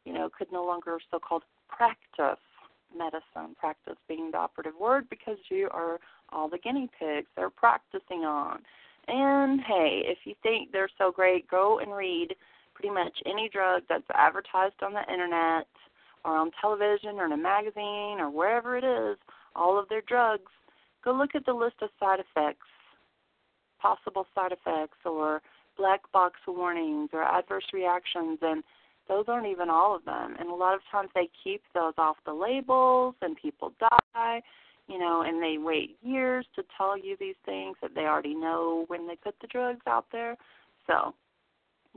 [0.05, 2.39] you know could no longer so-called practice
[2.95, 3.55] medicine.
[3.59, 5.99] Practice being the operative word because you are
[6.29, 8.59] all the guinea pigs they're practicing on.
[9.07, 12.35] And hey, if you think they're so great, go and read
[12.73, 15.67] pretty much any drug that's advertised on the internet
[16.25, 19.17] or on television or in a magazine or wherever it is,
[19.55, 20.51] all of their drugs.
[21.03, 22.67] Go look at the list of side effects,
[23.83, 25.41] possible side effects, or
[25.77, 28.63] black box warnings or adverse reactions and
[29.09, 30.35] those aren't even all of them.
[30.39, 34.41] And a lot of times they keep those off the labels and people die
[34.87, 38.85] you know and they wait years to tell you these things that they already know
[38.87, 40.37] when they put the drugs out there.
[40.87, 41.13] So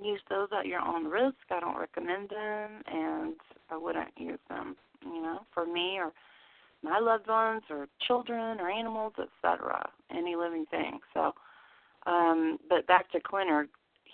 [0.02, 1.36] use those at your own risk.
[1.50, 3.34] I don't recommend them and
[3.70, 6.12] i wouldn't use them you know for me or
[6.82, 11.00] my loved ones or children or animals etc any living thing.
[11.14, 11.32] So
[12.06, 13.66] um, but back to Klenner,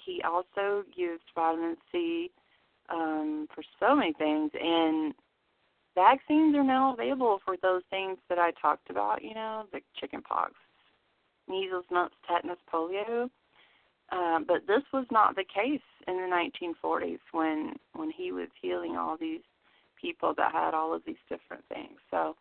[0.05, 2.31] he also used vitamin C
[2.89, 5.15] um, for so many things, and
[5.95, 9.23] vaccines are now available for those things that I talked about.
[9.23, 10.53] You know, the chickenpox,
[11.49, 13.29] measles, mumps, tetanus, polio.
[14.11, 18.97] Uh, but this was not the case in the 1940s when when he was healing
[18.97, 19.41] all these
[20.01, 21.99] people that had all of these different things.
[22.11, 22.37] So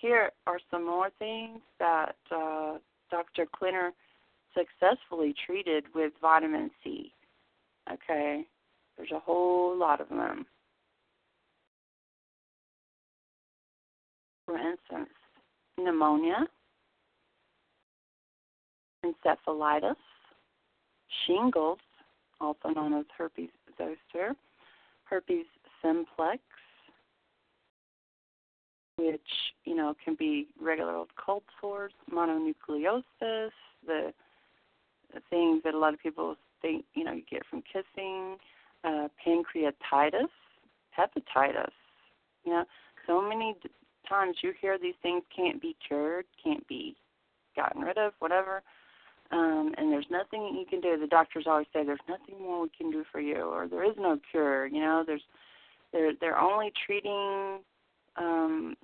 [0.00, 2.78] here are some more things that uh,
[3.10, 3.46] Dr.
[3.46, 3.90] Klenner
[4.54, 7.12] successfully treated with vitamin C.
[7.92, 8.44] Okay,
[8.96, 10.46] there's a whole lot of them.
[14.46, 15.14] For instance,
[15.78, 16.46] pneumonia,
[19.04, 19.94] encephalitis,
[21.26, 21.78] shingles,
[22.40, 24.34] also known as herpes zoster,
[25.04, 25.46] herpes
[25.82, 26.40] simplex,
[28.96, 29.20] which
[29.64, 33.50] you know can be regular old cold sores, mononucleosis, the,
[33.86, 34.12] the
[35.30, 38.36] things that a lot of people think you know you get from kissing,
[38.84, 40.28] uh, pancreatitis,
[40.96, 41.72] hepatitis.
[42.44, 42.64] You know,
[43.06, 43.70] so many d-
[44.08, 46.96] times you hear these things can't be cured, can't be
[47.56, 48.62] gotten rid of, whatever.
[49.30, 50.98] Um, and there's nothing you can do.
[50.98, 53.96] The doctors always say there's nothing more we can do for you, or there is
[53.98, 54.66] no cure.
[54.66, 55.22] You know, there's
[55.92, 57.58] they're they're only treating
[58.16, 58.74] um,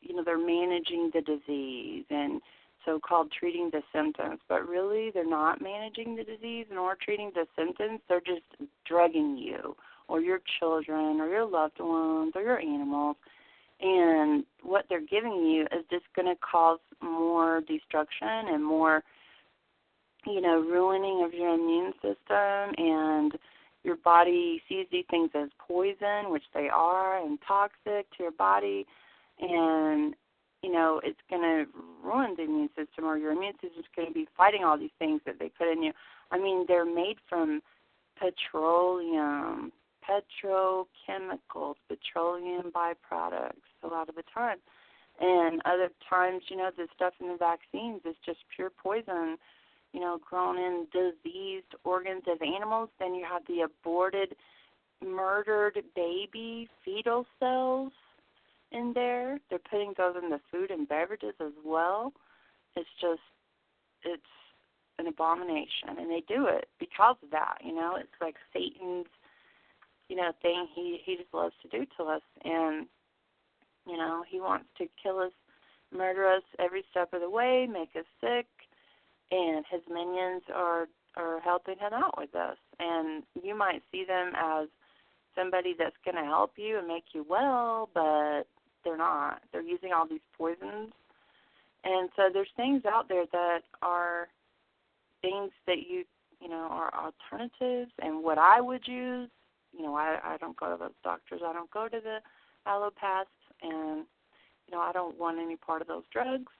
[0.00, 2.40] you know they're managing the disease and
[2.84, 4.40] so-called treating the symptoms.
[4.48, 8.00] But really they're not managing the disease nor treating the symptoms.
[8.08, 8.42] They're just
[8.86, 9.76] drugging you
[10.08, 13.16] or your children or your loved ones or your animals.
[13.80, 19.02] And what they're giving you is just going to cause more destruction and more
[20.26, 22.74] you know ruining of your immune system.
[22.78, 23.32] And
[23.82, 28.86] your body sees these things as poison, which they are, and toxic to your body,
[29.40, 30.14] and
[30.64, 31.66] you know it's going to
[32.02, 34.96] ruin the immune system, or your immune system is going to be fighting all these
[34.98, 35.92] things that they put in you.
[36.30, 37.60] I mean, they're made from
[38.18, 39.72] petroleum,
[40.08, 44.58] petrochemicals, petroleum byproducts a lot of the time.
[45.20, 49.36] And other times, you know, the stuff in the vaccines is just pure poison
[49.94, 52.88] you know, grown in diseased organs of animals.
[52.98, 54.34] Then you have the aborted,
[55.00, 57.92] murdered baby fetal cells
[58.72, 59.38] in there.
[59.48, 62.12] They're putting those in the food and beverages as well.
[62.76, 63.20] It's just,
[64.02, 64.22] it's
[64.98, 67.58] an abomination, and they do it because of that.
[67.64, 69.06] You know, it's like Satan's,
[70.08, 72.86] you know, thing he he just loves to do to us, and
[73.86, 75.32] you know, he wants to kill us,
[75.92, 78.46] murder us every step of the way, make us sick
[79.30, 80.86] and his minions are
[81.16, 82.56] are helping him out with this.
[82.80, 84.68] And you might see them as
[85.36, 88.44] somebody that's going to help you and make you well, but
[88.84, 89.42] they're not.
[89.52, 90.92] They're using all these poisons.
[91.84, 94.28] And so there's things out there that are
[95.22, 96.04] things that you
[96.40, 99.30] you know are alternatives and what I would use.
[99.72, 101.40] You know, I I don't go to those doctors.
[101.44, 102.18] I don't go to the
[102.66, 103.24] allopaths,
[103.62, 104.04] and
[104.66, 106.52] you know I don't want any part of those drugs.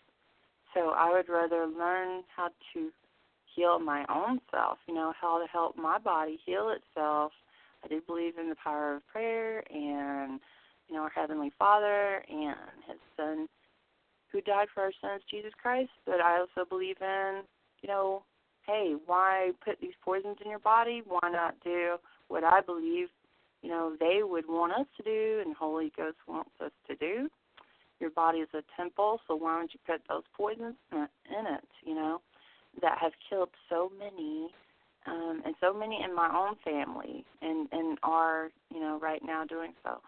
[0.75, 2.91] So I would rather learn how to
[3.55, 7.33] heal my own self, you know, how to help my body heal itself.
[7.85, 10.41] I do believe in the power of prayer and,
[10.89, 12.57] you know, our Heavenly Father and
[12.87, 13.49] His Son
[14.31, 15.91] who died for our sins, Jesus Christ.
[16.07, 17.43] But I also believe in,
[17.83, 18.25] you know,
[18.67, 21.03] hey, why put these poisons in your body?
[21.07, 21.97] Why not do
[22.29, 23.09] what I believe,
[23.63, 27.29] you know, they would want us to do and Holy Ghost wants us to do?
[28.01, 31.95] your body is a temple, so why don't you put those poisons in it, you
[31.95, 32.21] know,
[32.81, 34.49] that have killed so many,
[35.07, 39.45] um, and so many in my own family, and and are, you know, right now
[39.45, 40.01] doing so.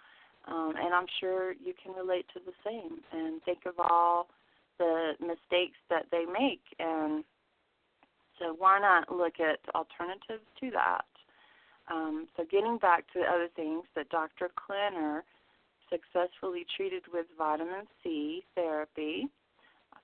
[0.46, 4.28] Um, and I'm sure you can relate to the same, and think of all
[4.78, 7.24] the mistakes that they make, and
[8.38, 11.06] so why not look at alternatives to that?
[11.90, 14.50] Um, so getting back to the other things that Dr.
[14.54, 15.22] Klenner
[15.90, 19.28] successfully treated with vitamin C therapy,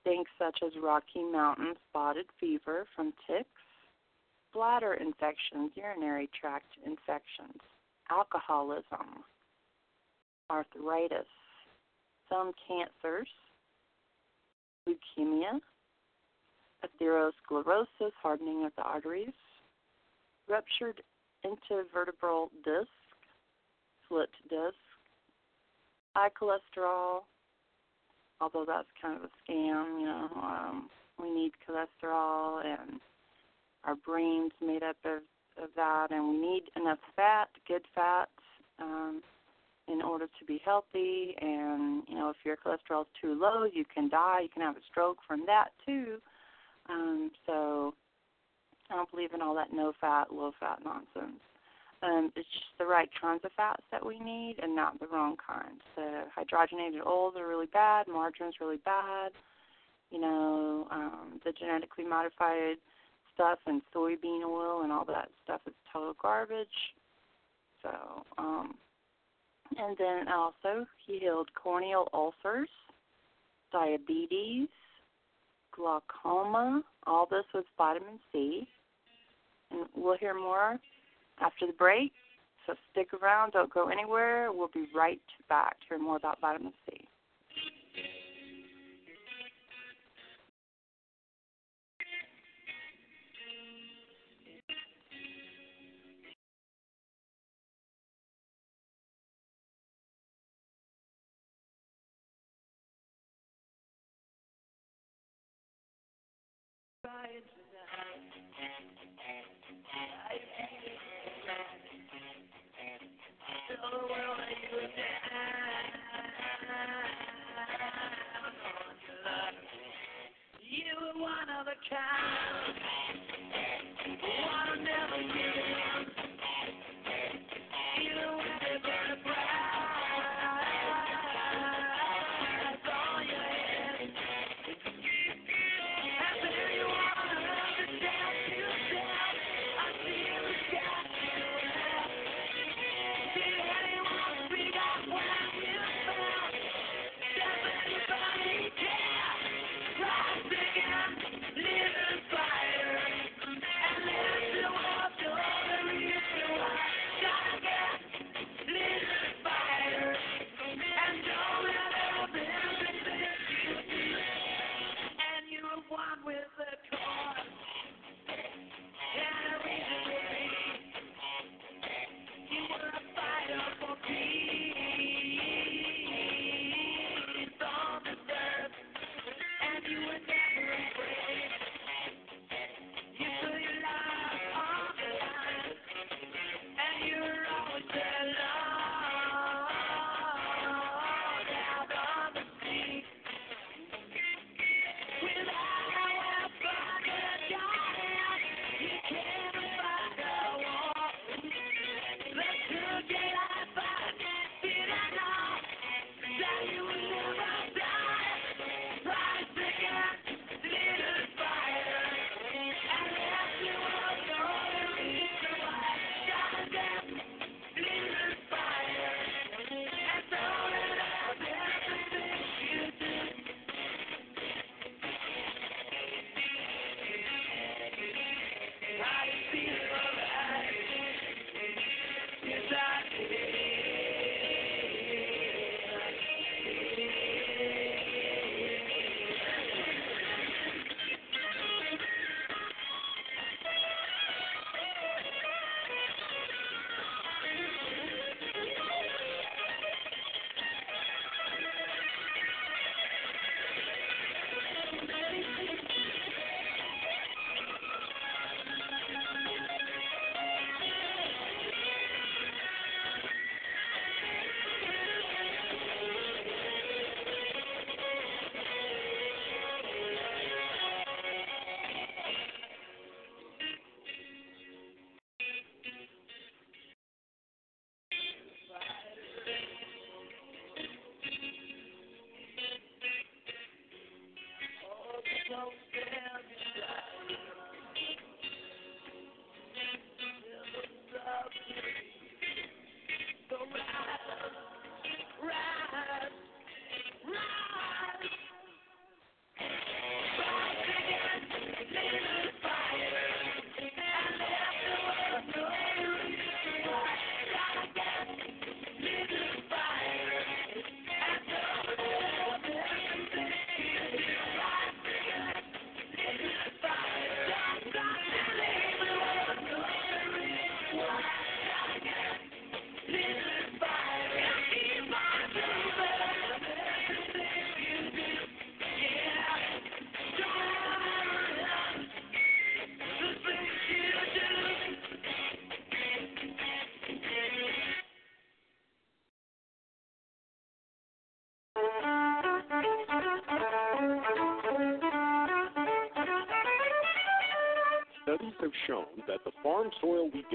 [0.04, 3.48] things such as Rocky Mountain spotted fever from ticks,
[4.52, 7.60] bladder infections, urinary tract infections,
[8.10, 9.24] alcoholism,
[10.50, 11.26] arthritis,
[12.28, 13.28] some cancers,
[14.88, 15.60] leukemia,
[16.84, 19.32] atherosclerosis, hardening of the arteries,
[20.48, 21.02] ruptured
[21.44, 22.88] intervertebral disc,
[24.08, 24.76] slit disc,
[26.14, 27.20] high cholesterol,
[28.40, 30.28] although that's kind of a scam, you know.
[30.36, 30.90] Um,
[31.20, 33.00] we need cholesterol, and
[33.84, 35.22] our brain's made up of,
[35.62, 38.30] of that, and we need enough fat, good fats,
[38.80, 39.22] um,
[39.92, 41.34] in order to be healthy.
[41.40, 44.40] And you know, if your cholesterol's too low, you can die.
[44.42, 46.18] You can have a stroke from that too.
[46.88, 47.94] Um, so
[48.90, 51.40] I don't believe in all that no fat, low fat nonsense.
[52.02, 55.36] Um, it's just the right kinds of fats that we need and not the wrong
[55.36, 55.82] kinds.
[55.94, 59.30] The hydrogenated oils are really bad, margarine's really bad.
[60.10, 62.76] You know, um, the genetically modified
[63.34, 66.66] stuff and soybean oil and all that stuff is total garbage.
[67.82, 67.90] So,
[68.36, 68.74] um,
[69.78, 72.68] and then also he healed corneal ulcers,
[73.72, 74.68] diabetes,
[75.74, 78.66] glaucoma, all this with vitamin C.
[79.70, 80.78] And we'll hear more
[81.40, 82.12] after the break.
[82.66, 84.52] So stick around, don't go anywhere.
[84.52, 87.08] We'll be right back to hear more about vitamin C.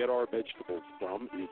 [0.08, 1.50] get our vegetables from is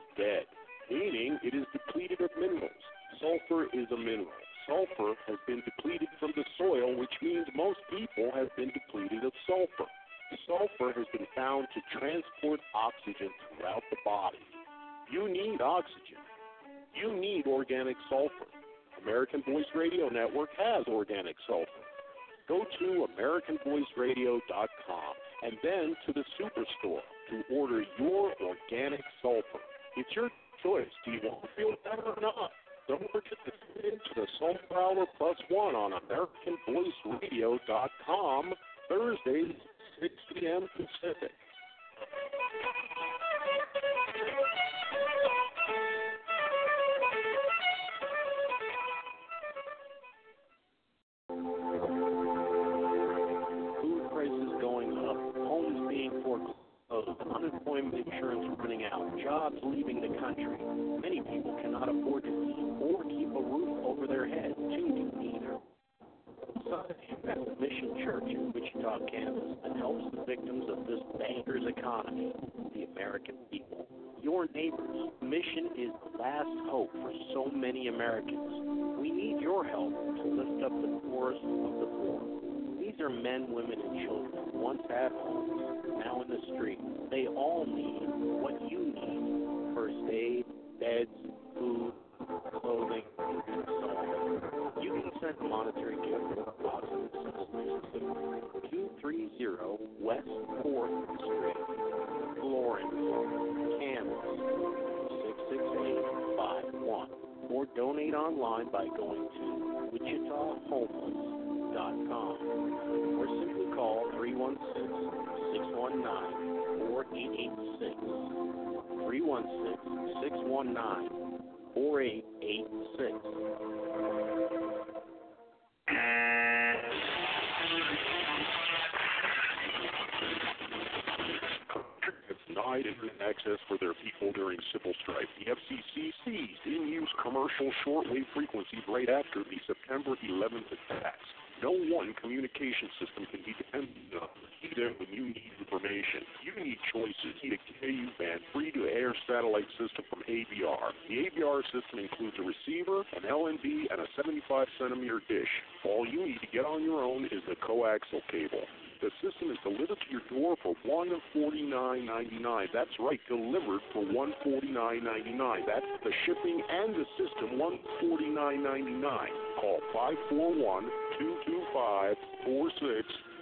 [163.28, 165.66] delivered for $149.99.
[165.66, 167.58] That's the shipping and the system,
[168.02, 169.28] $149.99.
[169.60, 169.80] Call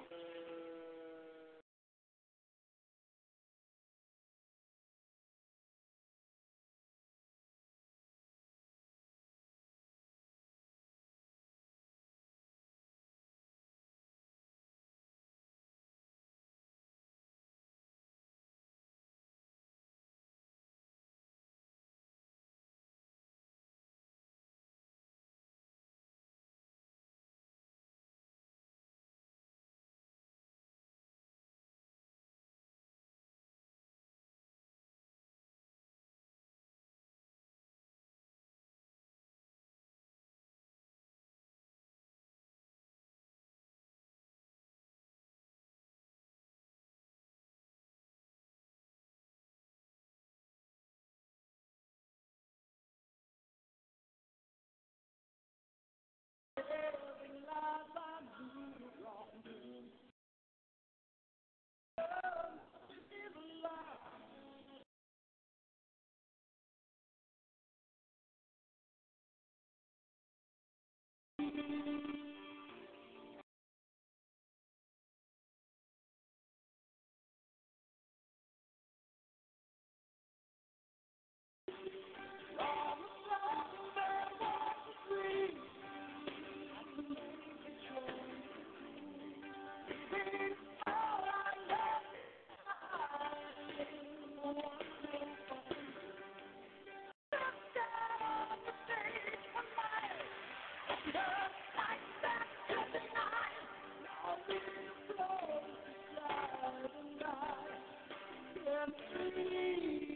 [108.87, 110.14] me.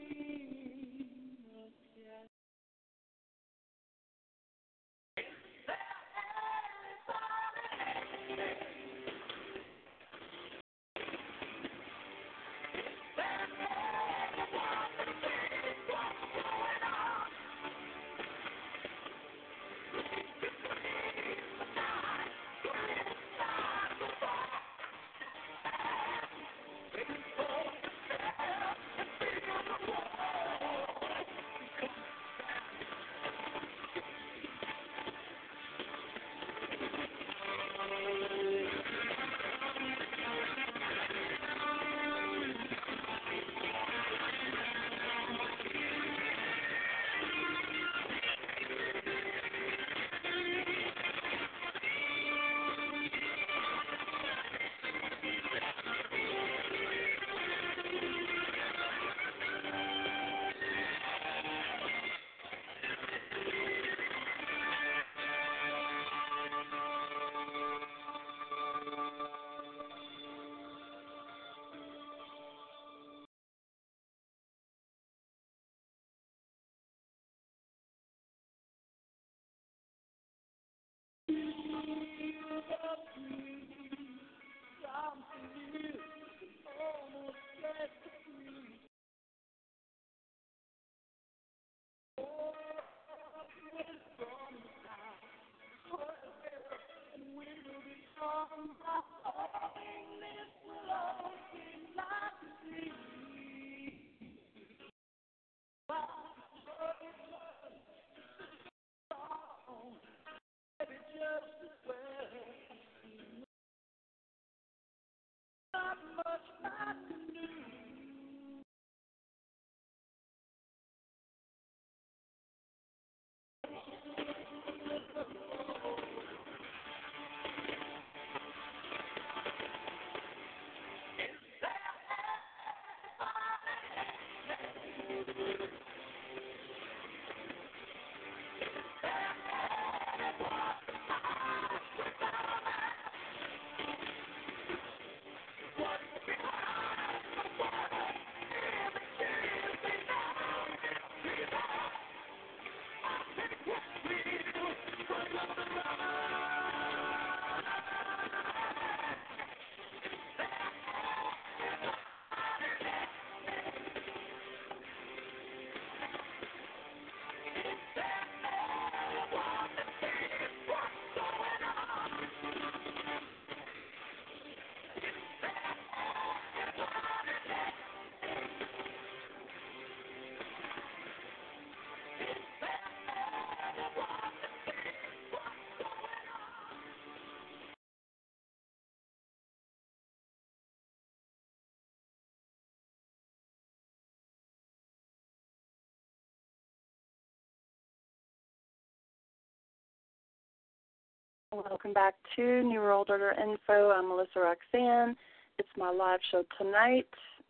[201.68, 203.92] Welcome back to New World Order Info.
[203.92, 205.18] I'm Melissa Roxanne.
[205.58, 207.10] It's my live show tonight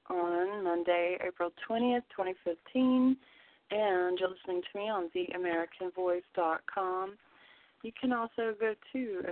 [0.10, 3.16] on Monday, April 20th, 2015,
[3.70, 7.20] and you're listening to me on theamericanvoice.com.
[7.84, 9.24] You can also go to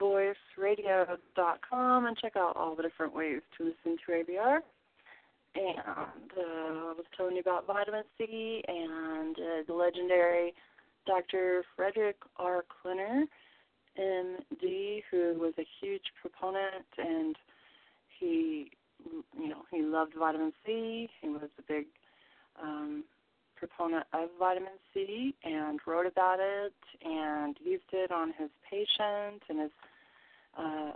[0.00, 4.60] americanvoiceradio.com and check out all the different ways to listen to AVR.
[5.56, 10.54] And uh, I was telling you about vitamin C and uh, the legendary
[11.06, 11.64] Dr.
[11.76, 12.64] Frederick R.
[12.70, 13.24] Klenner,
[13.98, 17.36] MD, who was a huge proponent and
[18.18, 18.70] he,
[19.38, 21.08] you know, he loved vitamin C.
[21.20, 21.86] He was a big
[22.62, 23.04] um,
[23.56, 26.74] proponent of vitamin C and wrote about it
[27.04, 29.70] and used it on his patients and his,
[30.58, 30.92] uh,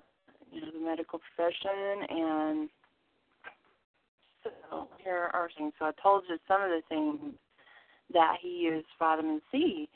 [0.53, 2.07] you know, the medical profession.
[2.09, 2.69] And
[4.43, 5.73] so here are things.
[5.79, 7.35] So I told you some of the things
[8.13, 9.89] that he used vitamin C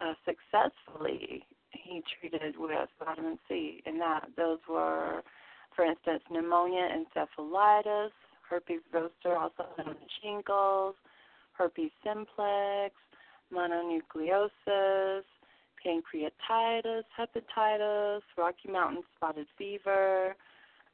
[0.00, 1.44] uh, successfully.
[1.82, 5.22] He treated with vitamin C, and that those were,
[5.74, 8.10] for instance, pneumonia, encephalitis,
[8.48, 10.94] herpes zoster, also known as shingles,
[11.52, 12.94] herpes simplex,
[13.52, 15.22] mononucleosis,
[15.84, 20.34] pancreatitis, hepatitis, Rocky Mountain spotted fever,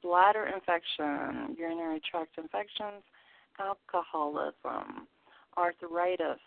[0.03, 3.03] bladder infection, urinary tract infections,
[3.59, 5.07] alcoholism,
[5.57, 6.41] arthritis,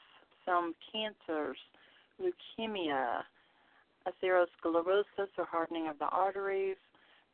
[0.46, 1.58] some cancers,
[2.20, 3.22] leukemia,
[4.08, 6.78] atherosclerosis or hardening of the arteries,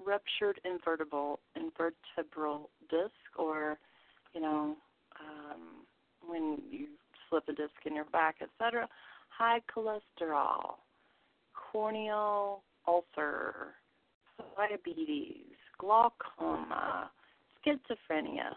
[0.04, 3.78] ruptured invertebral invertebral disc, or
[4.34, 4.76] you know,
[5.20, 5.86] um,
[6.28, 6.88] when you
[7.30, 8.88] slip a disc in your back, etc.
[9.30, 10.76] High cholesterol,
[11.54, 13.76] corneal ulcer,
[14.56, 17.10] diabetes, glaucoma,
[17.66, 18.56] schizophrenia,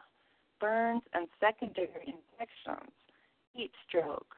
[0.61, 2.93] burns and secondary infections,
[3.53, 4.37] heat stroke,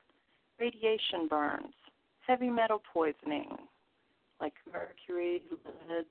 [0.58, 1.74] radiation burns,
[2.26, 3.56] heavy metal poisoning
[4.40, 5.42] like mercury,
[5.88, 6.04] lead,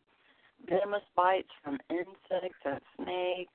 [0.67, 3.51] venomous bites from insects and snakes,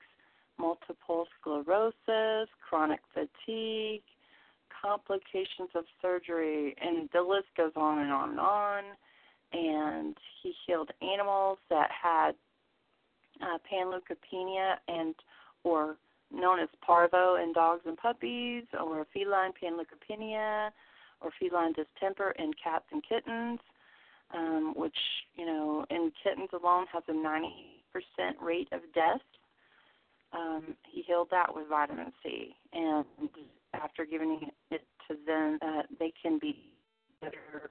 [0.59, 4.03] multiple sclerosis, chronic fatigue,
[4.83, 8.85] complications of surgery, and the list goes on and on and on.
[9.53, 12.33] And he healed animals that had
[13.41, 15.15] uh, panleukopenia and
[15.65, 15.97] or
[16.31, 20.69] known as parvo in dogs and puppies, or feline panleukopenia,
[21.21, 23.61] or feline distemper in cats and kittens,
[24.35, 24.97] um, which
[25.37, 29.21] you know in kittens alone has a 90% rate of death.
[30.33, 33.05] Um, he healed that with vitamin C, and
[33.75, 36.71] after giving it to them, uh, they can be
[37.21, 37.71] better.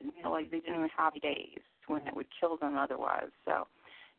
[0.00, 1.58] You know, like they didn't even have days
[1.88, 3.30] when it would kill them otherwise.
[3.44, 3.66] So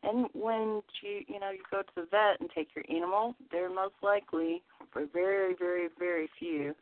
[0.02, 3.70] and when you you know you go to the vet and take your animal, they're
[3.70, 6.74] most likely, for very very very few,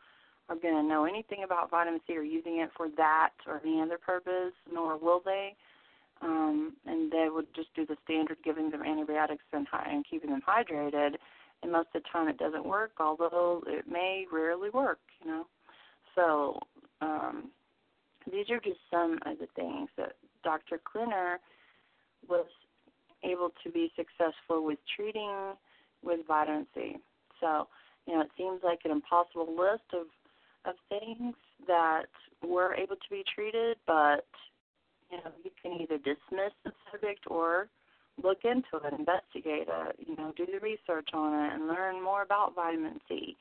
[0.49, 3.81] are going to know anything about vitamin C or using it for that or any
[3.81, 5.55] other purpose, nor will they.
[6.23, 10.43] Um, and they would just do the standard giving them antibiotics and, and keeping them
[10.47, 11.17] hydrated.
[11.63, 15.47] And most of the time it doesn't work, although it may rarely work, you know.
[16.15, 16.59] So
[17.01, 17.51] um,
[18.31, 20.13] these are just some of the things that
[20.43, 20.81] Dr.
[20.81, 21.37] Klenner
[22.29, 22.47] was
[23.23, 25.53] able to be successful with treating
[26.03, 26.97] with vitamin C.
[27.41, 27.69] So,
[28.07, 30.07] you know, it seems like an impossible list of
[30.67, 31.35] of things
[31.67, 32.07] that
[32.47, 34.27] were able to be treated, but
[35.11, 37.69] you know, you can either dismiss the subject or
[38.23, 42.23] look into it, investigate it, you know, do the research on it and learn more
[42.23, 43.37] about vitamin C.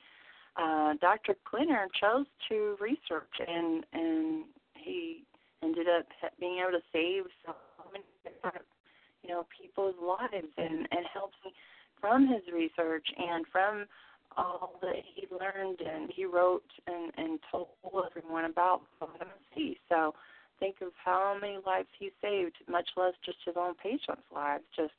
[0.57, 1.35] Uh, Dr.
[1.45, 4.45] Klenner chose to research and and
[4.75, 5.23] he
[5.63, 6.05] ended up
[6.39, 7.53] being able to save so
[7.91, 8.65] many different
[9.23, 11.51] you know people's lives and and helping
[11.99, 13.85] from his research and from
[14.37, 17.67] all that he learned and he wrote and and told
[18.05, 19.77] everyone about vitamin C.
[19.89, 20.13] So
[20.59, 24.93] think of how many lives he saved, much less just his own patients' lives, just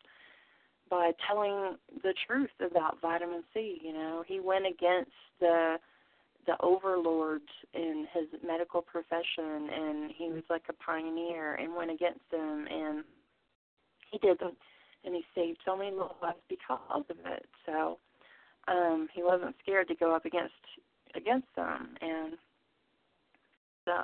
[0.89, 3.81] by telling the truth about vitamin C.
[3.83, 5.77] You know, he went against the
[6.47, 12.21] the overlords in his medical profession and he was like a pioneer and went against
[12.31, 13.03] them and
[14.13, 14.53] he did them
[15.05, 17.47] and he saved so many lives because of it.
[17.65, 17.99] So
[18.69, 20.55] um he wasn't scared to go up against
[21.15, 21.97] against them.
[22.01, 22.35] And
[23.85, 24.03] so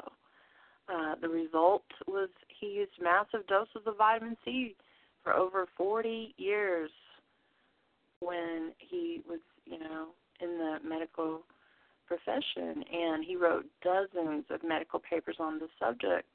[0.92, 4.74] uh the result was he used massive doses of vitamin C
[5.22, 6.90] for over 40 years
[8.20, 10.08] when he was, you know,
[10.40, 11.42] in the medical
[12.06, 12.84] profession.
[12.92, 16.28] And he wrote dozens of medical papers on the subject.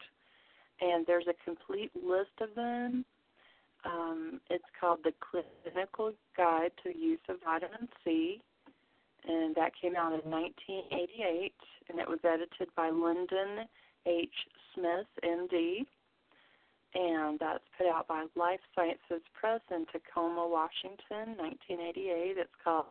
[0.79, 3.03] And there's a complete list of them
[3.87, 8.41] um, it's called the Clinical Guide to Use of Vitamin C,
[9.27, 11.53] and that came out in 1988,
[11.89, 13.67] and it was edited by Lendon
[14.05, 14.29] H.
[14.73, 15.85] Smith, MD,
[16.95, 22.37] and that's put out by Life Sciences Press in Tacoma, Washington, 1988.
[22.37, 22.85] It's called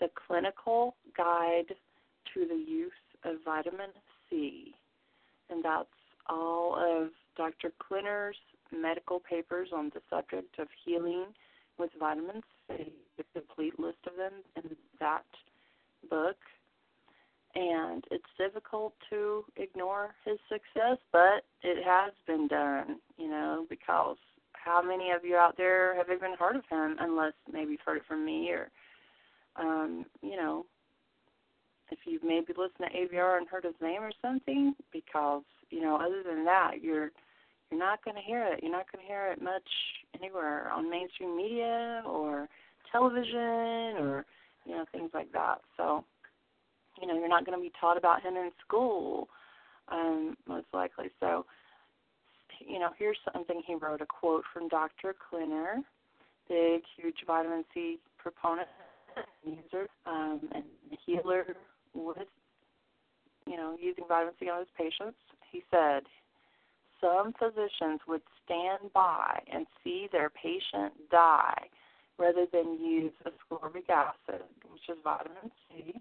[0.00, 1.74] The Clinical Guide
[2.34, 2.92] to the Use
[3.24, 3.90] of Vitamin
[4.28, 4.74] C,
[5.50, 5.88] and that's
[6.28, 7.72] all of Dr.
[7.78, 8.36] Klenner's
[8.72, 11.26] medical papers on the subject of healing
[11.78, 12.92] with vitamins, a
[13.32, 15.24] complete list of them in that
[16.08, 16.36] book.
[17.54, 24.18] And it's difficult to ignore his success, but it has been done, you know, because
[24.52, 27.98] how many of you out there have even heard of him unless maybe you've heard
[27.98, 28.70] it from me or
[29.58, 30.66] um, you know,
[31.90, 35.96] if you've maybe listened to AVR and heard his name or something, because, you know,
[35.96, 37.10] other than that, you're
[37.70, 38.60] you're not going to hear it.
[38.62, 39.68] You're not going to hear it much
[40.18, 42.48] anywhere on mainstream media or
[42.92, 44.24] television or
[44.64, 45.60] you know things like that.
[45.76, 46.04] So
[47.00, 49.28] you know you're not going to be taught about him in school
[49.88, 51.06] um, most likely.
[51.20, 51.44] So
[52.60, 55.14] you know here's something he wrote a quote from Dr.
[55.14, 55.78] Klenner,
[56.48, 58.68] big huge vitamin C proponent
[59.44, 60.64] user um, and
[61.04, 61.44] healer
[61.94, 62.28] with
[63.46, 65.18] you know using vitamin C on his patients.
[65.50, 66.02] He said
[67.00, 71.68] some physicians would stand by and see their patient die
[72.18, 75.94] rather than use ascorbic acid, which is vitamin C,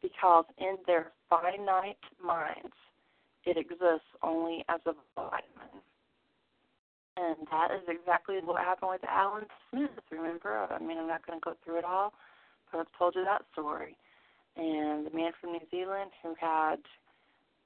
[0.00, 2.74] because in their finite minds
[3.44, 5.82] it exists only as a vitamin.
[7.16, 9.90] And that is exactly what happened with Alan Smith.
[10.10, 12.12] Remember, I mean, I'm not going to go through it all,
[12.70, 13.96] but I've told you that story.
[14.56, 16.76] And the man from New Zealand who had,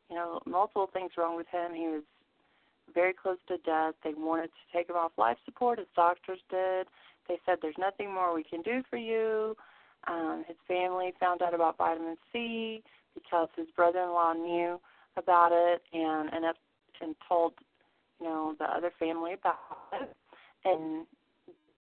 [0.09, 1.75] you know, multiple things wrong with him.
[1.75, 2.03] He was
[2.95, 3.95] very close to death.
[4.05, 6.87] They wanted to take him off life support, as doctors did.
[7.29, 9.57] They said, There's nothing more we can do for you.
[10.09, 12.83] Um, his family found out about vitamin C
[13.15, 14.81] because his brother in law knew
[15.17, 16.45] about it and, and,
[17.01, 17.55] and told
[18.21, 19.59] you know the other family about
[19.93, 20.17] it
[20.65, 21.07] and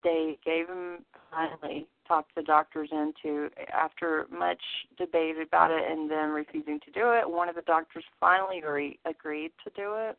[0.04, 0.98] they gave him
[1.30, 4.60] finally talked the doctors into after much
[4.96, 8.98] debate about it and them refusing to do it one of the doctors finally agree,
[9.04, 10.16] agreed to do it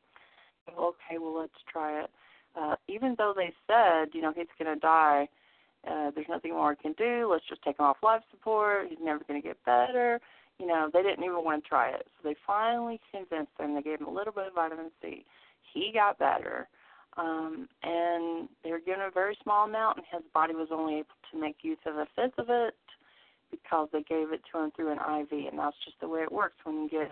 [0.78, 2.10] okay, well, let's try it.
[2.60, 5.28] Uh, even though they said, you know, he's going to die,
[5.88, 7.30] uh, there's nothing more we can do.
[7.32, 8.88] Let's just take him off life support.
[8.90, 10.20] He's never going to get better.
[10.60, 12.08] You know, they didn't even want to try it.
[12.18, 13.76] So they finally convinced him.
[13.76, 15.24] They gave him a little bit of vitamin C.
[15.74, 16.68] He got better.
[17.16, 21.18] Um, and they were given a very small amount, and his body was only able
[21.32, 22.76] to make use of a fifth of it
[23.50, 26.32] because they gave it to him through an IV, and that's just the way it
[26.32, 27.12] works when you get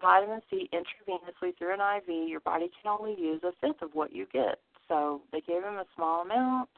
[0.00, 4.12] vitamin C intravenously through an IV, your body can only use a fifth of what
[4.14, 4.58] you get.
[4.88, 6.68] So they gave him a small amount,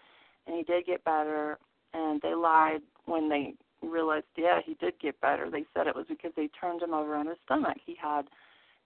[0.47, 1.59] and he did get better.
[1.94, 5.51] And they lied when they realized, yeah, he did get better.
[5.51, 7.78] They said it was because they turned him over on his stomach.
[7.85, 8.23] He had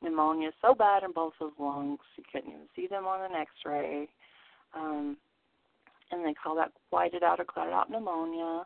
[0.03, 4.09] pneumonia so bad in both his lungs you couldn't even see them on an X-ray.
[4.75, 5.17] Um,
[6.11, 8.65] and they call that whited out or clotted out pneumonia.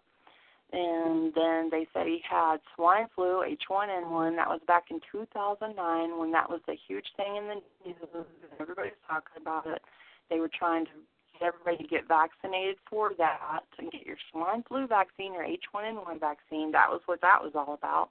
[0.72, 4.36] And then they said he had swine flu, H1N1.
[4.36, 8.26] That was back in 2009 when that was a huge thing in the news.
[8.60, 9.82] Everybody was talking about it.
[10.28, 10.92] They were trying to
[11.32, 16.20] get everybody to get vaccinated for that and get your swine flu vaccine, your H1N1
[16.20, 16.70] vaccine.
[16.70, 18.10] That was what that was all about.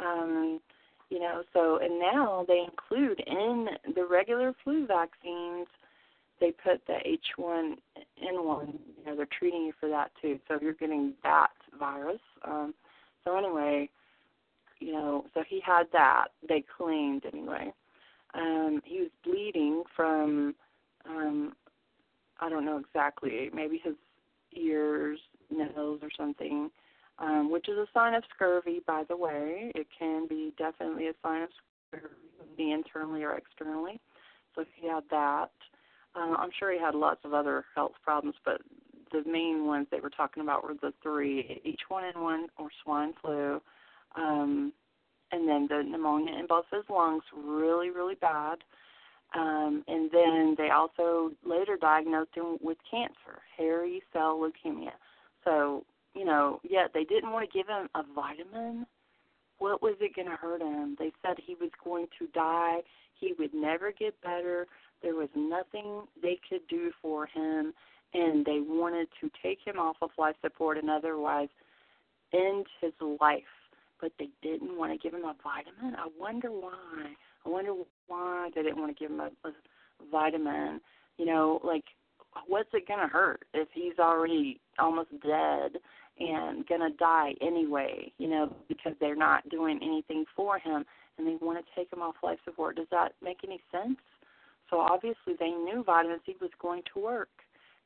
[0.00, 0.60] Um,
[1.10, 5.66] you know, so and now they include in the regular flu vaccines
[6.42, 6.98] they put the
[7.38, 7.78] H1N1.
[8.20, 10.40] You know, they're treating you for that too.
[10.48, 12.20] So if you're getting that virus.
[12.44, 12.74] Um,
[13.24, 13.88] so anyway,
[14.80, 16.26] you know, so he had that.
[16.46, 17.72] They claimed anyway.
[18.34, 20.56] Um, he was bleeding from,
[21.08, 21.52] um,
[22.40, 23.94] I don't know exactly, maybe his
[24.52, 26.70] ears, nose, or something,
[27.20, 29.70] um, which is a sign of scurvy, by the way.
[29.76, 31.50] It can be definitely a sign of
[31.88, 34.00] scurvy, internally or externally.
[34.56, 35.52] So he had that.
[36.14, 38.60] Uh, I'm sure he had lots of other health problems, but
[39.12, 43.60] the main ones they were talking about were the three H1N1 or swine flu,
[44.16, 44.72] um,
[45.30, 48.58] and then the pneumonia in both his lungs, really, really bad.
[49.34, 54.92] Um, and then they also later diagnosed him with cancer, hairy cell leukemia.
[55.44, 55.84] So,
[56.14, 58.86] you know, yet they didn't want to give him a vitamin.
[59.58, 60.96] What was it going to hurt him?
[60.98, 62.80] They said he was going to die.
[63.22, 64.66] He would never get better.
[65.00, 67.72] There was nothing they could do for him,
[68.12, 71.48] and they wanted to take him off of life support and otherwise
[72.34, 73.42] end his life.
[74.00, 75.94] But they didn't want to give him a vitamin.
[75.96, 77.14] I wonder why.
[77.46, 77.72] I wonder
[78.08, 79.52] why they didn't want to give him a, a
[80.10, 80.80] vitamin.
[81.16, 81.84] You know, like
[82.48, 85.78] what's it gonna hurt if he's already almost dead
[86.18, 88.12] and gonna die anyway?
[88.18, 90.84] You know, because they're not doing anything for him
[91.22, 92.76] and they want to take him off life support.
[92.76, 93.98] Does that make any sense?
[94.70, 97.28] So obviously they knew vitamin C was going to work,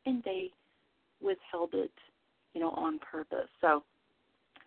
[0.07, 0.51] and they
[1.21, 1.93] withheld it,
[2.55, 3.49] you know, on purpose.
[3.61, 3.83] So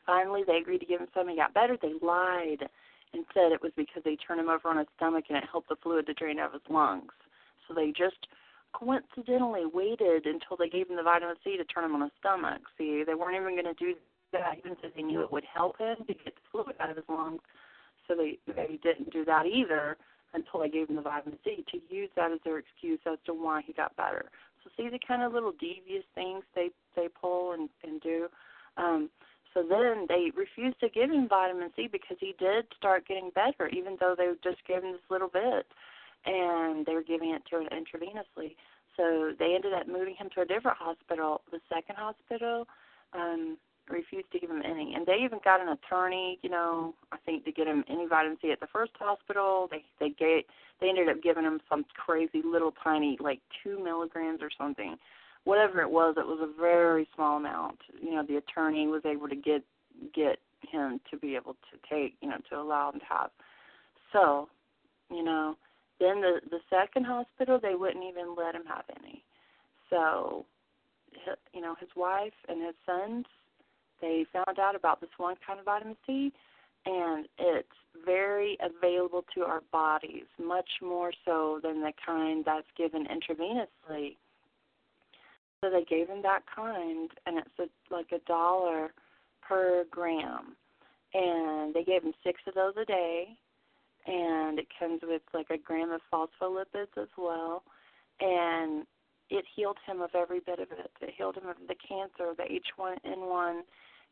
[0.06, 1.30] finally they agreed to give him some.
[1.30, 1.78] He got better.
[1.82, 2.68] They lied
[3.14, 5.70] and said it was because they turned him over on his stomach and it helped
[5.70, 7.12] the fluid to drain out of his lungs.
[7.68, 8.28] So they just
[8.74, 12.62] coincidentally waited until they gave him the vitamin C to turn him on his stomach.
[12.78, 13.96] See, they weren't even going to do
[14.34, 16.98] that, even though they knew it would help him to get the fluid out of
[16.98, 17.42] his lungs.
[18.10, 19.96] So they they didn't do that either
[20.34, 23.34] until I gave him the vitamin C to use that as their excuse as to
[23.34, 24.26] why he got better.
[24.64, 28.28] So see the kind of little devious things they they pull and and do.
[28.76, 29.10] Um,
[29.54, 33.68] so then they refused to give him vitamin C because he did start getting better,
[33.70, 35.66] even though they just gave him this little bit,
[36.26, 38.56] and they were giving it to him intravenously.
[38.96, 41.42] So they ended up moving him to a different hospital.
[41.52, 42.68] The second hospital,
[43.14, 43.58] um,
[43.90, 44.94] refused to give him any.
[44.96, 48.38] And they even got an attorney, you know, I think to get him any vitamin
[48.42, 49.68] C at the first hospital.
[49.72, 50.46] They they get
[50.82, 54.96] they ended up giving him some crazy little tiny like two milligrams or something.
[55.46, 57.80] Whatever it was, it was a very small amount.
[58.02, 59.64] You know, the attorney was able to get
[60.14, 60.40] get
[60.70, 63.32] him to be able to take, you know, to allow him to have.
[64.12, 64.50] So,
[65.10, 65.56] you know,
[66.00, 69.24] then the the second hospital they wouldn't even let him have any.
[69.90, 70.46] So,
[71.54, 73.26] you know, his wife and his sons
[74.02, 76.32] they found out about this one kind of vitamin C,
[76.86, 77.68] and it's
[78.06, 84.16] very available to our bodies, much more so than the kind that's given intravenously.
[85.62, 88.94] So they gave him that kind, and it's a, like a dollar
[89.42, 90.56] per gram.
[91.14, 93.36] And they gave him six of those a day,
[94.08, 97.64] and it comes with like a gram of phospholipids as well.
[98.22, 98.86] And
[99.30, 100.92] it healed him of every bit of it.
[101.02, 103.62] It healed him of the cancer, the H1N1,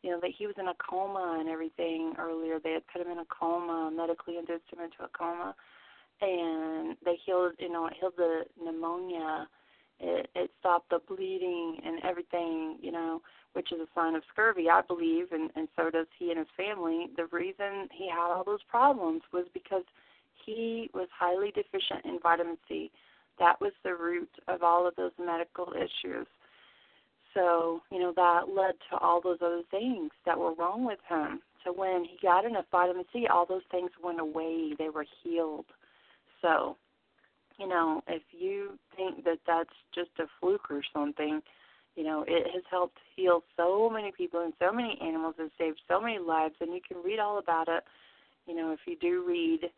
[0.04, 2.60] you know, that he was in a coma and everything earlier.
[2.60, 5.56] They had put him in a coma, medically induced him into a coma,
[6.22, 9.48] and they healed, you know, it healed the pneumonia.
[10.00, 13.22] It, it stopped the bleeding and everything, you know,
[13.54, 16.48] which is a sign of scurvy, I believe, and, and so does he and his
[16.56, 17.08] family.
[17.18, 19.84] The reason he had all those problems was because
[20.46, 22.92] he was highly deficient in vitamin C.
[23.40, 26.28] That was the root of all of those medical issues
[27.38, 31.40] so, you know, that led to all those other things that were wrong with him.
[31.64, 34.74] So when he got enough vitamin C, all those things went away.
[34.78, 35.66] They were healed.
[36.42, 36.78] So,
[37.60, 41.42] you know, if you think that that's just a fluke or something,
[41.96, 45.82] you know, it has helped heal so many people and so many animals and saved
[45.88, 46.56] so many lives.
[46.62, 47.84] And you can read all about it.
[48.46, 49.70] You know, if you do read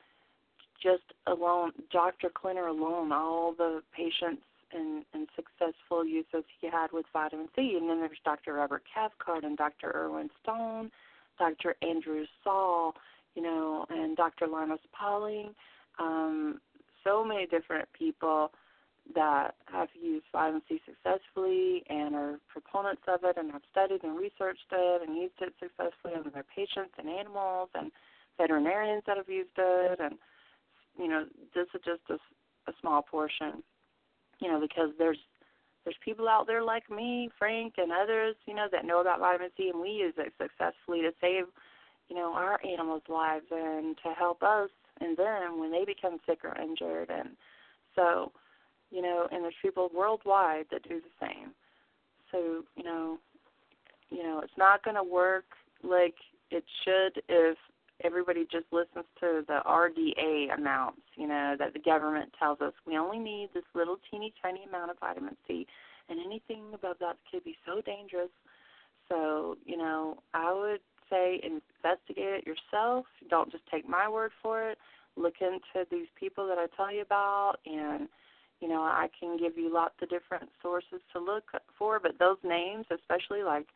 [0.81, 2.29] just alone, Dr.
[2.29, 7.75] Klenner alone, all the patients and, and successful uses he had with vitamin C.
[7.79, 8.53] And then there's Dr.
[8.53, 9.91] Robert Cathcart and Dr.
[9.95, 10.91] Irwin Stone,
[11.37, 11.75] Dr.
[11.81, 12.93] Andrew Saul,
[13.35, 14.47] you know, and Dr.
[14.47, 15.53] Linus Pauling.
[15.99, 16.59] Um,
[17.03, 18.51] so many different people
[19.15, 24.17] that have used vitamin C successfully and are proponents of it and have studied and
[24.17, 27.91] researched it and used it successfully on their patients and animals and
[28.37, 30.15] veterinarians that have used it and
[30.97, 31.25] you know
[31.55, 33.63] this is just a, a small portion
[34.39, 35.17] you know because there's
[35.83, 39.49] there's people out there like me frank and others you know that know about vitamin
[39.57, 41.45] c and we use it successfully to save
[42.09, 44.69] you know our animals lives and to help us
[45.01, 47.29] and them when they become sick or injured and
[47.95, 48.31] so
[48.91, 51.51] you know, and there's people worldwide that do the same.
[52.31, 53.17] So, you know,
[54.09, 55.45] you know, it's not going to work
[55.83, 56.15] like
[56.51, 57.57] it should if
[58.03, 62.97] everybody just listens to the RDA amounts, you know, that the government tells us we
[62.97, 65.67] only need this little teeny tiny amount of vitamin C
[66.09, 68.29] and anything above that could be so dangerous.
[69.07, 73.05] So, you know, I would say investigate it yourself.
[73.29, 74.77] Don't just take my word for it.
[75.15, 78.07] Look into these people that I tell you about and
[78.59, 81.45] you know, I can give you lots of different sources to look
[81.77, 83.67] for, but those names, especially like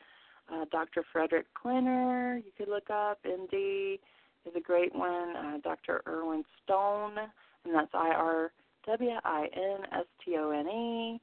[0.52, 1.04] uh, Dr.
[1.12, 4.00] Frederick Klenner, you could look up, MD,
[4.46, 5.36] is a great one.
[5.36, 6.02] Uh, Dr.
[6.08, 7.18] Irwin Stone,
[7.66, 8.52] and that's I R
[8.86, 11.22] W I N S T O N E.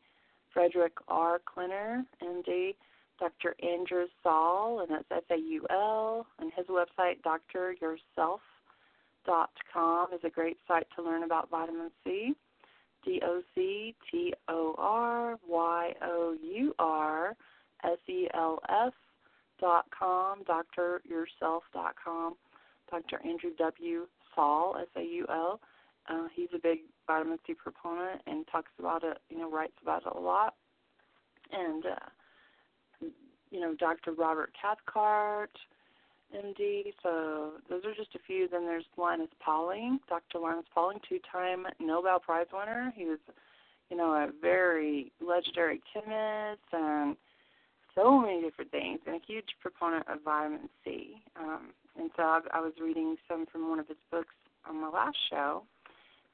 [0.52, 1.40] Frederick R.
[1.46, 2.74] Klenner, MD.
[3.20, 3.54] Dr.
[3.62, 10.56] Andrew Saul, and that's F A U L, and his website, doctoryourself.com, is a great
[10.66, 12.32] site to learn about vitamin C.
[13.04, 17.36] D O C T O R Y O U R
[17.84, 18.94] S E L F
[19.60, 22.34] dot com, doctoryourself dot com,
[22.90, 23.20] Dr.
[23.24, 24.06] Andrew W.
[24.34, 25.60] Saul, S A U L.
[26.08, 30.02] Uh, he's a big vitamin C proponent and talks about it, you know, writes about
[30.06, 30.54] it a lot.
[31.52, 33.06] And, uh,
[33.50, 34.12] you know, Dr.
[34.12, 35.50] Robert Cathcart,
[36.34, 36.92] MD.
[37.02, 38.48] So those are just a few.
[38.48, 40.38] Then there's Linus Pauling, Dr.
[40.38, 42.92] Linus Pauling, two-time Nobel Prize winner.
[42.96, 43.18] He was,
[43.90, 47.16] you know, a very legendary chemist and
[47.94, 51.14] so many different things, and a huge proponent of vitamin C.
[51.38, 54.34] Um, and so I, I was reading some from one of his books
[54.68, 55.62] on my last show,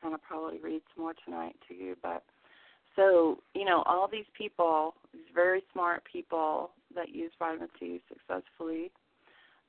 [0.02, 1.96] and I'll probably read some more tonight to you.
[2.02, 2.22] But
[2.94, 8.90] so, you know, all these people, these very smart people that use vitamin C successfully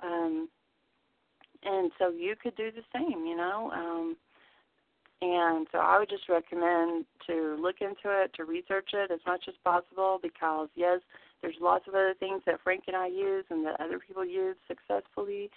[0.03, 0.49] um,
[1.63, 3.71] and so you could do the same, you know.
[3.73, 4.15] Um,
[5.21, 9.45] and so I would just recommend to look into it, to research it as much
[9.47, 10.99] as possible because, yes,
[11.41, 14.55] there's lots of other things that Frank and I use and that other people use
[14.67, 15.49] successfully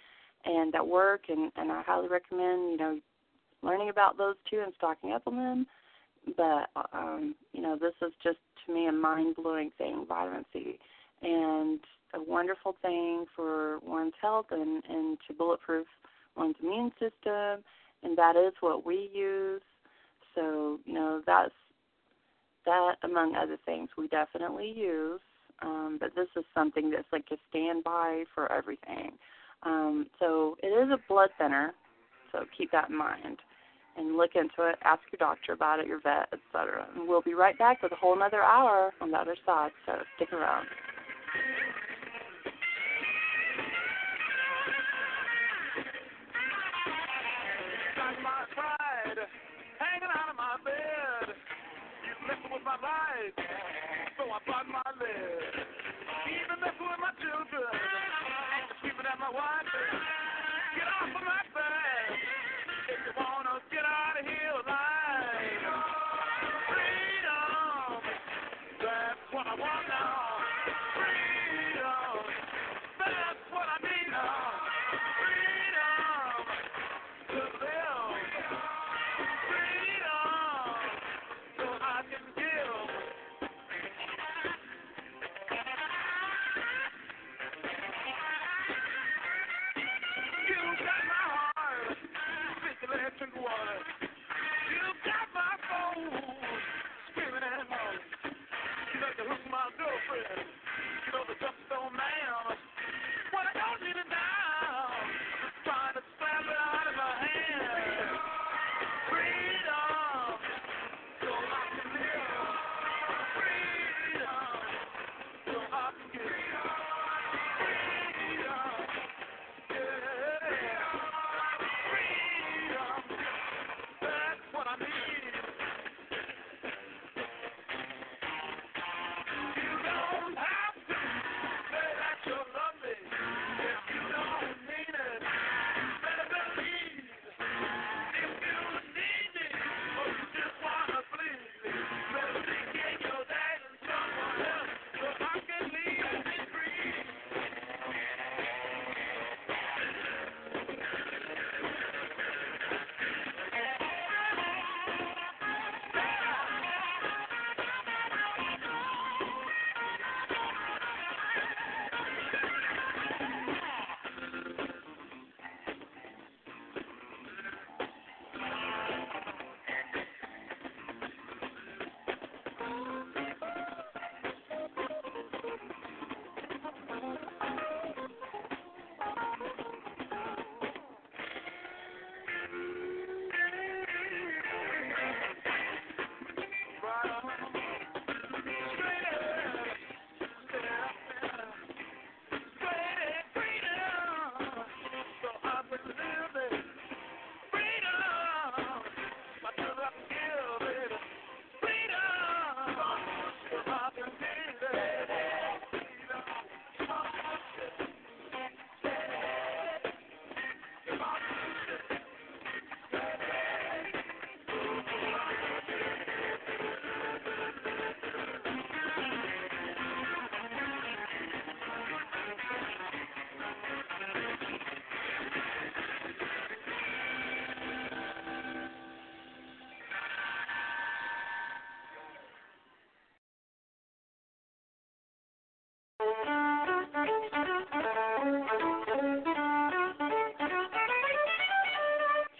[0.44, 1.22] and that work.
[1.28, 2.98] And, and I highly recommend, you know,
[3.62, 5.66] learning about those too and stocking up on them.
[6.36, 10.78] But, um, you know, this is just to me a mind blowing thing, vitamin C.
[11.22, 11.80] And
[12.14, 15.86] a wonderful thing for one's health and, and to bulletproof
[16.36, 17.64] one's immune system,
[18.02, 19.62] and that is what we use.
[20.34, 21.52] So, you know, that's
[22.66, 25.20] that among other things we definitely use.
[25.62, 29.12] Um, but this is something that's like a standby for everything.
[29.62, 31.74] Um, so it is a blood thinner,
[32.32, 33.38] so keep that in mind
[33.96, 34.76] and look into it.
[34.82, 36.86] Ask your doctor about it, your vet, etc.
[36.96, 39.72] And we'll be right back with a whole another hour on the other side.
[39.86, 40.66] So stick around.
[50.36, 50.99] my
[52.38, 53.34] life,
[54.16, 55.66] so I bought my leg.
[56.30, 57.70] Even messing with my children,
[58.80, 59.66] sleeping at my wife.
[60.78, 62.29] Get off of my back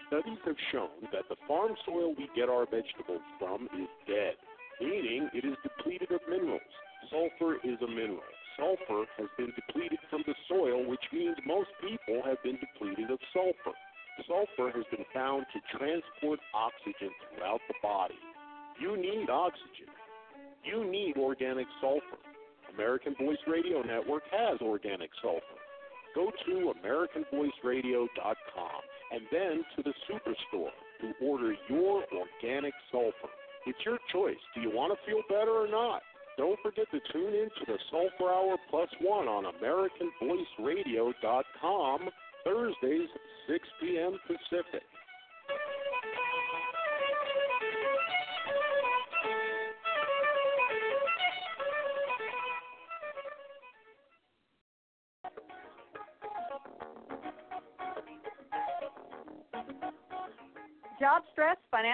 [0.07, 4.33] Studies have shown that the farm soil we get our vegetables from is dead,
[4.81, 6.61] meaning it is depleted of minerals.
[7.11, 8.19] Sulfur is a mineral.
[8.57, 13.19] Sulfur has been depleted from the soil, which means most people have been depleted of
[13.31, 13.77] sulfur.
[14.27, 18.17] Sulfur has been found to transport oxygen throughout the body.
[18.81, 19.93] You need oxygen.
[20.63, 22.10] You need organic sulfur.
[22.81, 25.43] American Voice Radio Network has organic sulfur.
[26.15, 28.81] Go to AmericanVoiceRadio.com
[29.11, 30.71] and then to the Superstore
[31.01, 33.29] to order your organic sulfur.
[33.67, 34.39] It's your choice.
[34.55, 36.01] Do you want to feel better or not?
[36.39, 42.09] Don't forget to tune in to the Sulfur Hour Plus One on AmericanVoiceRadio.com
[42.43, 43.09] Thursdays,
[43.47, 44.19] 6 p.m.
[44.25, 44.81] Pacific.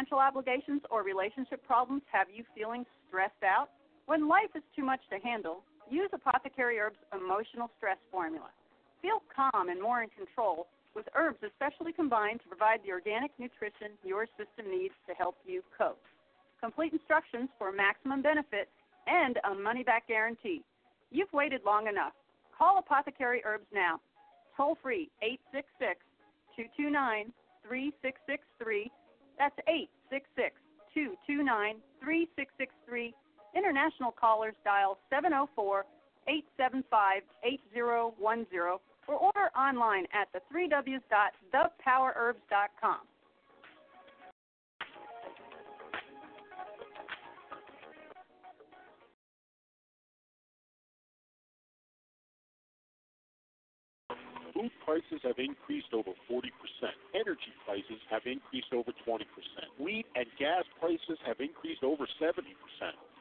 [0.07, 3.69] Financial obligations, or relationship problems have you feeling stressed out?
[4.05, 8.47] When life is too much to handle, use Apothecary Herbs Emotional Stress Formula.
[9.01, 13.93] Feel calm and more in control with herbs especially combined to provide the organic nutrition
[14.03, 16.01] your system needs to help you cope.
[16.59, 18.69] Complete instructions for maximum benefit
[19.05, 20.63] and a money back guarantee.
[21.11, 22.13] You've waited long enough.
[22.57, 23.99] Call Apothecary Herbs now.
[24.55, 25.99] Toll free 866
[26.55, 27.31] 229
[27.67, 28.91] 3663.
[29.37, 30.55] That's 866
[30.93, 33.13] 229 3663.
[33.55, 35.85] International callers dial 704
[36.27, 42.99] 875 8010 or order online at the 3ws.thepowerherbs.com.
[54.97, 56.49] prices have increased over 40%.
[57.13, 59.21] Energy prices have increased over 20%.
[59.77, 62.33] Wheat and gas prices have increased over 70%.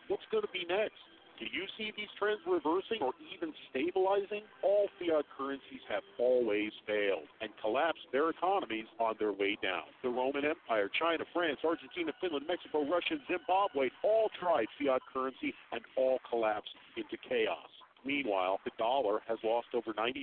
[0.08, 0.96] What's going to be next?
[1.36, 4.48] Do you see these trends reversing or even stabilizing?
[4.64, 9.84] All fiat currencies have always failed and collapsed their economies on their way down.
[10.00, 15.84] The Roman Empire, China, France, Argentina, Finland, Mexico, Russia, Zimbabwe all tried fiat currency and
[16.00, 17.68] all collapsed into chaos.
[18.06, 20.22] Meanwhile, the dollar has lost over 97%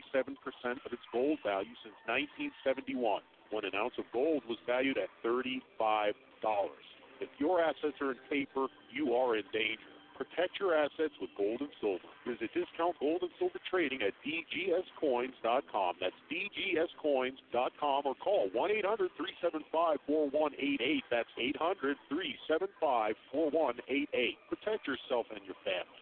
[0.86, 5.60] of its gold value since 1971, when an ounce of gold was valued at $35.
[7.20, 9.92] If your assets are in paper, you are in danger.
[10.16, 12.06] Protect your assets with gold and silver.
[12.26, 15.96] Visit Discount Gold and Silver Trading at dgscoins.com.
[16.00, 21.04] That's dgscoins.com or call 1 800 375 4188.
[21.10, 24.38] That's 800 375 4188.
[24.50, 25.98] Protect yourself and your family.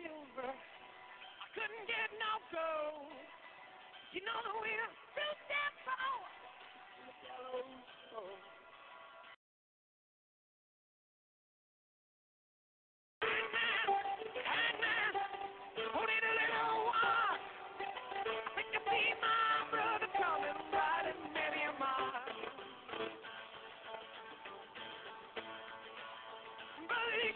[0.00, 0.52] Silver.
[0.52, 3.12] I couldn't get no gold.
[4.12, 5.72] You know the way to shoot that.
[7.00, 7.64] The yellow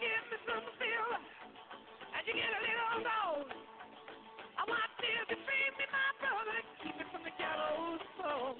[0.01, 0.65] give me some
[2.25, 3.45] you get a little low,
[4.57, 8.01] I want to free me, my brother, keep me from the gallows.
[8.25, 8.57] Oh.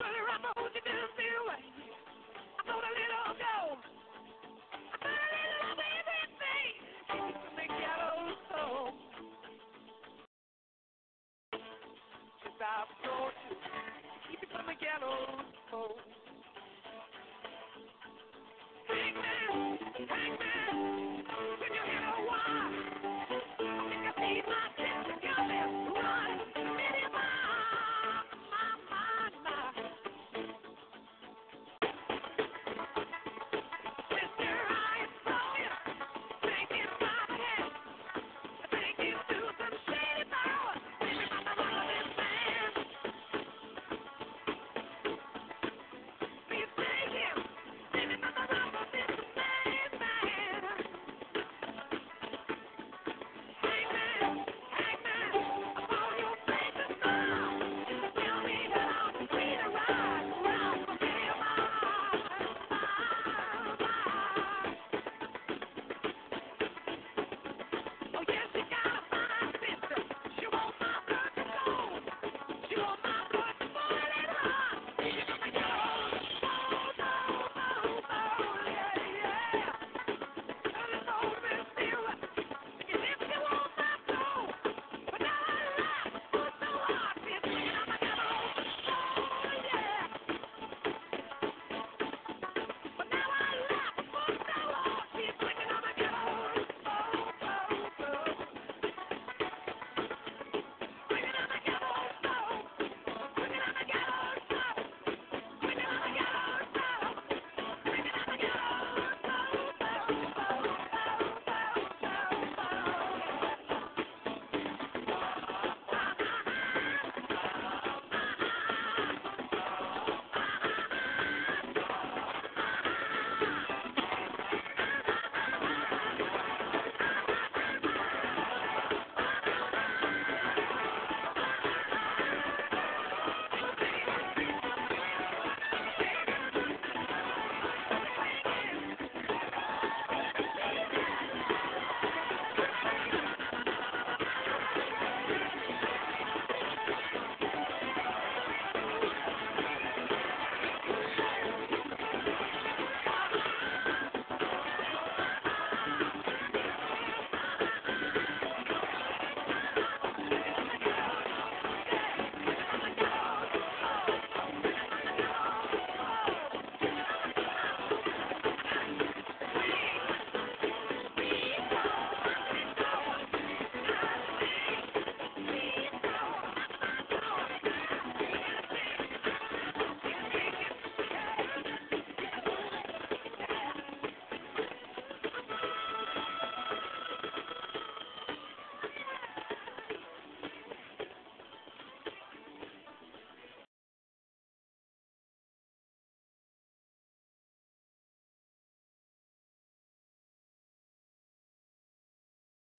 [0.00, 1.08] Brother, gonna hold you down.
[2.56, 3.56] I'm gonna let all go.
[4.80, 6.72] I'm gonna let love everything,
[7.12, 8.40] keep me from the gallows.
[13.04, 13.56] Told you,
[14.30, 15.52] keep it from the gallows.
[15.74, 16.23] Oh.
[19.96, 20.43] Thank you.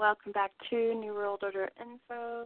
[0.06, 2.46] Welcome back to New World Order Info,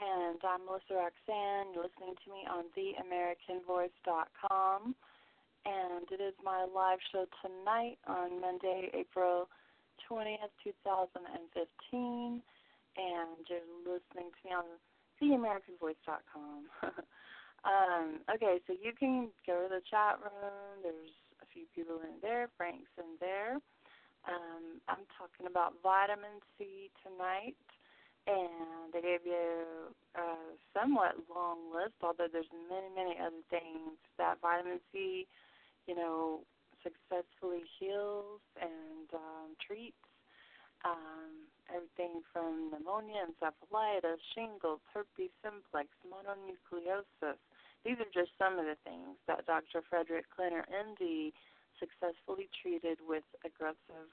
[0.00, 1.76] and I'm Melissa Roxanne.
[1.76, 4.96] You're listening to me on TheAmericanVoice.com,
[5.66, 9.50] and it is my live show tonight on Monday, April
[10.08, 11.20] 20th, 2015,
[11.92, 12.40] and
[13.44, 14.64] you're listening to me on
[15.20, 16.64] TheAmericanVoice.com.
[17.68, 20.80] um, okay, so you can go to the chat room.
[20.82, 21.10] There's
[21.42, 22.48] a few people in there.
[22.56, 23.60] Frank's in there.
[24.26, 27.54] Um, I'm talking about vitamin C tonight,
[28.26, 30.26] and I gave you a
[30.74, 35.26] somewhat long list, although there's many, many other things that vitamin C,
[35.86, 36.42] you know,
[36.82, 39.94] successfully heals and um, treats.
[40.84, 47.38] Um, everything from pneumonia, encephalitis, shingles, herpes simplex, mononucleosis.
[47.84, 49.82] These are just some of the things that Dr.
[49.88, 51.32] Frederick Klenner, MD,
[51.78, 54.08] successfully treated with aggressive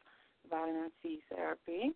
[0.50, 1.92] vitamin C therapy,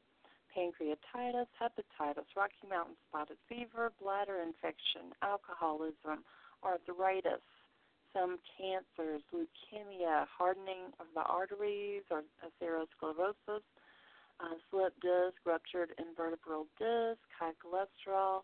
[0.56, 6.24] pancreatitis, hepatitis, Rocky Mountain spotted fever, bladder infection, alcoholism,
[6.64, 7.44] arthritis,
[8.14, 13.62] some cancers, leukemia, hardening of the arteries, or atherosclerosis,
[14.40, 18.42] uh, slip disc, ruptured invertebral disc, high cholesterol,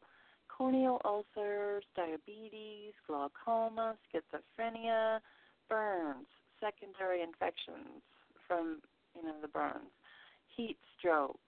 [0.49, 5.19] corneal ulcers, diabetes, glaucoma, schizophrenia,
[5.69, 6.27] burns,
[6.63, 7.99] secondary infections
[8.47, 8.79] from
[9.15, 9.91] you know the burns,
[10.55, 11.39] heat stroke,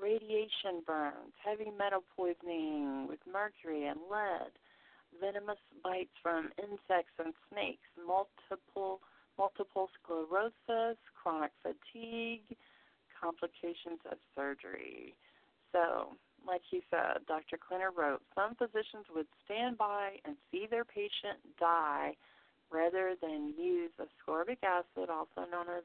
[0.00, 4.50] radiation burns, heavy metal poisoning with mercury and lead,
[5.20, 9.00] venomous bites from insects and snakes, multiple
[9.38, 12.56] multiple sclerosis, chronic fatigue,
[13.20, 15.14] complications of surgery.
[15.72, 16.16] So,
[16.46, 17.58] like he said, Dr.
[17.58, 22.16] Klenner wrote, some physicians would stand by and see their patient die
[22.70, 25.84] rather than use ascorbic acid, also known as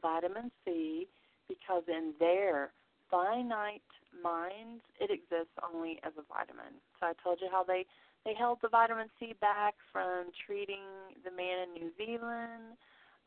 [0.00, 1.06] vitamin C,
[1.48, 2.70] because in their
[3.10, 3.82] finite
[4.22, 6.72] minds, it exists only as a vitamin.
[6.98, 7.86] So I told you how they
[8.24, 10.86] they held the vitamin C back from treating
[11.24, 12.78] the man in New Zealand,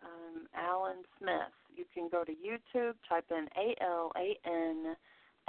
[0.02, 1.52] um, Alan Smith.
[1.76, 4.96] You can go to YouTube, type in A L A N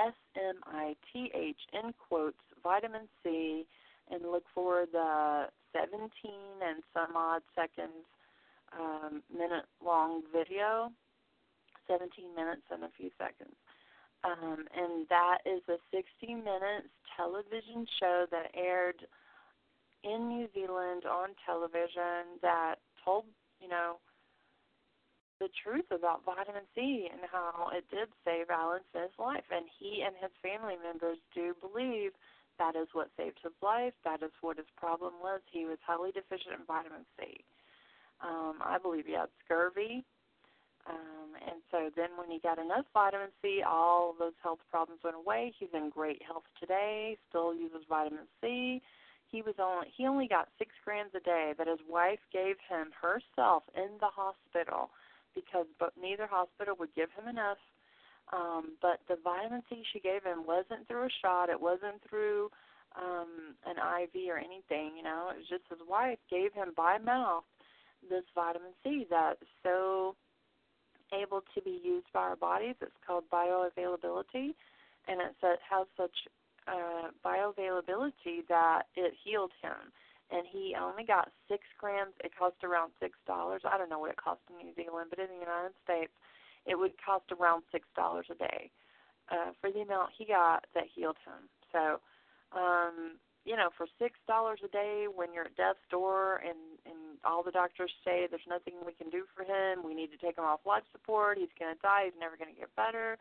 [0.00, 3.64] S M I T H in quotes vitamin C,
[4.10, 6.10] and look for the 17
[6.62, 8.06] and some odd seconds
[8.72, 10.90] um, minute long video,
[11.88, 13.54] 17 minutes and a few seconds.
[14.24, 19.06] Um, and that is a 60 minutes television show that aired
[20.02, 23.24] in New Zealand on television that told,
[23.60, 23.96] you know,
[25.38, 29.44] the truth about vitamin C and how it did save Alan Smith's life.
[29.52, 32.12] And he and his family members do believe
[32.58, 33.94] that is what saved his life.
[34.04, 35.40] That is what his problem was.
[35.50, 37.44] He was highly deficient in vitamin C.
[38.20, 40.04] Um, I believe he had scurvy.
[40.88, 45.16] Um, and so then when he got enough vitamin C, all those health problems went
[45.16, 45.52] away.
[45.58, 48.80] He's in great health today, still uses vitamin C.
[49.28, 52.92] He was only he only got six grams a day that his wife gave him
[52.94, 54.90] herself in the hospital
[55.34, 57.58] because but neither hospital would give him enough
[58.32, 61.48] um, but the vitamin C she gave him wasn't through a shot.
[61.48, 62.50] It wasn't through
[62.96, 64.96] um, an IV or anything.
[64.96, 67.44] You know, it was just his wife gave him by mouth
[68.08, 70.16] this vitamin C that's so
[71.12, 72.74] able to be used by our bodies.
[72.80, 74.54] It's called bioavailability,
[75.06, 76.14] and it has such
[76.66, 79.92] uh, bioavailability that it healed him.
[80.30, 82.12] And he only got six grams.
[82.24, 83.62] It cost around six dollars.
[83.64, 86.10] I don't know what it cost in New Zealand, but in the United States,
[86.66, 88.70] it would cost around six dollars a day
[89.30, 91.48] uh, for the amount he got that healed him.
[91.72, 92.00] So,
[92.56, 97.18] um, you know, for six dollars a day, when you're at death's door and and
[97.24, 100.38] all the doctors say there's nothing we can do for him, we need to take
[100.38, 103.18] him off life support, he's going to die, he's never going to get better.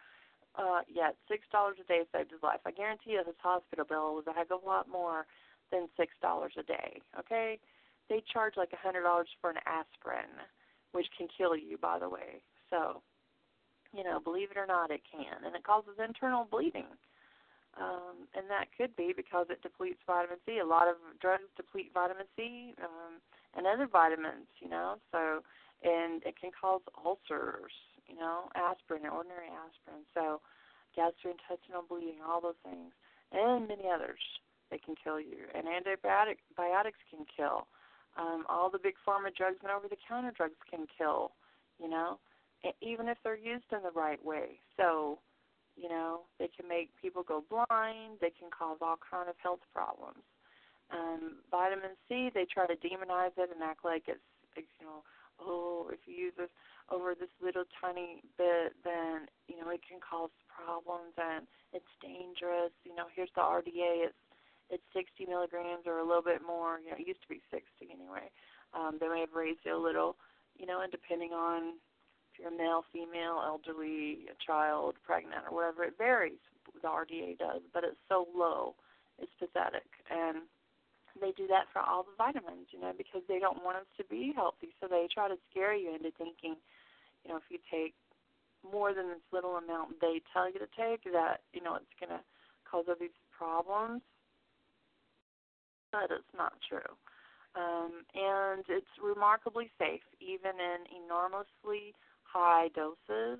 [0.55, 2.61] Uh, yeah, six dollars a day saved his life.
[2.65, 5.25] I guarantee you, his hospital bill was a heck of a lot more
[5.71, 7.01] than six dollars a day.
[7.19, 7.59] Okay,
[8.09, 10.31] they charge like a hundred dollars for an aspirin,
[10.93, 12.41] which can kill you, by the way.
[12.69, 13.01] So
[13.95, 16.91] you know, believe it or not, it can, and it causes internal bleeding.
[17.75, 20.59] Um, and that could be because it depletes vitamin C.
[20.59, 23.19] A lot of drugs deplete vitamin C um,
[23.55, 24.95] and other vitamins, you know.
[25.11, 25.43] So,
[25.83, 27.75] and it can cause ulcers,
[28.07, 30.07] you know, aspirin, ordinary aspirin.
[30.15, 30.39] So,
[30.95, 32.95] gastrointestinal bleeding, all those things,
[33.31, 34.23] and many others.
[34.71, 37.67] They can kill you, and antibiotics can kill.
[38.17, 41.31] Um, all the big pharma drugs and over-the-counter drugs can kill.
[41.77, 42.17] You know,
[42.81, 44.59] even if they're used in the right way.
[44.77, 45.19] So,
[45.75, 48.17] you know, they can make people go blind.
[48.21, 50.23] They can cause all kind of health problems.
[50.91, 54.21] Um, vitamin C, they try to demonize it and act like it's,
[54.55, 55.03] it's you know,
[55.41, 56.53] oh, if you use this
[56.91, 62.71] over this little tiny bit, then you know, it can cause problems and it's dangerous.
[62.85, 64.09] You know, here's the RDA.
[64.13, 64.21] It's
[64.69, 66.79] it's 60 milligrams or a little bit more.
[66.81, 68.33] You know, it used to be 60 anyway.
[68.73, 70.17] Um, they may have raised it a little,
[70.57, 71.77] you know, and depending on
[72.39, 76.41] you're male, female, elderly, a child, pregnant, or whatever, it varies.
[76.81, 78.75] The RDA does, but it's so low,
[79.17, 79.87] it's pathetic.
[80.11, 80.43] And
[81.19, 84.03] they do that for all the vitamins, you know, because they don't want us to
[84.03, 84.75] be healthy.
[84.81, 86.59] So they try to scare you into thinking,
[87.23, 87.95] you know, if you take
[88.61, 92.09] more than this little amount they tell you to take, that you know it's going
[92.09, 92.23] to
[92.69, 94.01] cause all these problems.
[95.91, 96.91] But it's not true.
[97.55, 101.95] Um, and it's remarkably safe, even in enormously
[102.25, 103.39] high doses.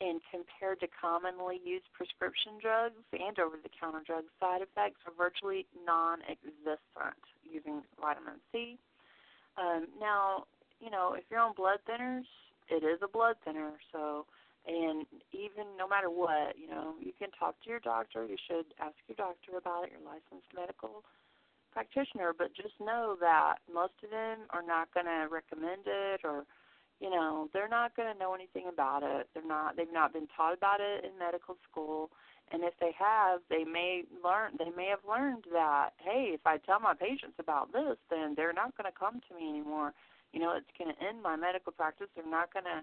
[0.00, 5.12] And compared to commonly used prescription drugs and over the counter drugs, side effects are
[5.18, 8.78] virtually non existent using vitamin C.
[9.58, 10.44] Um, now,
[10.78, 12.30] you know, if you're on blood thinners,
[12.70, 14.26] it is a blood thinner, so
[14.68, 18.26] and even no matter what, you know, you can talk to your doctor.
[18.26, 21.04] You should ask your doctor about it, your licensed medical
[21.72, 22.34] practitioner.
[22.36, 26.44] But just know that most of them are not going to recommend it, or,
[27.00, 29.28] you know, they're not going to know anything about it.
[29.34, 29.76] They're not.
[29.76, 32.10] They've not been taught about it in medical school.
[32.50, 34.52] And if they have, they may learn.
[34.58, 38.54] They may have learned that, hey, if I tell my patients about this, then they're
[38.54, 39.92] not going to come to me anymore.
[40.32, 42.08] You know, it's going to end my medical practice.
[42.16, 42.82] They're not going to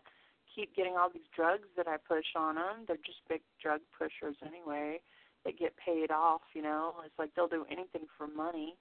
[0.54, 2.86] keep getting all these drugs that I push on them.
[2.88, 5.02] They're just big drug pushers anyway.
[5.44, 6.94] They get paid off, you know.
[7.06, 8.76] It's like they'll do anything for money,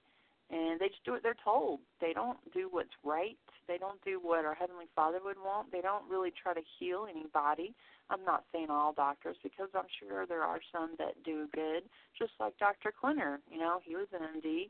[0.49, 1.79] and they just do what they're told.
[1.99, 3.37] They don't do what's right.
[3.67, 5.71] They don't do what our heavenly Father would want.
[5.71, 7.73] They don't really try to heal anybody.
[8.09, 11.83] I'm not saying all doctors because I'm sure there are some that do good,
[12.17, 12.93] just like Dr.
[12.93, 13.37] Klenner.
[13.49, 14.69] You know, he was an MD.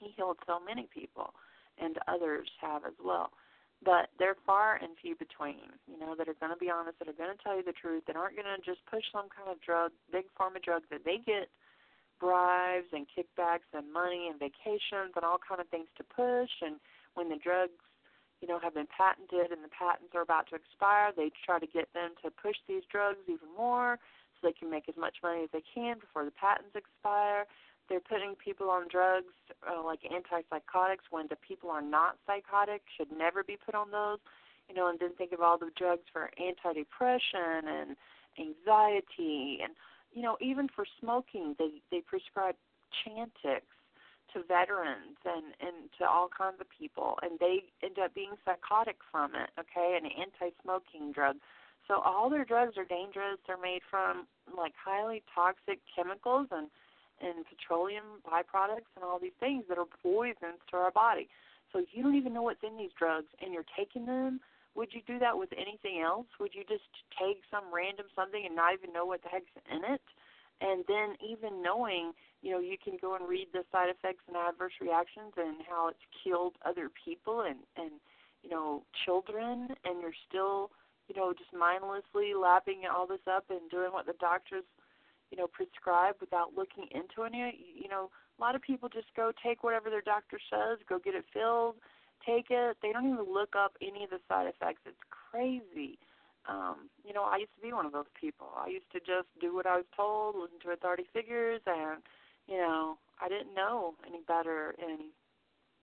[0.00, 1.32] He healed so many people,
[1.78, 3.30] and others have as well
[3.84, 7.08] but they're far and few between, you know, that are going to be honest, that
[7.08, 9.50] are going to tell you the truth, that aren't going to just push some kind
[9.50, 11.50] of drug, big pharma drug that they get
[12.22, 16.54] bribes and kickbacks and money and vacations and all kind of things to push.
[16.62, 16.78] And
[17.18, 17.82] when the drugs,
[18.38, 21.66] you know, have been patented and the patents are about to expire, they try to
[21.66, 23.98] get them to push these drugs even more
[24.38, 27.50] so they can make as much money as they can before the patents expire
[27.88, 29.34] they're putting people on drugs
[29.68, 34.18] uh, like antipsychotics when the people are not psychotic should never be put on those
[34.68, 37.96] you know and then think of all the drugs for antidepression and
[38.38, 39.74] anxiety and
[40.12, 42.54] you know even for smoking they they prescribe
[43.04, 43.62] chantix
[44.32, 48.96] to veterans and and to all kinds of people and they end up being psychotic
[49.10, 51.36] from it okay an anti-smoking drug
[51.88, 54.26] so all their drugs are dangerous they're made from
[54.56, 56.68] like highly toxic chemicals and
[57.22, 61.28] and petroleum byproducts and all these things that are poisons to our body.
[61.72, 64.40] So you don't even know what's in these drugs and you're taking them.
[64.74, 66.26] Would you do that with anything else?
[66.40, 69.84] Would you just take some random something and not even know what the heck's in
[69.84, 70.00] it?
[70.60, 74.36] And then even knowing, you know, you can go and read the side effects and
[74.36, 78.00] adverse reactions and how it's killed other people and and
[78.42, 80.70] you know children, and you're still,
[81.08, 84.64] you know, just mindlessly lapping all this up and doing what the doctors
[85.32, 87.56] you know, prescribe without looking into any.
[87.74, 91.14] You know, a lot of people just go take whatever their doctor says, go get
[91.14, 91.76] it filled,
[92.26, 92.76] take it.
[92.82, 94.82] They don't even look up any of the side effects.
[94.86, 95.98] It's crazy.
[96.48, 98.48] Um, you know, I used to be one of those people.
[98.56, 102.02] I used to just do what I was told, listen to authority figures, and
[102.48, 104.74] you know, I didn't know any better.
[104.82, 105.10] And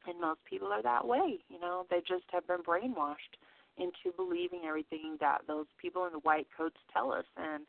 [0.08, 1.40] and most people are that way.
[1.50, 3.40] You know, they just have been brainwashed
[3.78, 7.26] into believing everything that those people in the white coats tell us.
[7.38, 7.64] And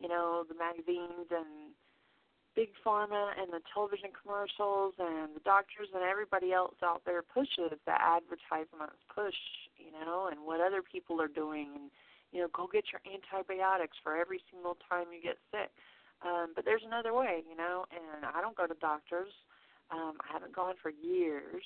[0.00, 1.65] you know, the magazines and
[2.56, 7.76] big pharma and the television commercials and the doctors and everybody else out there pushes
[7.84, 9.36] the advertisements push,
[9.76, 11.90] you know, and what other people are doing and
[12.32, 15.70] you know, go get your antibiotics for every single time you get sick.
[16.24, 19.30] Um, but there's another way, you know, and I don't go to doctors.
[19.92, 21.62] Um, I haven't gone for years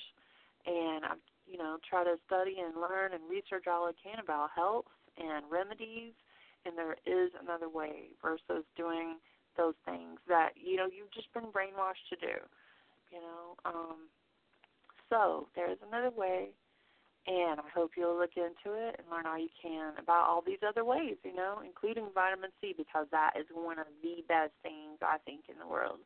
[0.67, 4.51] and I've you know, try to study and learn and research all I can about
[4.55, 4.85] health
[5.17, 6.13] and remedies
[6.65, 9.17] and there is another way versus doing
[9.57, 12.35] those things that you know you've just been brainwashed to do
[13.11, 14.07] you know um
[15.09, 16.49] so there is another way
[17.27, 20.61] and i hope you'll look into it and learn all you can about all these
[20.67, 24.97] other ways you know including vitamin c because that is one of the best things
[25.01, 25.99] i think in the world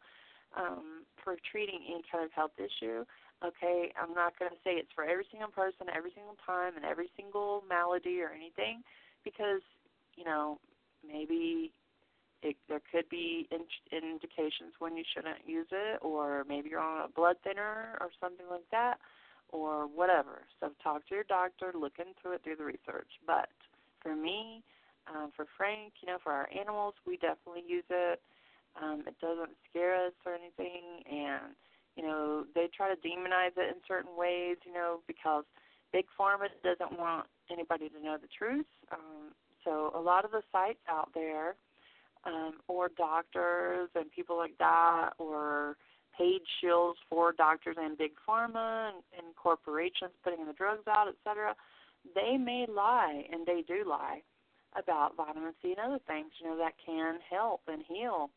[0.57, 3.03] um for treating any kind of health issue.
[3.43, 6.85] Okay i'm not going to say it's for every single person every single time and
[6.85, 8.81] every single malady or anything
[9.23, 9.61] because
[10.15, 10.59] you know,
[11.07, 11.71] maybe
[12.47, 17.05] it, there could be in, indications when you shouldn't use it, or maybe you're on
[17.05, 18.95] a blood thinner or something like that,
[19.49, 20.35] or whatever.
[20.59, 23.11] So talk to your doctor, look into it, do the research.
[23.25, 23.49] But
[24.01, 24.63] for me,
[25.07, 28.17] Um, for Frank, you know, for our animals, we definitely use it.
[28.81, 31.53] Um, it doesn't scare us or anything, and
[31.95, 35.45] you know they try to demonize it in certain ways, you know, because
[35.93, 38.71] big pharma doesn't want anybody to know the truth.
[38.91, 39.23] Um,
[39.63, 41.53] so a lot of the sites out there,
[42.25, 45.77] um, or doctors and people like that, or
[46.17, 51.15] paid shills for doctors and big pharma and, and corporations putting the drugs out, et
[51.23, 51.53] cetera,
[52.15, 54.21] they may lie, and they do lie
[54.77, 58.29] about vitamin C and other things, you know, that can help and heal,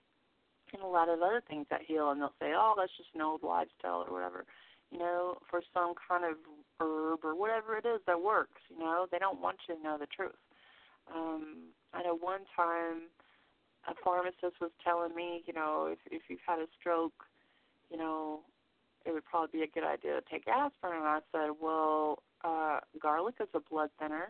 [0.72, 2.10] and a lot of other things that heal.
[2.10, 4.44] And they'll say, oh, that's just an old lifestyle or whatever,
[4.90, 6.36] you know, for some kind of
[6.80, 8.60] herb or whatever it is that works.
[8.70, 10.32] You know, they don't want you to know the truth.
[11.14, 13.08] Um, I know one time
[13.88, 17.24] a pharmacist was telling me, you know, if if you've had a stroke,
[17.90, 18.40] you know,
[19.04, 20.98] it would probably be a good idea to take aspirin.
[20.98, 24.28] And I said, well, uh, garlic is a blood thinner,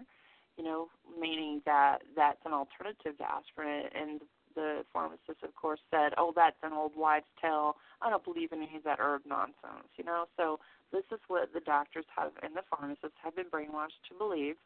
[0.56, 0.88] you know,
[1.20, 3.86] meaning that that's an alternative to aspirin.
[3.94, 4.20] And
[4.54, 7.76] the pharmacist, of course, said, oh, that's an old wives' tale.
[8.00, 10.26] I don't believe in any of that herb nonsense, you know.
[10.36, 10.58] So
[10.92, 14.56] this is what the doctors have and the pharmacists have been brainwashed to believe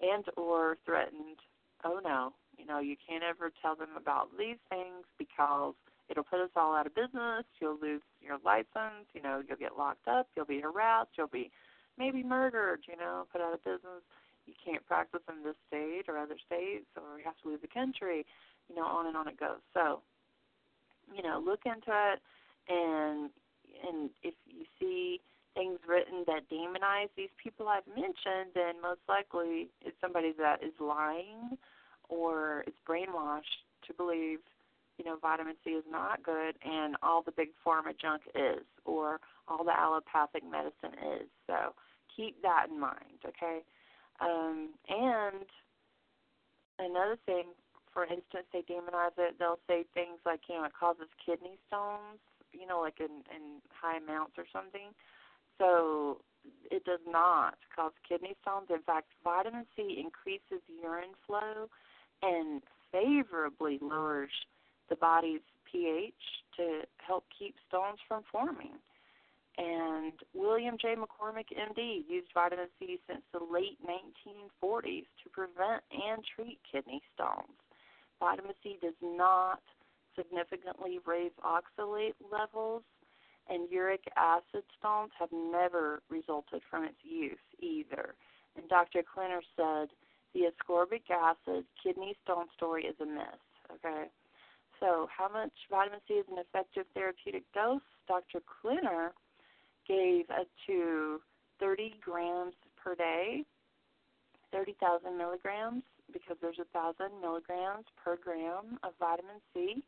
[0.00, 1.38] and or threatened
[1.84, 5.74] oh no you know you can't ever tell them about these things because
[6.08, 7.44] it'll put us all out of business.
[7.60, 11.50] You'll lose your license you know you'll get locked up you'll be harassed you'll be
[11.98, 14.02] maybe murdered you know put out of business.
[14.46, 17.68] You can't practice in this state or other states or you have to leave the
[17.68, 18.24] country
[18.68, 19.62] you know on and on it goes.
[19.74, 20.00] So
[21.14, 22.20] you know look into it
[22.68, 23.30] and
[23.86, 25.20] and if you see
[25.56, 30.72] things written that demonize these people I've mentioned, then most likely it's somebody that is
[30.78, 31.56] lying
[32.08, 34.38] or is brainwashed to believe,
[34.98, 39.20] you know, vitamin C is not good and all the big pharma junk is, or
[39.48, 41.28] all the allopathic medicine is.
[41.46, 41.74] So
[42.14, 43.60] keep that in mind, okay?
[44.20, 45.44] Um, and
[46.78, 47.44] another thing,
[47.92, 49.36] for instance, they demonize it.
[49.38, 52.20] They'll say things like, you know, it causes kidney stones,
[52.52, 54.92] you know, like in, in high amounts or something.
[55.58, 56.20] So
[56.70, 58.68] it does not cause kidney stones.
[58.70, 61.68] In fact, vitamin C increases urine flow
[62.22, 62.62] and
[62.92, 64.30] favorably lowers
[64.88, 66.14] the body's pH
[66.56, 68.74] to help keep stones from forming.
[69.58, 70.94] And William J.
[70.96, 77.56] McCormick, MD, used vitamin C since the late 1940s to prevent and treat kidney stones.
[78.20, 79.60] Vitamin C does not
[80.14, 82.82] significantly raise oxalate levels
[83.48, 88.14] and uric acid stones have never resulted from its use either.
[88.56, 89.02] And Dr.
[89.02, 89.88] Klenner said
[90.36, 93.40] the ascorbic acid kidney stone story is a myth.
[93.72, 94.04] Okay,
[94.78, 97.80] so how much vitamin C is an effective therapeutic dose?
[98.06, 98.40] Dr.
[98.44, 99.10] Klenner
[99.88, 101.20] gave it to
[101.58, 103.44] 30 grams per day,
[104.52, 105.82] 30,000 milligrams,
[106.12, 109.82] because there's a thousand milligrams per gram of vitamin C.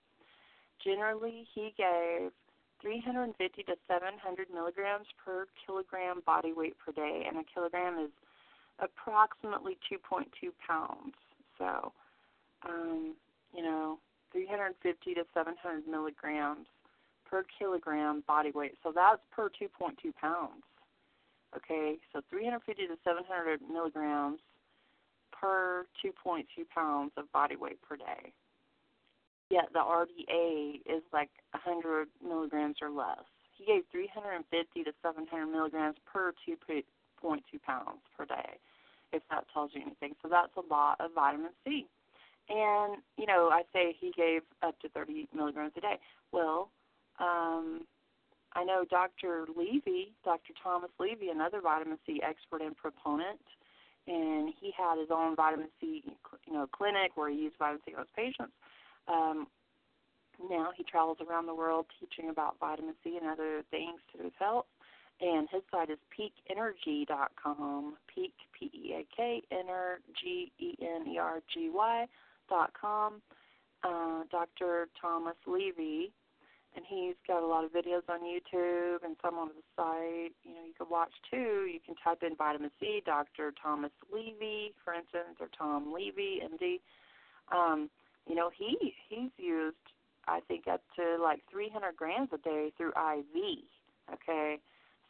[0.82, 2.32] Generally, he gave
[2.80, 8.10] 350 to 700 milligrams per kilogram body weight per day, and a kilogram is
[8.80, 10.24] approximately 2.2
[10.66, 11.14] pounds.
[11.58, 11.92] So,
[12.68, 13.14] um,
[13.54, 13.98] you know,
[14.32, 16.66] 350 to 700 milligrams
[17.28, 18.74] per kilogram body weight.
[18.82, 20.62] So that's per 2.2 pounds.
[21.56, 24.38] Okay, so 350 to 700 milligrams
[25.32, 28.32] per 2.2 pounds of body weight per day
[29.50, 33.24] yet the RDA is like 100 milligrams or less.
[33.56, 36.82] He gave 350 to 700 milligrams per 2.2
[37.64, 38.58] pounds per day,
[39.12, 40.14] if that tells you anything.
[40.22, 41.86] So that's a lot of vitamin C.
[42.48, 45.98] And, you know, I say he gave up to 30 milligrams a day.
[46.32, 46.70] Well,
[47.20, 47.82] um,
[48.54, 49.46] I know Dr.
[49.54, 50.54] Levy, Dr.
[50.62, 53.40] Thomas Levy, another vitamin C expert and proponent,
[54.06, 56.02] and he had his own vitamin C,
[56.46, 58.54] you know, clinic where he used vitamin C on his patients
[59.08, 59.46] um,
[60.48, 64.32] now he travels around the world teaching about vitamin C and other things to his
[64.38, 64.66] health.
[65.20, 70.52] And his site is peakenergy.com, peak, P-E-A-K, energy,
[72.48, 73.20] dot com.
[73.84, 74.88] Uh, Dr.
[75.00, 76.10] Thomas Levy,
[76.74, 80.34] and he's got a lot of videos on YouTube and some on the site.
[80.42, 81.68] You know, you can watch too.
[81.72, 83.52] You can type in vitamin C, Dr.
[83.62, 86.80] Thomas Levy, for instance, or Tom Levy, MD.
[87.56, 87.88] Um,
[88.26, 89.76] you know, he he's used
[90.28, 93.64] I think up to like 300 grams a day through IV.
[94.12, 94.58] Okay,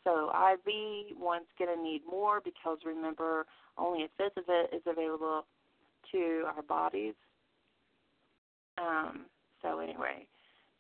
[0.09, 3.45] so IV one's going to need more because remember
[3.77, 5.45] only a fifth of it is available
[6.13, 7.15] to our bodies.
[8.79, 9.27] Um,
[9.61, 10.27] so anyway,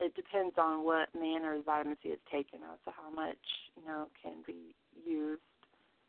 [0.00, 3.36] it depends on what manner of vitamin C is taken as how much
[3.76, 4.74] you know can be
[5.04, 5.42] used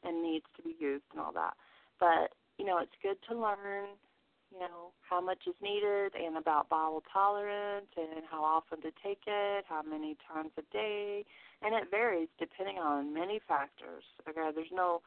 [0.03, 1.56] and needs to be used and all that.
[1.99, 3.88] But you know, it's good to learn
[4.52, 9.22] you know, how much is needed and about bowel tolerance and how often to take
[9.28, 11.26] it, how many times a day,
[11.61, 14.03] and it varies depending on many factors.
[14.28, 15.02] Okay, there's no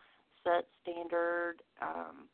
[0.45, 2.29] set standard um,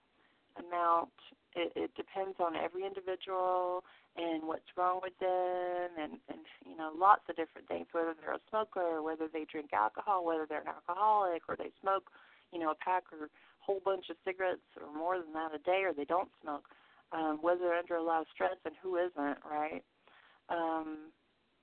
[0.59, 1.12] amount.
[1.55, 3.85] It, it depends on every individual
[4.17, 7.87] and what's wrong with them, and and you know lots of different things.
[7.93, 12.11] Whether they're a smoker, whether they drink alcohol, whether they're an alcoholic, or they smoke,
[12.53, 13.28] you know, a pack or
[13.61, 16.65] whole bunch of cigarettes or more than that a day, or they don't smoke.
[17.11, 19.83] Um, whether they're under a lot of stress and who isn't, right?
[20.51, 21.09] Um,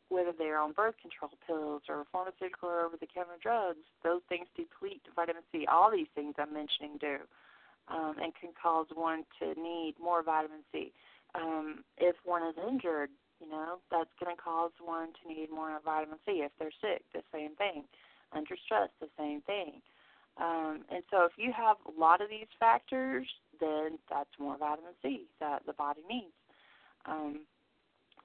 [0.10, 4.48] whether they're on birth control pills or pharmaceutical or over the counter drugs, those things
[4.56, 5.66] deplete vitamin C.
[5.72, 7.18] All these things I'm mentioning do
[7.88, 10.92] um, and can cause one to need more vitamin C.
[11.36, 13.10] Um, if one is injured,
[13.40, 16.44] you know, that's going to cause one to need more vitamin C.
[16.44, 17.84] If they're sick, the same thing.
[18.32, 19.82] Under stress, the same thing.
[20.38, 23.28] Um, and so if you have a lot of these factors,
[23.60, 26.34] then that's more vitamin C that the body needs.
[27.06, 27.42] Um,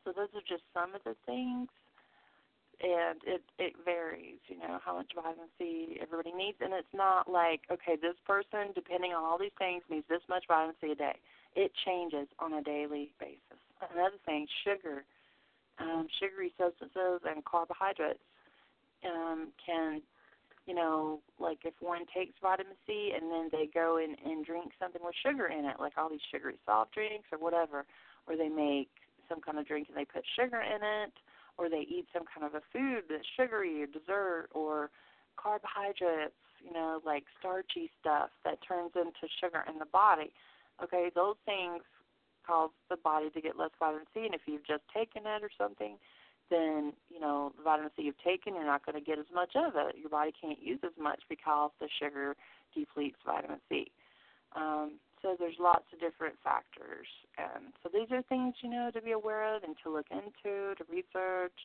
[0.05, 1.69] so those are just some of the things,
[2.81, 7.31] and it it varies, you know, how much vitamin C everybody needs, and it's not
[7.31, 10.95] like okay, this person, depending on all these things, needs this much vitamin C a
[10.95, 11.17] day.
[11.57, 13.61] It changes on a daily basis.
[13.93, 15.05] Another thing, sugar,
[15.79, 18.21] um, sugary substances, and carbohydrates
[19.05, 20.03] um, can
[20.71, 24.71] you know, like if one takes vitamin C and then they go and, and drink
[24.79, 27.85] something with sugar in it, like all these sugary soft drinks or whatever,
[28.29, 28.87] or they make
[29.29, 31.13] some kind of drink and they put sugar in it,
[31.59, 34.91] or they eat some kind of a food that's sugary or dessert or
[35.35, 40.31] carbohydrates, you know, like starchy stuff that turns into sugar in the body.
[40.79, 41.83] Okay, those things
[42.47, 45.51] cause the body to get less vitamin C, and if you've just taken it or
[45.59, 45.99] something,
[46.51, 49.53] then you know the vitamin C you've taken, you're not going to get as much
[49.55, 49.97] of it.
[49.99, 52.37] Your body can't use as much because the sugar
[52.75, 53.91] depletes vitamin C.
[54.57, 57.07] Um, so there's lots of different factors,
[57.39, 60.75] and so these are things you know to be aware of and to look into,
[60.75, 61.57] to research.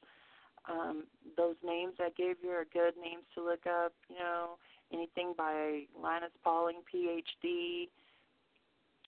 [0.70, 1.04] Um,
[1.38, 3.94] those names I gave you are good names to look up.
[4.10, 4.58] You know,
[4.92, 7.90] anything by Linus Pauling, PhD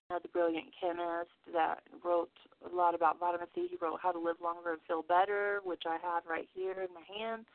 [0.09, 2.31] another brilliant chemist that wrote
[2.63, 3.67] a lot about vitamin C.
[3.69, 6.93] He wrote How to Live Longer and Feel Better, which I have right here in
[6.93, 7.45] my hand.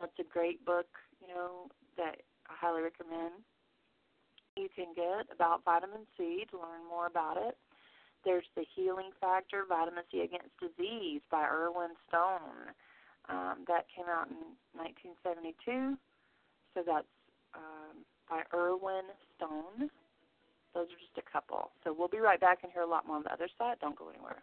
[0.00, 0.86] That's a great book,
[1.20, 3.44] you know, that I highly recommend.
[4.56, 7.56] You can get about vitamin C to learn more about it.
[8.24, 12.74] There's The Healing Factor Vitamin C Against Disease by Irwin Stone.
[13.28, 15.98] Um, that came out in 1972.
[16.74, 17.06] So that's
[17.54, 19.04] um, by Irwin
[19.36, 19.90] Stone.
[20.74, 21.70] Those are just a couple.
[21.84, 23.76] So we'll be right back and hear a lot more on the other side.
[23.80, 24.42] Don't go anywhere.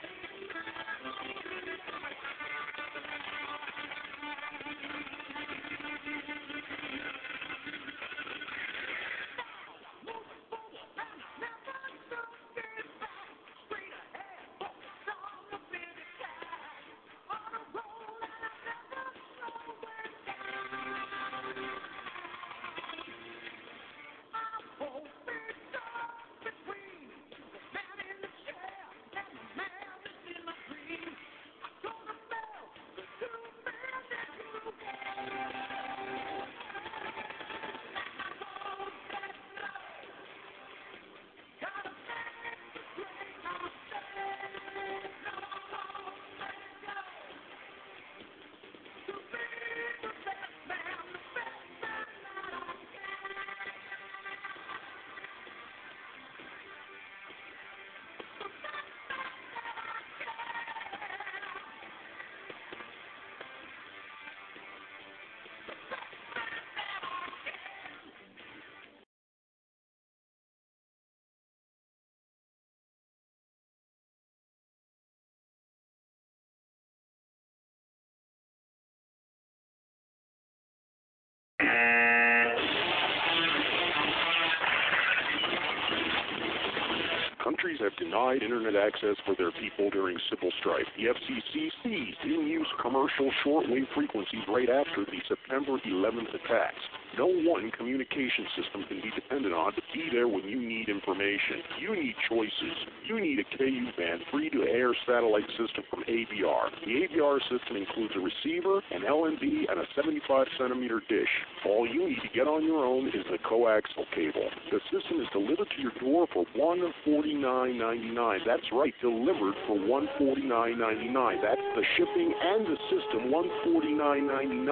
[87.81, 90.85] have denied internet access for their people during civil strife.
[90.97, 96.83] The FCC seized in-use commercial shortwave frequencies right after the September 11th attacks.
[97.17, 101.65] No one communication system can be depended on to be there when you need information.
[101.81, 102.77] You need choices.
[103.09, 105.70] You need a KU band free-to-air satellite system
[106.11, 111.29] The AVR system includes a receiver, an LNB, and a 75 centimeter dish.
[111.65, 114.49] All you need to get on your own is the coaxial cable.
[114.71, 118.39] The system is delivered to your door for $149.99.
[118.45, 121.41] That's right, delivered for $149.99.
[121.41, 124.67] That's the shipping and the system, $149.99.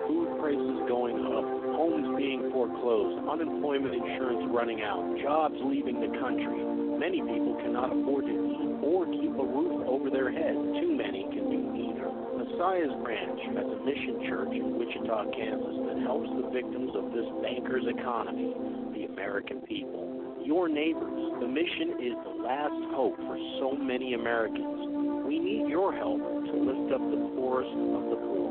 [0.07, 1.43] Food prices going up,
[1.75, 6.63] homes being foreclosed, unemployment insurance running out, jobs leaving the country.
[6.99, 10.55] Many people cannot afford to eat or keep a roof over their head.
[10.81, 11.27] Too many.
[12.57, 17.29] Messiah's Ranch has a mission church in Wichita, Kansas that helps the victims of this
[17.45, 18.49] banker's economy,
[18.97, 20.33] the American people.
[20.43, 21.37] Your neighbors.
[21.37, 24.89] The mission is the last hope for so many Americans.
[25.29, 28.49] We need your help to lift up the poorest of the poor.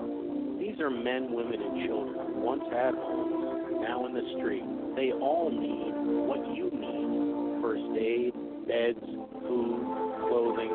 [0.62, 4.62] These are men, women, and children who once had homes, now in the street.
[4.94, 5.99] They all need
[6.31, 8.31] what you need first aid,
[8.70, 9.02] beds,
[9.43, 9.83] food,
[10.31, 10.70] clothing,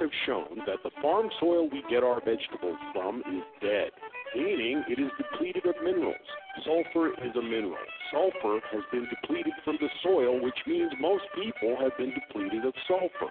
[0.00, 3.90] have shown that the farm soil we get our vegetables from is dead,
[4.34, 6.16] meaning it is depleted of minerals.
[6.64, 7.76] Sulfur is a mineral.
[8.10, 12.74] Sulfur has been depleted from the soil, which means most people have been depleted of
[12.88, 13.28] sulfur.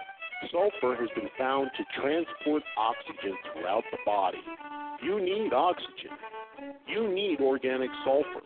[0.51, 4.39] Sulfur has been found to transport oxygen throughout the body.
[5.03, 6.11] You need oxygen.
[6.87, 8.41] You need organic sulfur.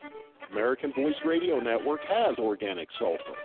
[0.51, 3.37] American Voice Radio Network has organic sulfur.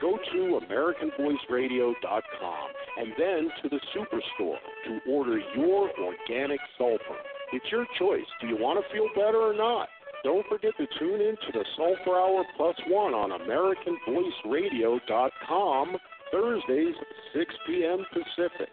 [0.00, 7.18] Go to AmericanVoiceRadio.com and then to the Superstore to order your organic sulfur.
[7.52, 8.26] It's your choice.
[8.40, 9.88] Do you want to feel better or not?
[10.24, 15.98] Don't forget to tune in to the Sulfur Hour Plus One on AmericanVoiceRadio.com
[16.32, 18.04] Thursdays, at 6 p.m.
[18.10, 18.70] Pacific.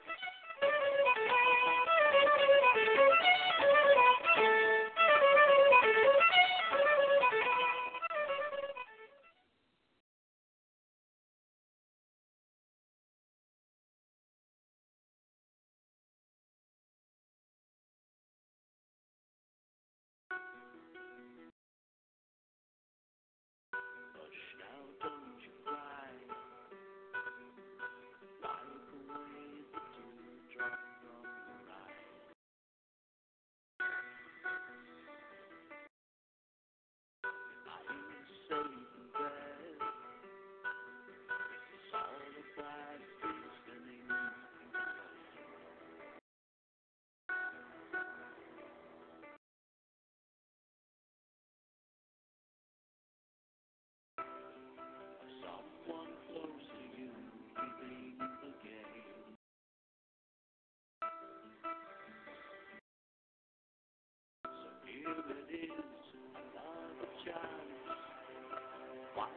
[69.19, 69.27] Child,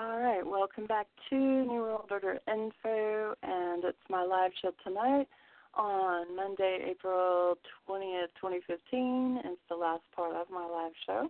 [0.00, 5.28] All right, welcome back to New World Order Info, and it's my live show tonight
[5.74, 9.42] on Monday, April 20th, 2015.
[9.44, 11.28] It's the last part of my live show.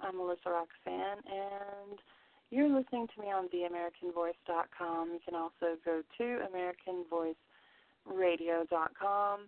[0.00, 1.98] I'm Melissa Roxanne, and
[2.50, 5.10] you're listening to me on theamericanvoice.com.
[5.12, 6.38] You can also go to
[8.08, 9.40] americanvoiceradio.com.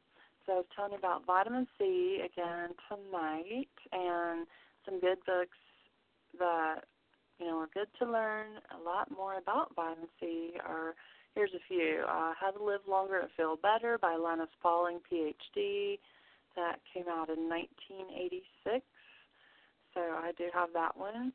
[0.44, 4.46] So I was telling you about vitamin C again tonight, and
[4.84, 5.56] some good books
[6.38, 6.84] that
[7.40, 8.46] you know, are good to learn
[8.78, 10.94] a lot more about vitamin C are
[11.34, 12.04] here's a few.
[12.06, 15.98] Uh, How to Live Longer and Feel Better by Linus Pauling, PhD.
[16.56, 18.84] That came out in 1986.
[19.94, 21.32] So I do have that one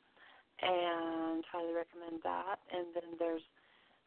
[0.62, 2.60] and highly recommend that.
[2.72, 3.42] And then there's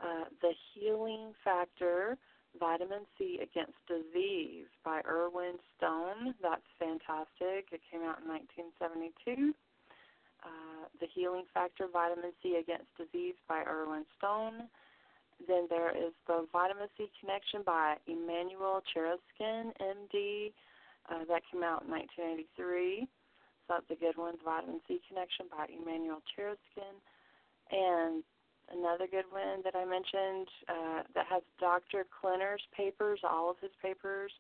[0.01, 2.17] uh, The Healing Factor
[2.61, 6.35] Vitamin C Against Disease by Irwin Stone.
[6.43, 7.73] That's fantastic.
[7.73, 9.55] It came out in 1972
[10.49, 14.69] uh, The Healing Factor Vitamin C Against Disease by Irwin Stone.
[15.47, 20.53] Then there is the Vitamin C Connection by Emmanuel Cheraskin, MD.
[21.09, 23.09] Uh, that came out in 1983.
[23.69, 24.35] So that's a good one.
[24.41, 26.97] The Vitamin C Connection by Emmanuel Cheraskin.
[27.71, 28.25] And
[28.73, 32.05] another good one that I mentioned uh, that has Dr.
[32.09, 34.33] Klenner's papers, all of his papers,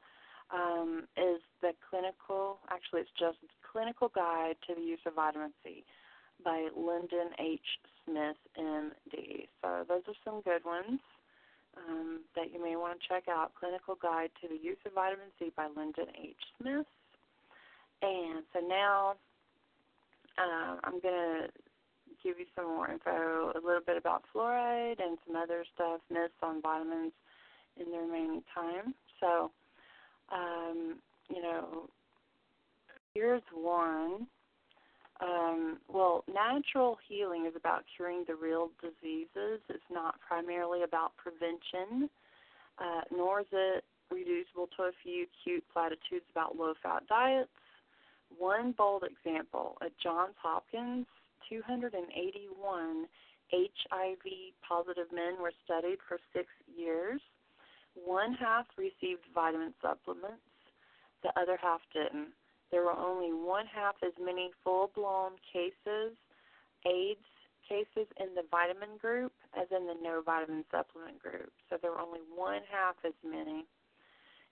[0.52, 3.38] um, is the clinical, actually, it's just
[3.70, 5.84] Clinical Guide to the Use of Vitamin C
[6.44, 7.60] by Lendon H.
[8.04, 9.48] Smith, MD.
[9.60, 11.00] So those are some good ones
[11.76, 13.52] um, that you may want to check out.
[13.58, 16.36] Clinical Guide to the Use of Vitamin C by Lendon H.
[16.60, 16.86] Smith.
[18.00, 19.14] And so now
[20.38, 21.48] uh, I'm going to
[22.22, 26.32] give you some more info, a little bit about fluoride and some other stuff, myths
[26.42, 27.12] on vitamins
[27.76, 28.94] in the remaining time.
[29.20, 29.50] So,
[30.32, 30.96] um,
[31.28, 31.88] you know,
[33.14, 34.26] here's one.
[35.20, 39.60] Um, well, natural healing is about curing the real diseases.
[39.68, 42.08] It's not primarily about prevention,
[42.78, 47.48] uh, nor is it reducible to a few cute platitudes about low fat diets.
[48.36, 51.06] One bold example at Johns Hopkins,
[51.48, 53.06] 281
[53.50, 54.24] HIV
[54.66, 57.20] positive men were studied for six years.
[58.04, 60.42] One half received vitamin supplements,
[61.22, 62.28] the other half didn't.
[62.70, 66.16] There were only one half as many full blown cases,
[66.86, 67.24] AIDS
[67.68, 71.52] cases in the vitamin group as in the no vitamin supplement group.
[71.68, 73.64] So there were only one half as many.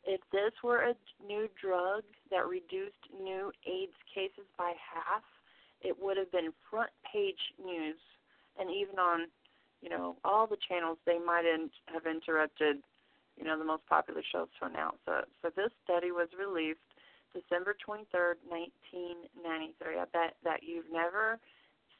[0.04, 0.94] If this were a
[1.26, 5.22] new drug that reduced new AIDS cases by half,
[5.80, 7.96] it would have been front page news.
[8.58, 9.26] And even on,
[9.82, 11.44] you know, all the channels, they might
[11.92, 12.76] have interrupted,
[13.36, 15.28] you know, the most popular shows to announce it.
[15.42, 16.80] So this study was released
[17.34, 20.00] December 23rd, 1993.
[20.00, 21.38] I bet that you've never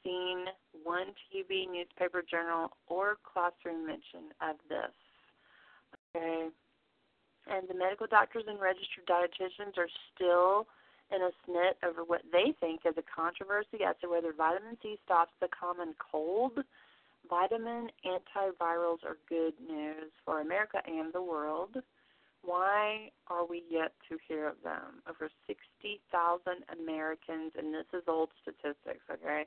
[0.02, 0.47] seen
[0.84, 4.94] one TV, newspaper, journal, or classroom mention of this.
[6.16, 6.48] Okay.
[7.47, 10.66] And the medical doctors and registered dietitians are still
[11.15, 14.98] in a snit over what they think is a controversy as to whether vitamin C
[15.05, 16.58] stops the common cold.
[17.29, 21.77] Vitamin antivirals are good news for America and the world.
[22.43, 25.03] Why are we yet to hear of them?
[25.09, 26.41] Over 60,000
[26.81, 29.45] Americans, and this is old statistics, okay,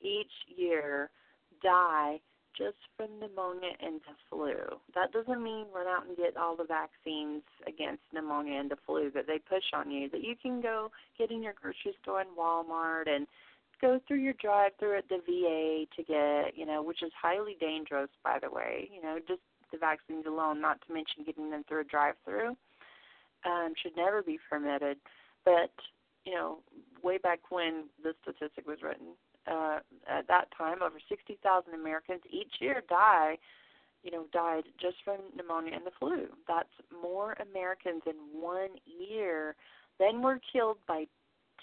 [0.00, 1.10] each year
[1.62, 2.20] die
[2.56, 4.54] just from pneumonia and the flu.
[4.94, 9.10] That doesn't mean run out and get all the vaccines against pneumonia and the flu
[9.14, 10.10] that they push on you.
[10.10, 13.26] That you can go get in your grocery store in Walmart and
[13.82, 17.56] go through your drive through at the VA to get, you know, which is highly
[17.60, 18.88] dangerous by the way.
[18.94, 22.56] You know, just the vaccines alone, not to mention getting them through a drive-through,
[23.44, 24.98] um, should never be permitted.
[25.44, 25.72] But
[26.24, 26.58] you know,
[27.02, 29.08] way back when this statistic was written,
[29.50, 33.38] uh, at that time, over 60,000 Americans each year die,
[34.04, 36.26] you know, died just from pneumonia and the flu.
[36.46, 36.68] That's
[37.02, 39.56] more Americans in one year
[39.98, 41.06] than were killed by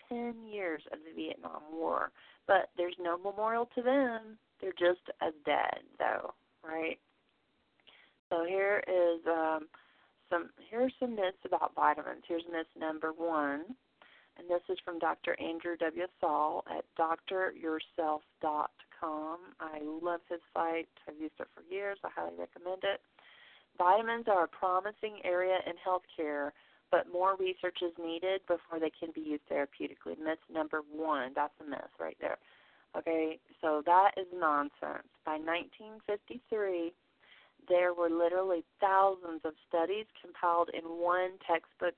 [0.08, 2.12] 10 years of the Vietnam War.
[2.48, 4.38] But there's no memorial to them.
[4.62, 7.00] They're just as dead, though, right?
[8.30, 9.68] So here is um,
[10.30, 12.24] some here are some myths about vitamins.
[12.28, 13.76] Here's myth number one,
[14.38, 15.36] and this is from Dr.
[15.40, 16.06] Andrew W.
[16.22, 19.38] Saul at doctoryourself.com.
[19.60, 20.88] I love his site.
[21.08, 21.98] I've used it for years.
[22.04, 23.02] I highly recommend it.
[23.78, 26.52] Vitamins are a promising area in healthcare,
[26.92, 30.18] but more research is needed before they can be used therapeutically.
[30.24, 31.32] Myth number one.
[31.36, 32.38] That's a myth right there.
[32.98, 35.08] Okay, so that is nonsense.
[35.26, 36.94] By 1953
[37.68, 41.96] there were literally thousands of studies compiled in one textbook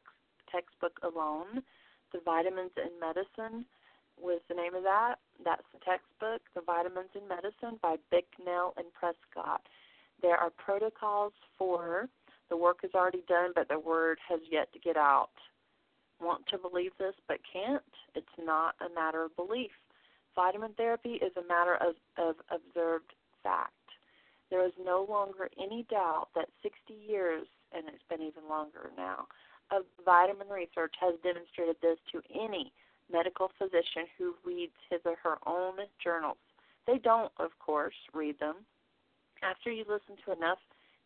[0.51, 1.63] textbook alone.
[2.11, 3.65] The Vitamins in Medicine
[4.19, 5.15] was the name of that.
[5.43, 9.61] That's the textbook, The Vitamins in Medicine by Bicknell and Prescott.
[10.21, 12.09] There are protocols for
[12.51, 15.31] the work is already done, but the word has yet to get out.
[16.21, 17.81] Want to believe this but can't?
[18.13, 19.71] It's not a matter of belief.
[20.35, 23.73] Vitamin therapy is a matter of, of observed fact
[24.51, 29.25] there is no longer any doubt that 60 years, and it's been even longer now,
[29.71, 32.71] of vitamin research has demonstrated this to any
[33.09, 36.37] medical physician who reads his or her own journals.
[36.85, 38.57] They don't, of course, read them.
[39.41, 40.59] After you listen to enough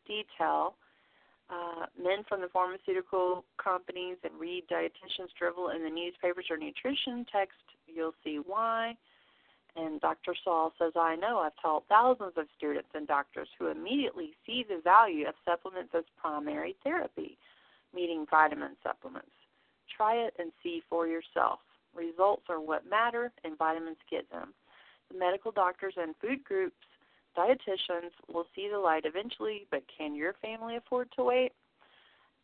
[0.08, 0.76] detail,
[1.50, 7.26] uh, men from the pharmaceutical companies and read dietitians drivel in the newspapers or nutrition
[7.32, 8.96] text, you'll see why.
[9.76, 10.34] And Dr.
[10.44, 14.82] Saul says, I know I've taught thousands of students and doctors who immediately see the
[14.82, 17.38] value of supplements as primary therapy,
[17.94, 19.30] meaning vitamin supplements.
[19.96, 21.60] Try it and see for yourself.
[21.94, 24.54] Results are what matter, and vitamins get them.
[25.12, 26.76] The medical doctors and food groups,
[27.38, 31.52] dietitians will see the light eventually, but can your family afford to wait?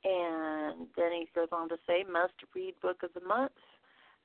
[0.03, 3.51] And then he goes on to say, must read book of the month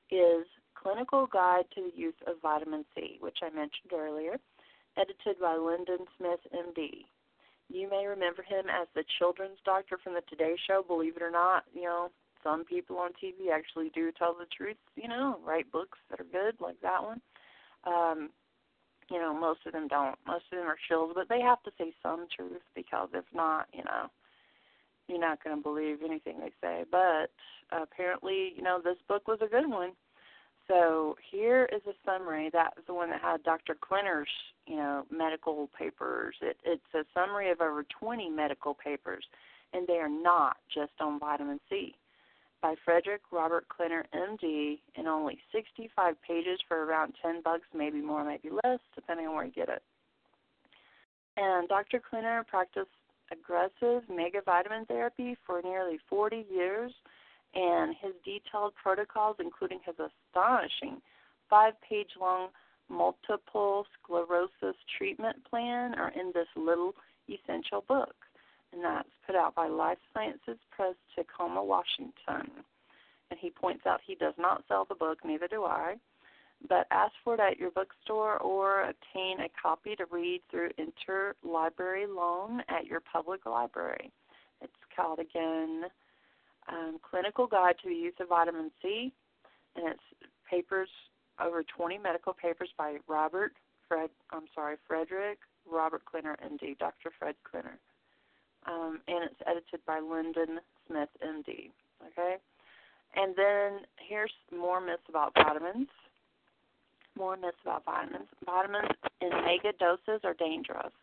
[0.09, 4.37] is Clinical Guide to the Use of Vitamin C, which I mentioned earlier,
[4.97, 7.05] edited by Lendon Smith, MD.
[7.69, 10.83] You may remember him as the children's doctor from the Today Show.
[10.87, 12.09] Believe it or not, you know,
[12.43, 16.23] some people on TV actually do tell the truth, you know, write books that are
[16.23, 17.21] good, like that one.
[17.85, 18.29] Um,
[19.09, 20.17] you know, most of them don't.
[20.25, 23.67] Most of them are shills, but they have to say some truth because if not,
[23.73, 24.07] you know,
[25.07, 26.83] you're not going to believe anything they say.
[26.91, 27.31] But
[27.71, 29.91] apparently, you know, this book was a good one.
[30.67, 32.49] So here is a summary.
[32.51, 33.75] That was the one that had Dr.
[33.75, 34.27] Klenner's,
[34.65, 36.35] you know, medical papers.
[36.41, 39.23] It, it's a summary of over 20 medical papers,
[39.73, 41.95] and they are not just on vitamin C.
[42.61, 48.23] by Frederick Robert Klenner, MD, in only 65 pages for around 10 bucks, maybe more,
[48.23, 49.83] maybe less, depending on where you get it.
[51.37, 52.01] And Dr.
[52.01, 52.89] Klenner practiced
[53.31, 56.91] aggressive mega vitamin therapy for nearly 40 years,
[57.53, 61.01] and his detailed protocols, including his astonishing
[61.49, 62.49] five page long
[62.89, 66.93] multiple sclerosis treatment plan, are in this little
[67.29, 68.15] essential book.
[68.73, 72.51] And that's put out by Life Sciences Press, Tacoma, Washington.
[73.29, 75.95] And he points out he does not sell the book, neither do I
[76.67, 82.07] but ask for it at your bookstore or obtain a copy to read through interlibrary
[82.07, 84.11] loan at your public library.
[84.61, 85.83] It's called again
[86.67, 89.13] um, Clinical Guide to the Use of Vitamin C,
[89.75, 90.89] and it's papers
[91.39, 93.53] over 20 medical papers by Robert
[93.87, 94.09] Fred.
[94.31, 95.39] I'm sorry, Frederick
[95.69, 97.11] Robert Klenner, MD, Dr.
[97.19, 97.77] Fred Klenner,
[98.67, 101.71] um, and it's edited by Lendon Smith, MD.
[102.11, 102.35] Okay,
[103.15, 105.87] and then here's more myths about vitamins
[107.17, 108.27] more myths about vitamins.
[108.45, 110.93] Vitamins in mega doses are dangerous.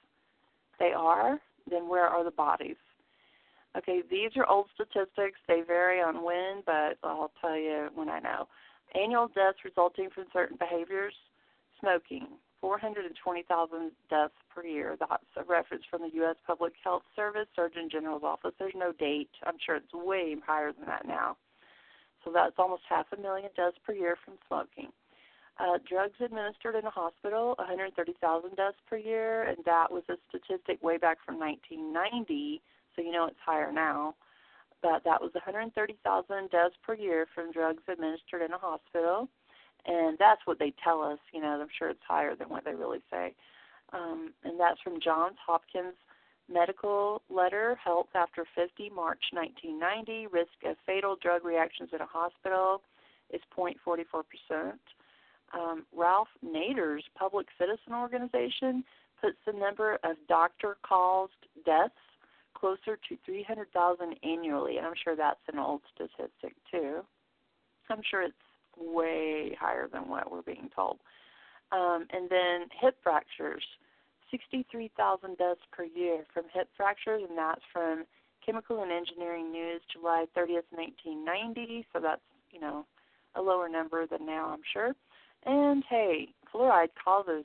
[0.79, 2.77] They are, then where are the bodies?
[3.77, 5.39] Okay, these are old statistics.
[5.49, 8.47] They vary on when, but I'll tell you when I know.
[8.95, 11.15] Annual deaths resulting from certain behaviors
[11.81, 12.29] smoking,
[12.65, 14.97] 420,000 deaths per year.
[14.99, 16.37] That's a reference from the U.S.
[16.47, 18.53] Public Health Service Surgeon General's office.
[18.59, 19.29] There's no date.
[19.45, 21.37] I'm sure it's way higher than that now.
[22.25, 24.89] So that's almost half a million deaths per year from smoking.
[25.61, 30.83] Uh, drugs administered in a hospital, 130,000 deaths per year, and that was a statistic
[30.83, 32.63] way back from 1990,
[32.97, 34.15] so you know it's higher now.
[34.81, 39.29] But that was 130,000 deaths per year from drugs administered in a hospital,
[39.87, 41.19] and that's what they tell us.
[41.33, 43.35] You know, I'm sure it's higher than what they really say.
[43.93, 45.95] Um, and that's from Johns Hopkins
[46.53, 50.27] Medical Letter, Health After 50, March 1990.
[50.29, 52.83] Risk of fatal drug reactions in a hospital
[53.33, 54.81] is 0.44 percent
[55.55, 58.85] um, Ralph Nader's Public Citizen Organization
[59.21, 61.33] puts the number of doctor caused
[61.65, 61.95] deaths
[62.55, 67.01] closer to 300,000 annually, and I'm sure that's an old statistic too.
[67.91, 68.35] I'm sure it's
[68.79, 70.99] way higher than what we're being told.
[71.73, 73.65] Um, and then hip fractures,
[74.31, 78.05] 63,000 deaths per year from hip fractures, and that's from
[78.45, 81.87] Chemical and Engineering News, July 30th, 1990.
[81.93, 82.21] So that's
[82.51, 82.87] you know
[83.35, 84.95] a lower number than now, I'm sure.
[85.47, 87.45] And hey, fluoride causes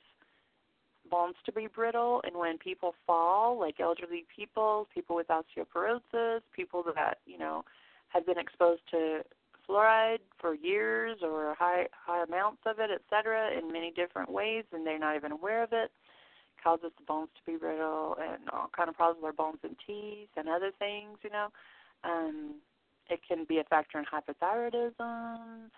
[1.09, 6.83] bones to be brittle, and when people fall, like elderly people, people with osteoporosis, people
[6.95, 7.63] that you know
[8.09, 9.21] have been exposed to
[9.69, 14.85] fluoride for years or high high amounts of it, etc., in many different ways, and
[14.85, 15.91] they're not even aware of it,
[16.63, 20.29] causes the bones to be brittle and all kind of problems with bones and teeth
[20.35, 21.17] and other things.
[21.23, 21.47] You know,
[22.03, 22.55] um,
[23.09, 25.69] it can be a factor in hypothyroidism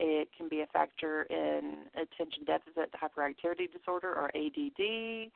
[0.00, 5.30] it can be a factor in attention deficit hyperactivity disorder or ADD.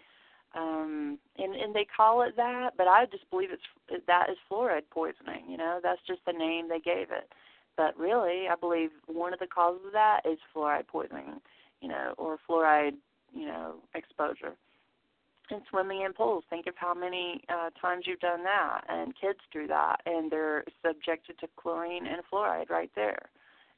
[0.57, 4.89] Um, and and they call it that, but I just believe it's that is fluoride
[4.91, 5.45] poisoning.
[5.49, 7.31] You know, that's just the name they gave it.
[7.77, 11.41] But really, I believe one of the causes of that is fluoride poisoning.
[11.81, 12.95] You know, or fluoride,
[13.35, 14.55] you know, exposure.
[15.51, 16.45] And swimming in pools.
[16.49, 20.65] Think of how many uh, times you've done that, and kids do that, and they're
[20.83, 23.29] subjected to chlorine and fluoride right there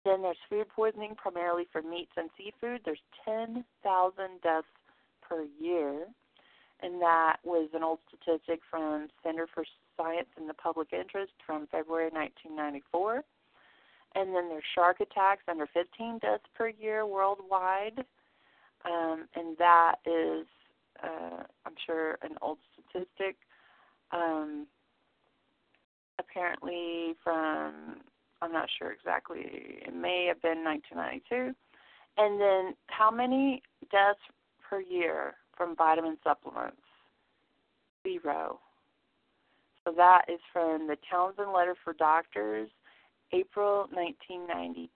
[0.04, 2.82] Then there's food poisoning, primarily from meats and seafood.
[2.84, 3.64] There's 10,000
[4.42, 4.66] deaths
[5.20, 6.06] per year,
[6.80, 9.64] and that was an old statistic from Center for
[9.96, 13.24] Science and the Public Interest from February 1994.
[14.14, 18.04] And then there's shark attacks, under 15 deaths per year worldwide,
[18.84, 20.46] um, and that is,
[21.02, 23.36] uh, I'm sure, an old statistic.
[24.10, 24.66] Um,
[26.18, 28.00] apparently from
[28.40, 29.42] I'm not sure exactly.
[29.42, 31.54] It may have been 1992.
[32.16, 34.20] And then how many deaths
[34.68, 36.76] per year from vitamin supplements?
[38.04, 38.60] Zero.
[39.84, 42.68] So that is from the Townsend Letter for Doctors,
[43.32, 44.88] April 1992.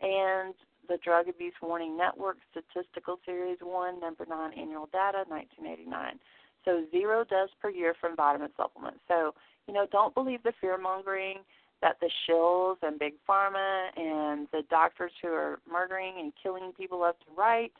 [0.00, 0.54] And
[0.88, 6.18] the Drug Abuse Warning Network Statistical Series 1, Number 9 Annual Data, 1989.
[6.64, 9.00] So zero deaths per year from vitamin supplements.
[9.08, 9.34] So,
[9.66, 11.38] you know, don't believe the fear mongering
[11.82, 17.00] that the shills and big pharma and the doctors who are murdering and killing people
[17.00, 17.72] left and right,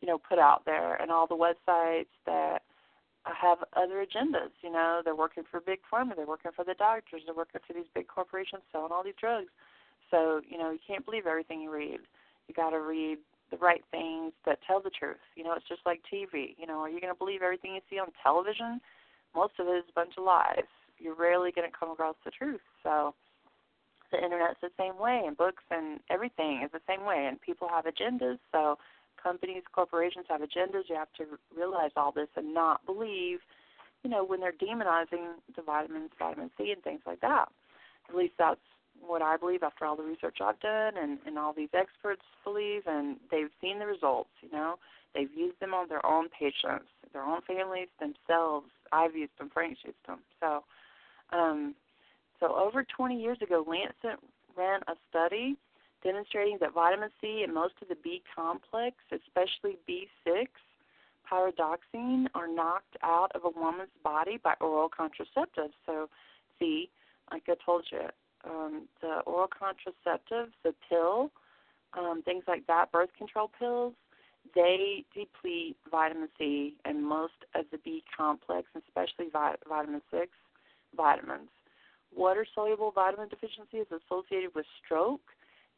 [0.00, 2.60] you know, put out there and all the websites that
[3.24, 4.50] have other agendas.
[4.62, 7.72] You know, they're working for big pharma, they're working for the doctors, they're working for
[7.72, 9.50] these big corporations selling all these drugs.
[10.10, 12.00] So, you know, you can't believe everything you read.
[12.48, 13.18] You got to read
[13.50, 15.22] the right things that tell the truth.
[15.36, 16.54] You know, it's just like TV.
[16.58, 18.80] You know, are you going to believe everything you see on television?
[19.34, 20.66] Most of it is a bunch of lies.
[20.98, 22.60] You're rarely going to come across the truth.
[22.82, 23.14] So,
[24.10, 27.26] the internet's the same way, and books and everything is the same way.
[27.28, 28.38] And people have agendas.
[28.50, 28.76] So,
[29.22, 30.88] companies, corporations have agendas.
[30.88, 33.40] You have to realize all this and not believe,
[34.02, 37.46] you know, when they're demonizing the vitamins, vitamin C, and things like that.
[38.08, 38.60] At least that's
[39.00, 42.82] what I believe after all the research I've done and, and all these experts believe
[42.86, 44.76] and they've seen the results, you know.
[45.14, 48.66] They've used them on their own patients, their own families, themselves.
[48.92, 50.18] I've used them, Frank's used them.
[50.40, 50.64] So
[51.32, 51.74] um
[52.38, 54.18] so over 20 years ago, Lancet
[54.56, 55.56] ran a study
[56.02, 60.46] demonstrating that vitamin C and most of the B complex, especially B6,
[61.30, 65.72] pyridoxine, are knocked out of a woman's body by oral contraceptives.
[65.86, 66.08] So,
[66.58, 66.90] see,
[67.30, 68.08] like I told you,
[68.44, 71.30] um, the oral contraceptives, the pill,
[71.98, 73.94] um, things like that, birth control pills,
[74.54, 80.28] they deplete vitamin C and most of the B complex, especially vi- vitamin 6
[80.96, 81.48] vitamins.
[82.14, 85.20] Water soluble vitamin deficiency is associated with stroke,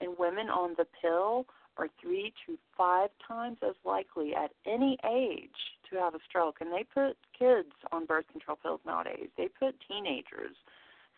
[0.02, 1.47] and women on the pill
[1.78, 5.50] are three to five times as likely at any age
[5.90, 6.58] to have a stroke.
[6.60, 10.56] And they put kids on birth control pills nowadays, they put teenagers,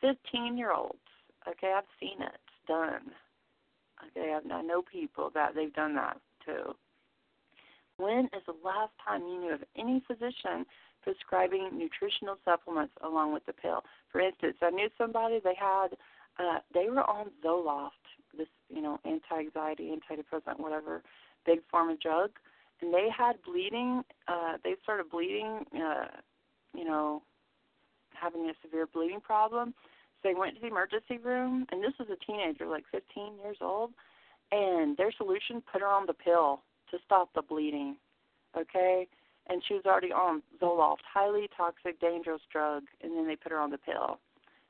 [0.00, 0.98] 15 year olds
[1.48, 3.12] Okay, I've seen it done.
[4.08, 6.74] Okay, I know people that they've done that too.
[7.96, 10.66] When is the last time you knew of any physician
[11.02, 13.84] prescribing nutritional supplements along with the pill?
[14.10, 15.88] For instance, I knew somebody they had
[16.38, 17.90] uh they were on Zoloft,
[18.36, 21.02] this, you know, anti anxiety, antidepressant, whatever,
[21.46, 22.30] big pharma drug,
[22.80, 26.06] and they had bleeding, uh they started bleeding, uh,
[26.74, 27.22] you know,
[28.12, 29.74] having a severe bleeding problem.
[30.22, 33.58] So they went to the emergency room, and this was a teenager, like 15 years
[33.60, 33.90] old,
[34.52, 37.96] and their solution put her on the pill to stop the bleeding.
[38.56, 39.08] Okay,
[39.48, 43.58] and she was already on Zoloft, highly toxic, dangerous drug, and then they put her
[43.58, 44.18] on the pill,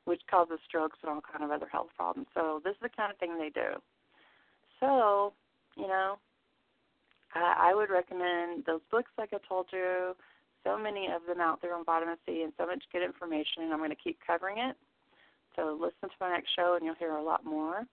[0.04, 2.28] which causes strokes and all kind of other health problems.
[2.34, 3.80] So this is the kind of thing they do.
[4.80, 5.32] So,
[5.76, 6.18] you know,
[7.34, 10.14] I, I would recommend those books, like I told you.
[10.64, 13.70] So many of them out there on vitamin C, and so much good information.
[13.70, 14.76] I'm going to keep covering it
[15.56, 17.84] so listen to my next show and you'll hear a lot more.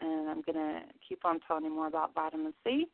[0.00, 2.86] And I'm going to keep on telling you more about vitamin C.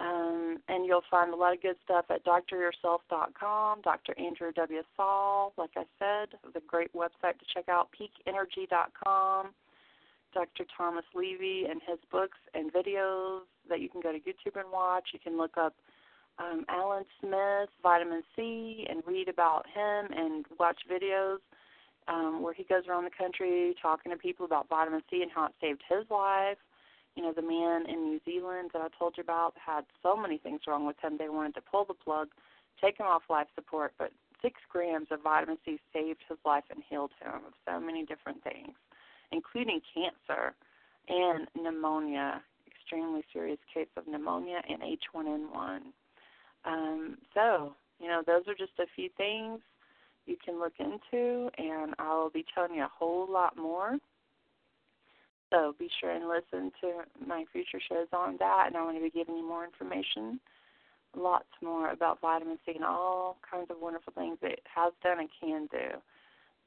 [0.00, 4.18] Um, and you'll find a lot of good stuff at doctoryourself.com, Dr.
[4.18, 4.82] Andrew W.
[4.96, 9.48] Saul, like I said, the great website to check out, peakenergy.com,
[10.32, 10.64] Dr.
[10.74, 15.08] Thomas Levy and his books and videos that you can go to YouTube and watch.
[15.12, 15.74] You can look up
[16.38, 21.38] um, Alan Smith, vitamin C, and read about him and watch videos
[22.08, 25.46] um, where he goes around the country talking to people about vitamin C and how
[25.46, 26.56] it saved his life.
[27.16, 30.38] You know, the man in New Zealand that I told you about had so many
[30.38, 31.16] things wrong with him.
[31.18, 32.28] They wanted to pull the plug,
[32.80, 36.82] take him off life support, but six grams of vitamin C saved his life and
[36.88, 38.74] healed him of so many different things,
[39.32, 40.54] including cancer
[41.08, 45.80] and pneumonia, extremely serious case of pneumonia and H1N1.
[46.64, 49.60] Um, so, you know, those are just a few things
[50.26, 53.98] you can look into, and I'll be telling you a whole lot more.
[55.50, 59.02] So be sure and listen to my future shows on that, and I'm going to
[59.02, 60.38] be giving you more information,
[61.16, 65.28] lots more about vitamin C and all kinds of wonderful things it has done and
[65.40, 65.98] can do.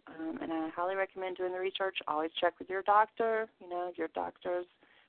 [0.08, 1.98] Um, and I highly recommend doing the research.
[2.10, 4.66] Always check with your doctor, you know, your doctors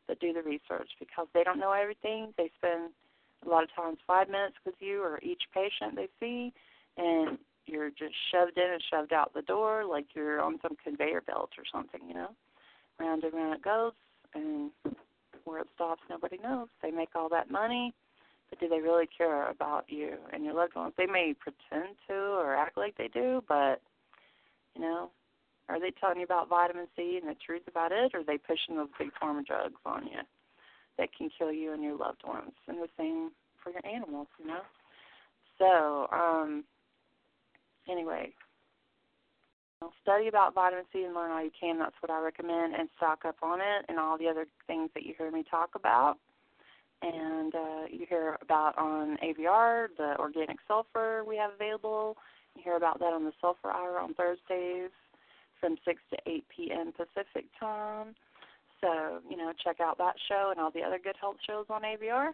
[0.06, 2.32] that do the research because they don't know everything.
[2.38, 2.90] They spend
[3.44, 6.52] a lot of times five minutes with you or each patient they see,
[6.96, 11.22] and you're just shoved in and shoved out the door like you're on some conveyor
[11.22, 12.30] belt or something, you know.
[12.98, 13.92] Round and round it goes,
[14.34, 14.70] and
[15.44, 16.68] where it stops, nobody knows.
[16.82, 17.92] They make all that money,
[18.50, 20.94] but do they really care about you and your loved ones?
[20.96, 23.80] They may pretend to or act like they do, but
[24.74, 25.10] you know,
[25.68, 28.38] are they telling you about vitamin C and the truth about it, or are they
[28.38, 30.20] pushing those big pharma drugs on you?
[30.98, 33.30] that can kill you and your loved ones, and the same
[33.62, 34.60] for your animals, you know.
[35.58, 36.64] So, um,
[37.90, 38.32] anyway,
[40.02, 41.78] study about vitamin C and learn all you can.
[41.78, 45.04] That's what I recommend, and stock up on it and all the other things that
[45.04, 46.16] you hear me talk about.
[47.02, 52.16] And uh, you hear about on AVR the organic sulfur we have available.
[52.56, 54.90] You hear about that on the Sulfur Hour on Thursdays
[55.60, 56.92] from 6 to 8 p.m.
[56.92, 58.14] Pacific time.
[58.80, 61.82] So, you know, check out that show and all the other good health shows on
[61.82, 62.30] AVR.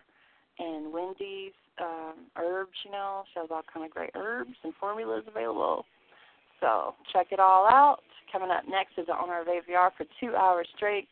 [0.58, 5.86] And Wendy's um, herbs, you know, shows all kind of great herbs and formulas available.
[6.60, 8.00] So check it all out.
[8.30, 11.08] Coming up next is the owner of AVR for two hours straight,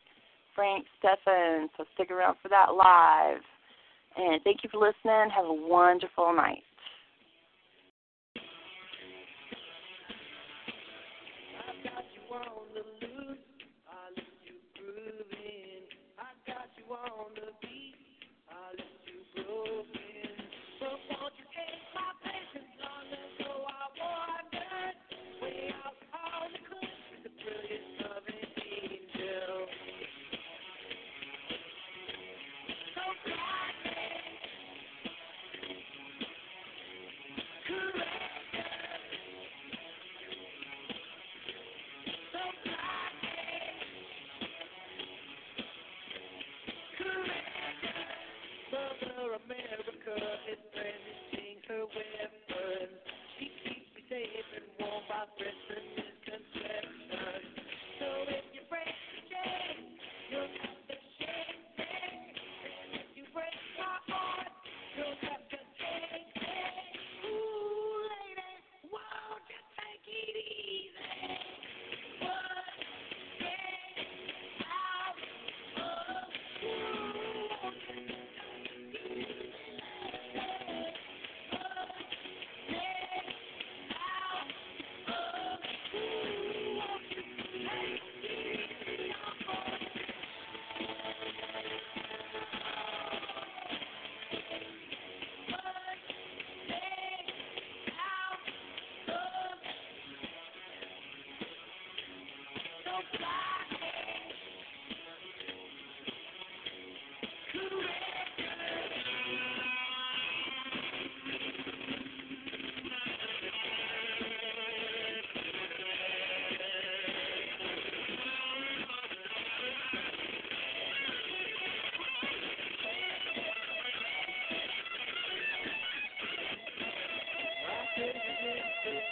[0.54, 1.68] Frank Stefan.
[1.76, 3.42] So stick around for that live.
[4.16, 5.30] And thank you for listening.
[5.34, 6.62] Have a wonderful night.
[17.18, 17.97] on the beat,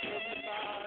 [0.08, 0.85] It's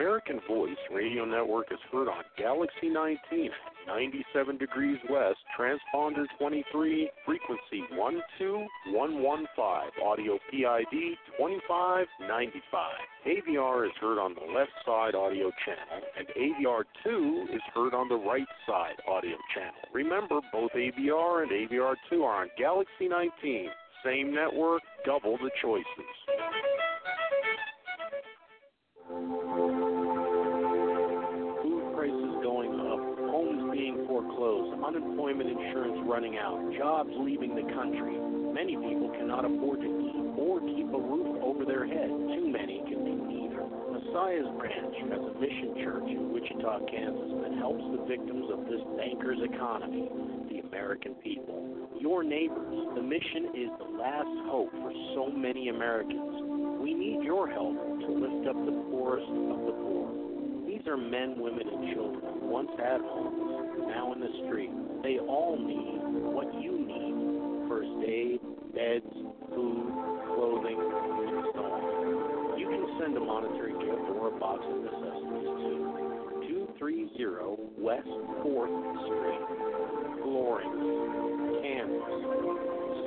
[0.00, 3.50] American Voice Radio Network is heard on Galaxy 19,
[3.86, 9.46] 97 degrees west, transponder 23, frequency 12115,
[10.02, 12.96] audio PID 2595.
[13.26, 18.08] AVR is heard on the left side audio channel, and AVR 2 is heard on
[18.08, 19.84] the right side audio channel.
[19.92, 23.68] Remember, both AVR and AVR 2 are on Galaxy 19.
[24.02, 25.84] Same network, double the choices.
[35.20, 38.16] Unemployment insurance running out, jobs leaving the country.
[38.56, 42.08] Many people cannot afford to eat or keep a roof over their head.
[42.08, 43.60] Too many can do neither.
[43.92, 48.80] Messiah's Branch has a mission church in Wichita, Kansas that helps the victims of this
[48.96, 50.08] banker's economy,
[50.48, 51.68] the American people.
[52.00, 52.96] your neighbors.
[52.96, 56.80] The mission is the last hope for so many Americans.
[56.80, 60.08] We need your help to lift up the poorest of the poor.
[60.66, 64.70] These are men, women, and children once had homes, now in the street.
[65.02, 65.98] They all need
[66.34, 67.14] what you need.
[67.68, 68.40] First aid,
[68.74, 69.06] beds,
[69.54, 69.92] food,
[70.28, 72.58] clothing, and so on.
[72.60, 78.12] You can send a monetary gift or a box of necessities to 230 West
[78.44, 78.76] 4th
[79.08, 79.40] Street,
[80.20, 80.84] Florence,
[81.64, 82.20] Kansas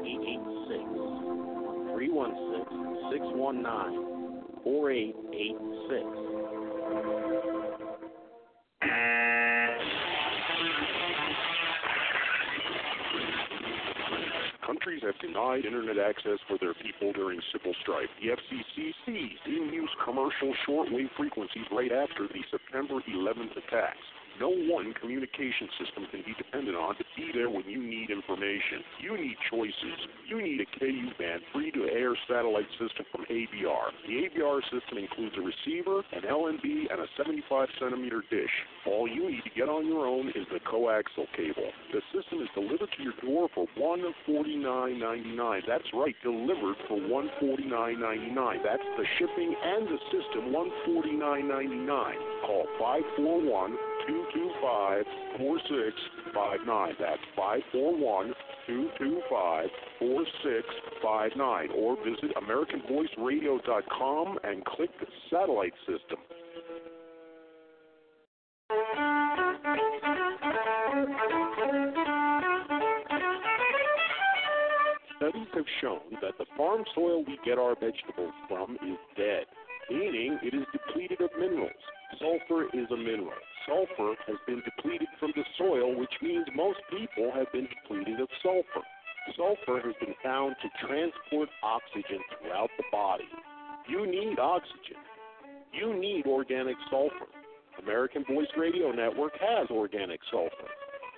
[0.00, 1.94] 4886.
[1.94, 6.24] 316 619 4886.
[14.66, 18.08] Countries have denied internet access for their people during civil strife.
[18.20, 24.04] The FCC seized in-use commercial shortwave frequencies right after the September 11th attacks.
[24.40, 28.82] No one communication system can be depended on to be there when you need information.
[29.00, 29.98] You need choices.
[30.26, 33.94] You need a KU band free to air satellite system from AVR.
[34.06, 38.50] The AVR system includes a receiver, an LNB, and a 75 centimeter dish.
[38.86, 41.70] All you need to get on your own is the coaxial cable.
[41.92, 45.60] The system is delivered to your door for $149.99.
[45.66, 48.62] That's right, delivered for $149.99.
[48.64, 52.14] That's the shipping and the system, $149.99.
[52.42, 53.76] Call 541
[54.32, 55.04] 225
[55.38, 56.94] 4659.
[56.98, 58.32] That's 541
[58.66, 61.70] 225 4659.
[61.76, 66.18] Or visit AmericanVoiceRadio.com and click the satellite system.
[75.16, 79.44] Studies have shown that the farm soil we get our vegetables from is dead,
[79.90, 81.72] meaning it is depleted of minerals.
[82.18, 83.38] Sulfur is a mineral.
[83.66, 88.28] Sulfur has been depleted from the soil, which means most people have been depleted of
[88.42, 88.82] sulfur.
[89.36, 93.28] Sulfur has been found to transport oxygen throughout the body.
[93.88, 94.96] You need oxygen.
[95.72, 97.26] You need organic sulfur.
[97.82, 100.68] American Voice Radio Network has organic sulfur.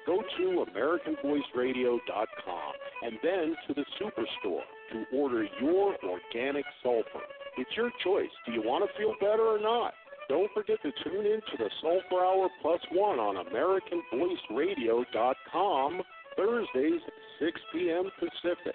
[0.07, 2.73] Go to AmericanVoiceRadio.com
[3.03, 4.63] and then to the Superstore
[4.93, 7.27] to order your organic sulfur.
[7.57, 8.31] It's your choice.
[8.45, 9.95] Do you want to feel better or not?
[10.29, 16.03] Don't forget to tune in to the Sulfur Hour Plus One on AmericanVoiceRadio.com
[16.37, 18.11] Thursdays, at 6 p.m.
[18.19, 18.75] Pacific.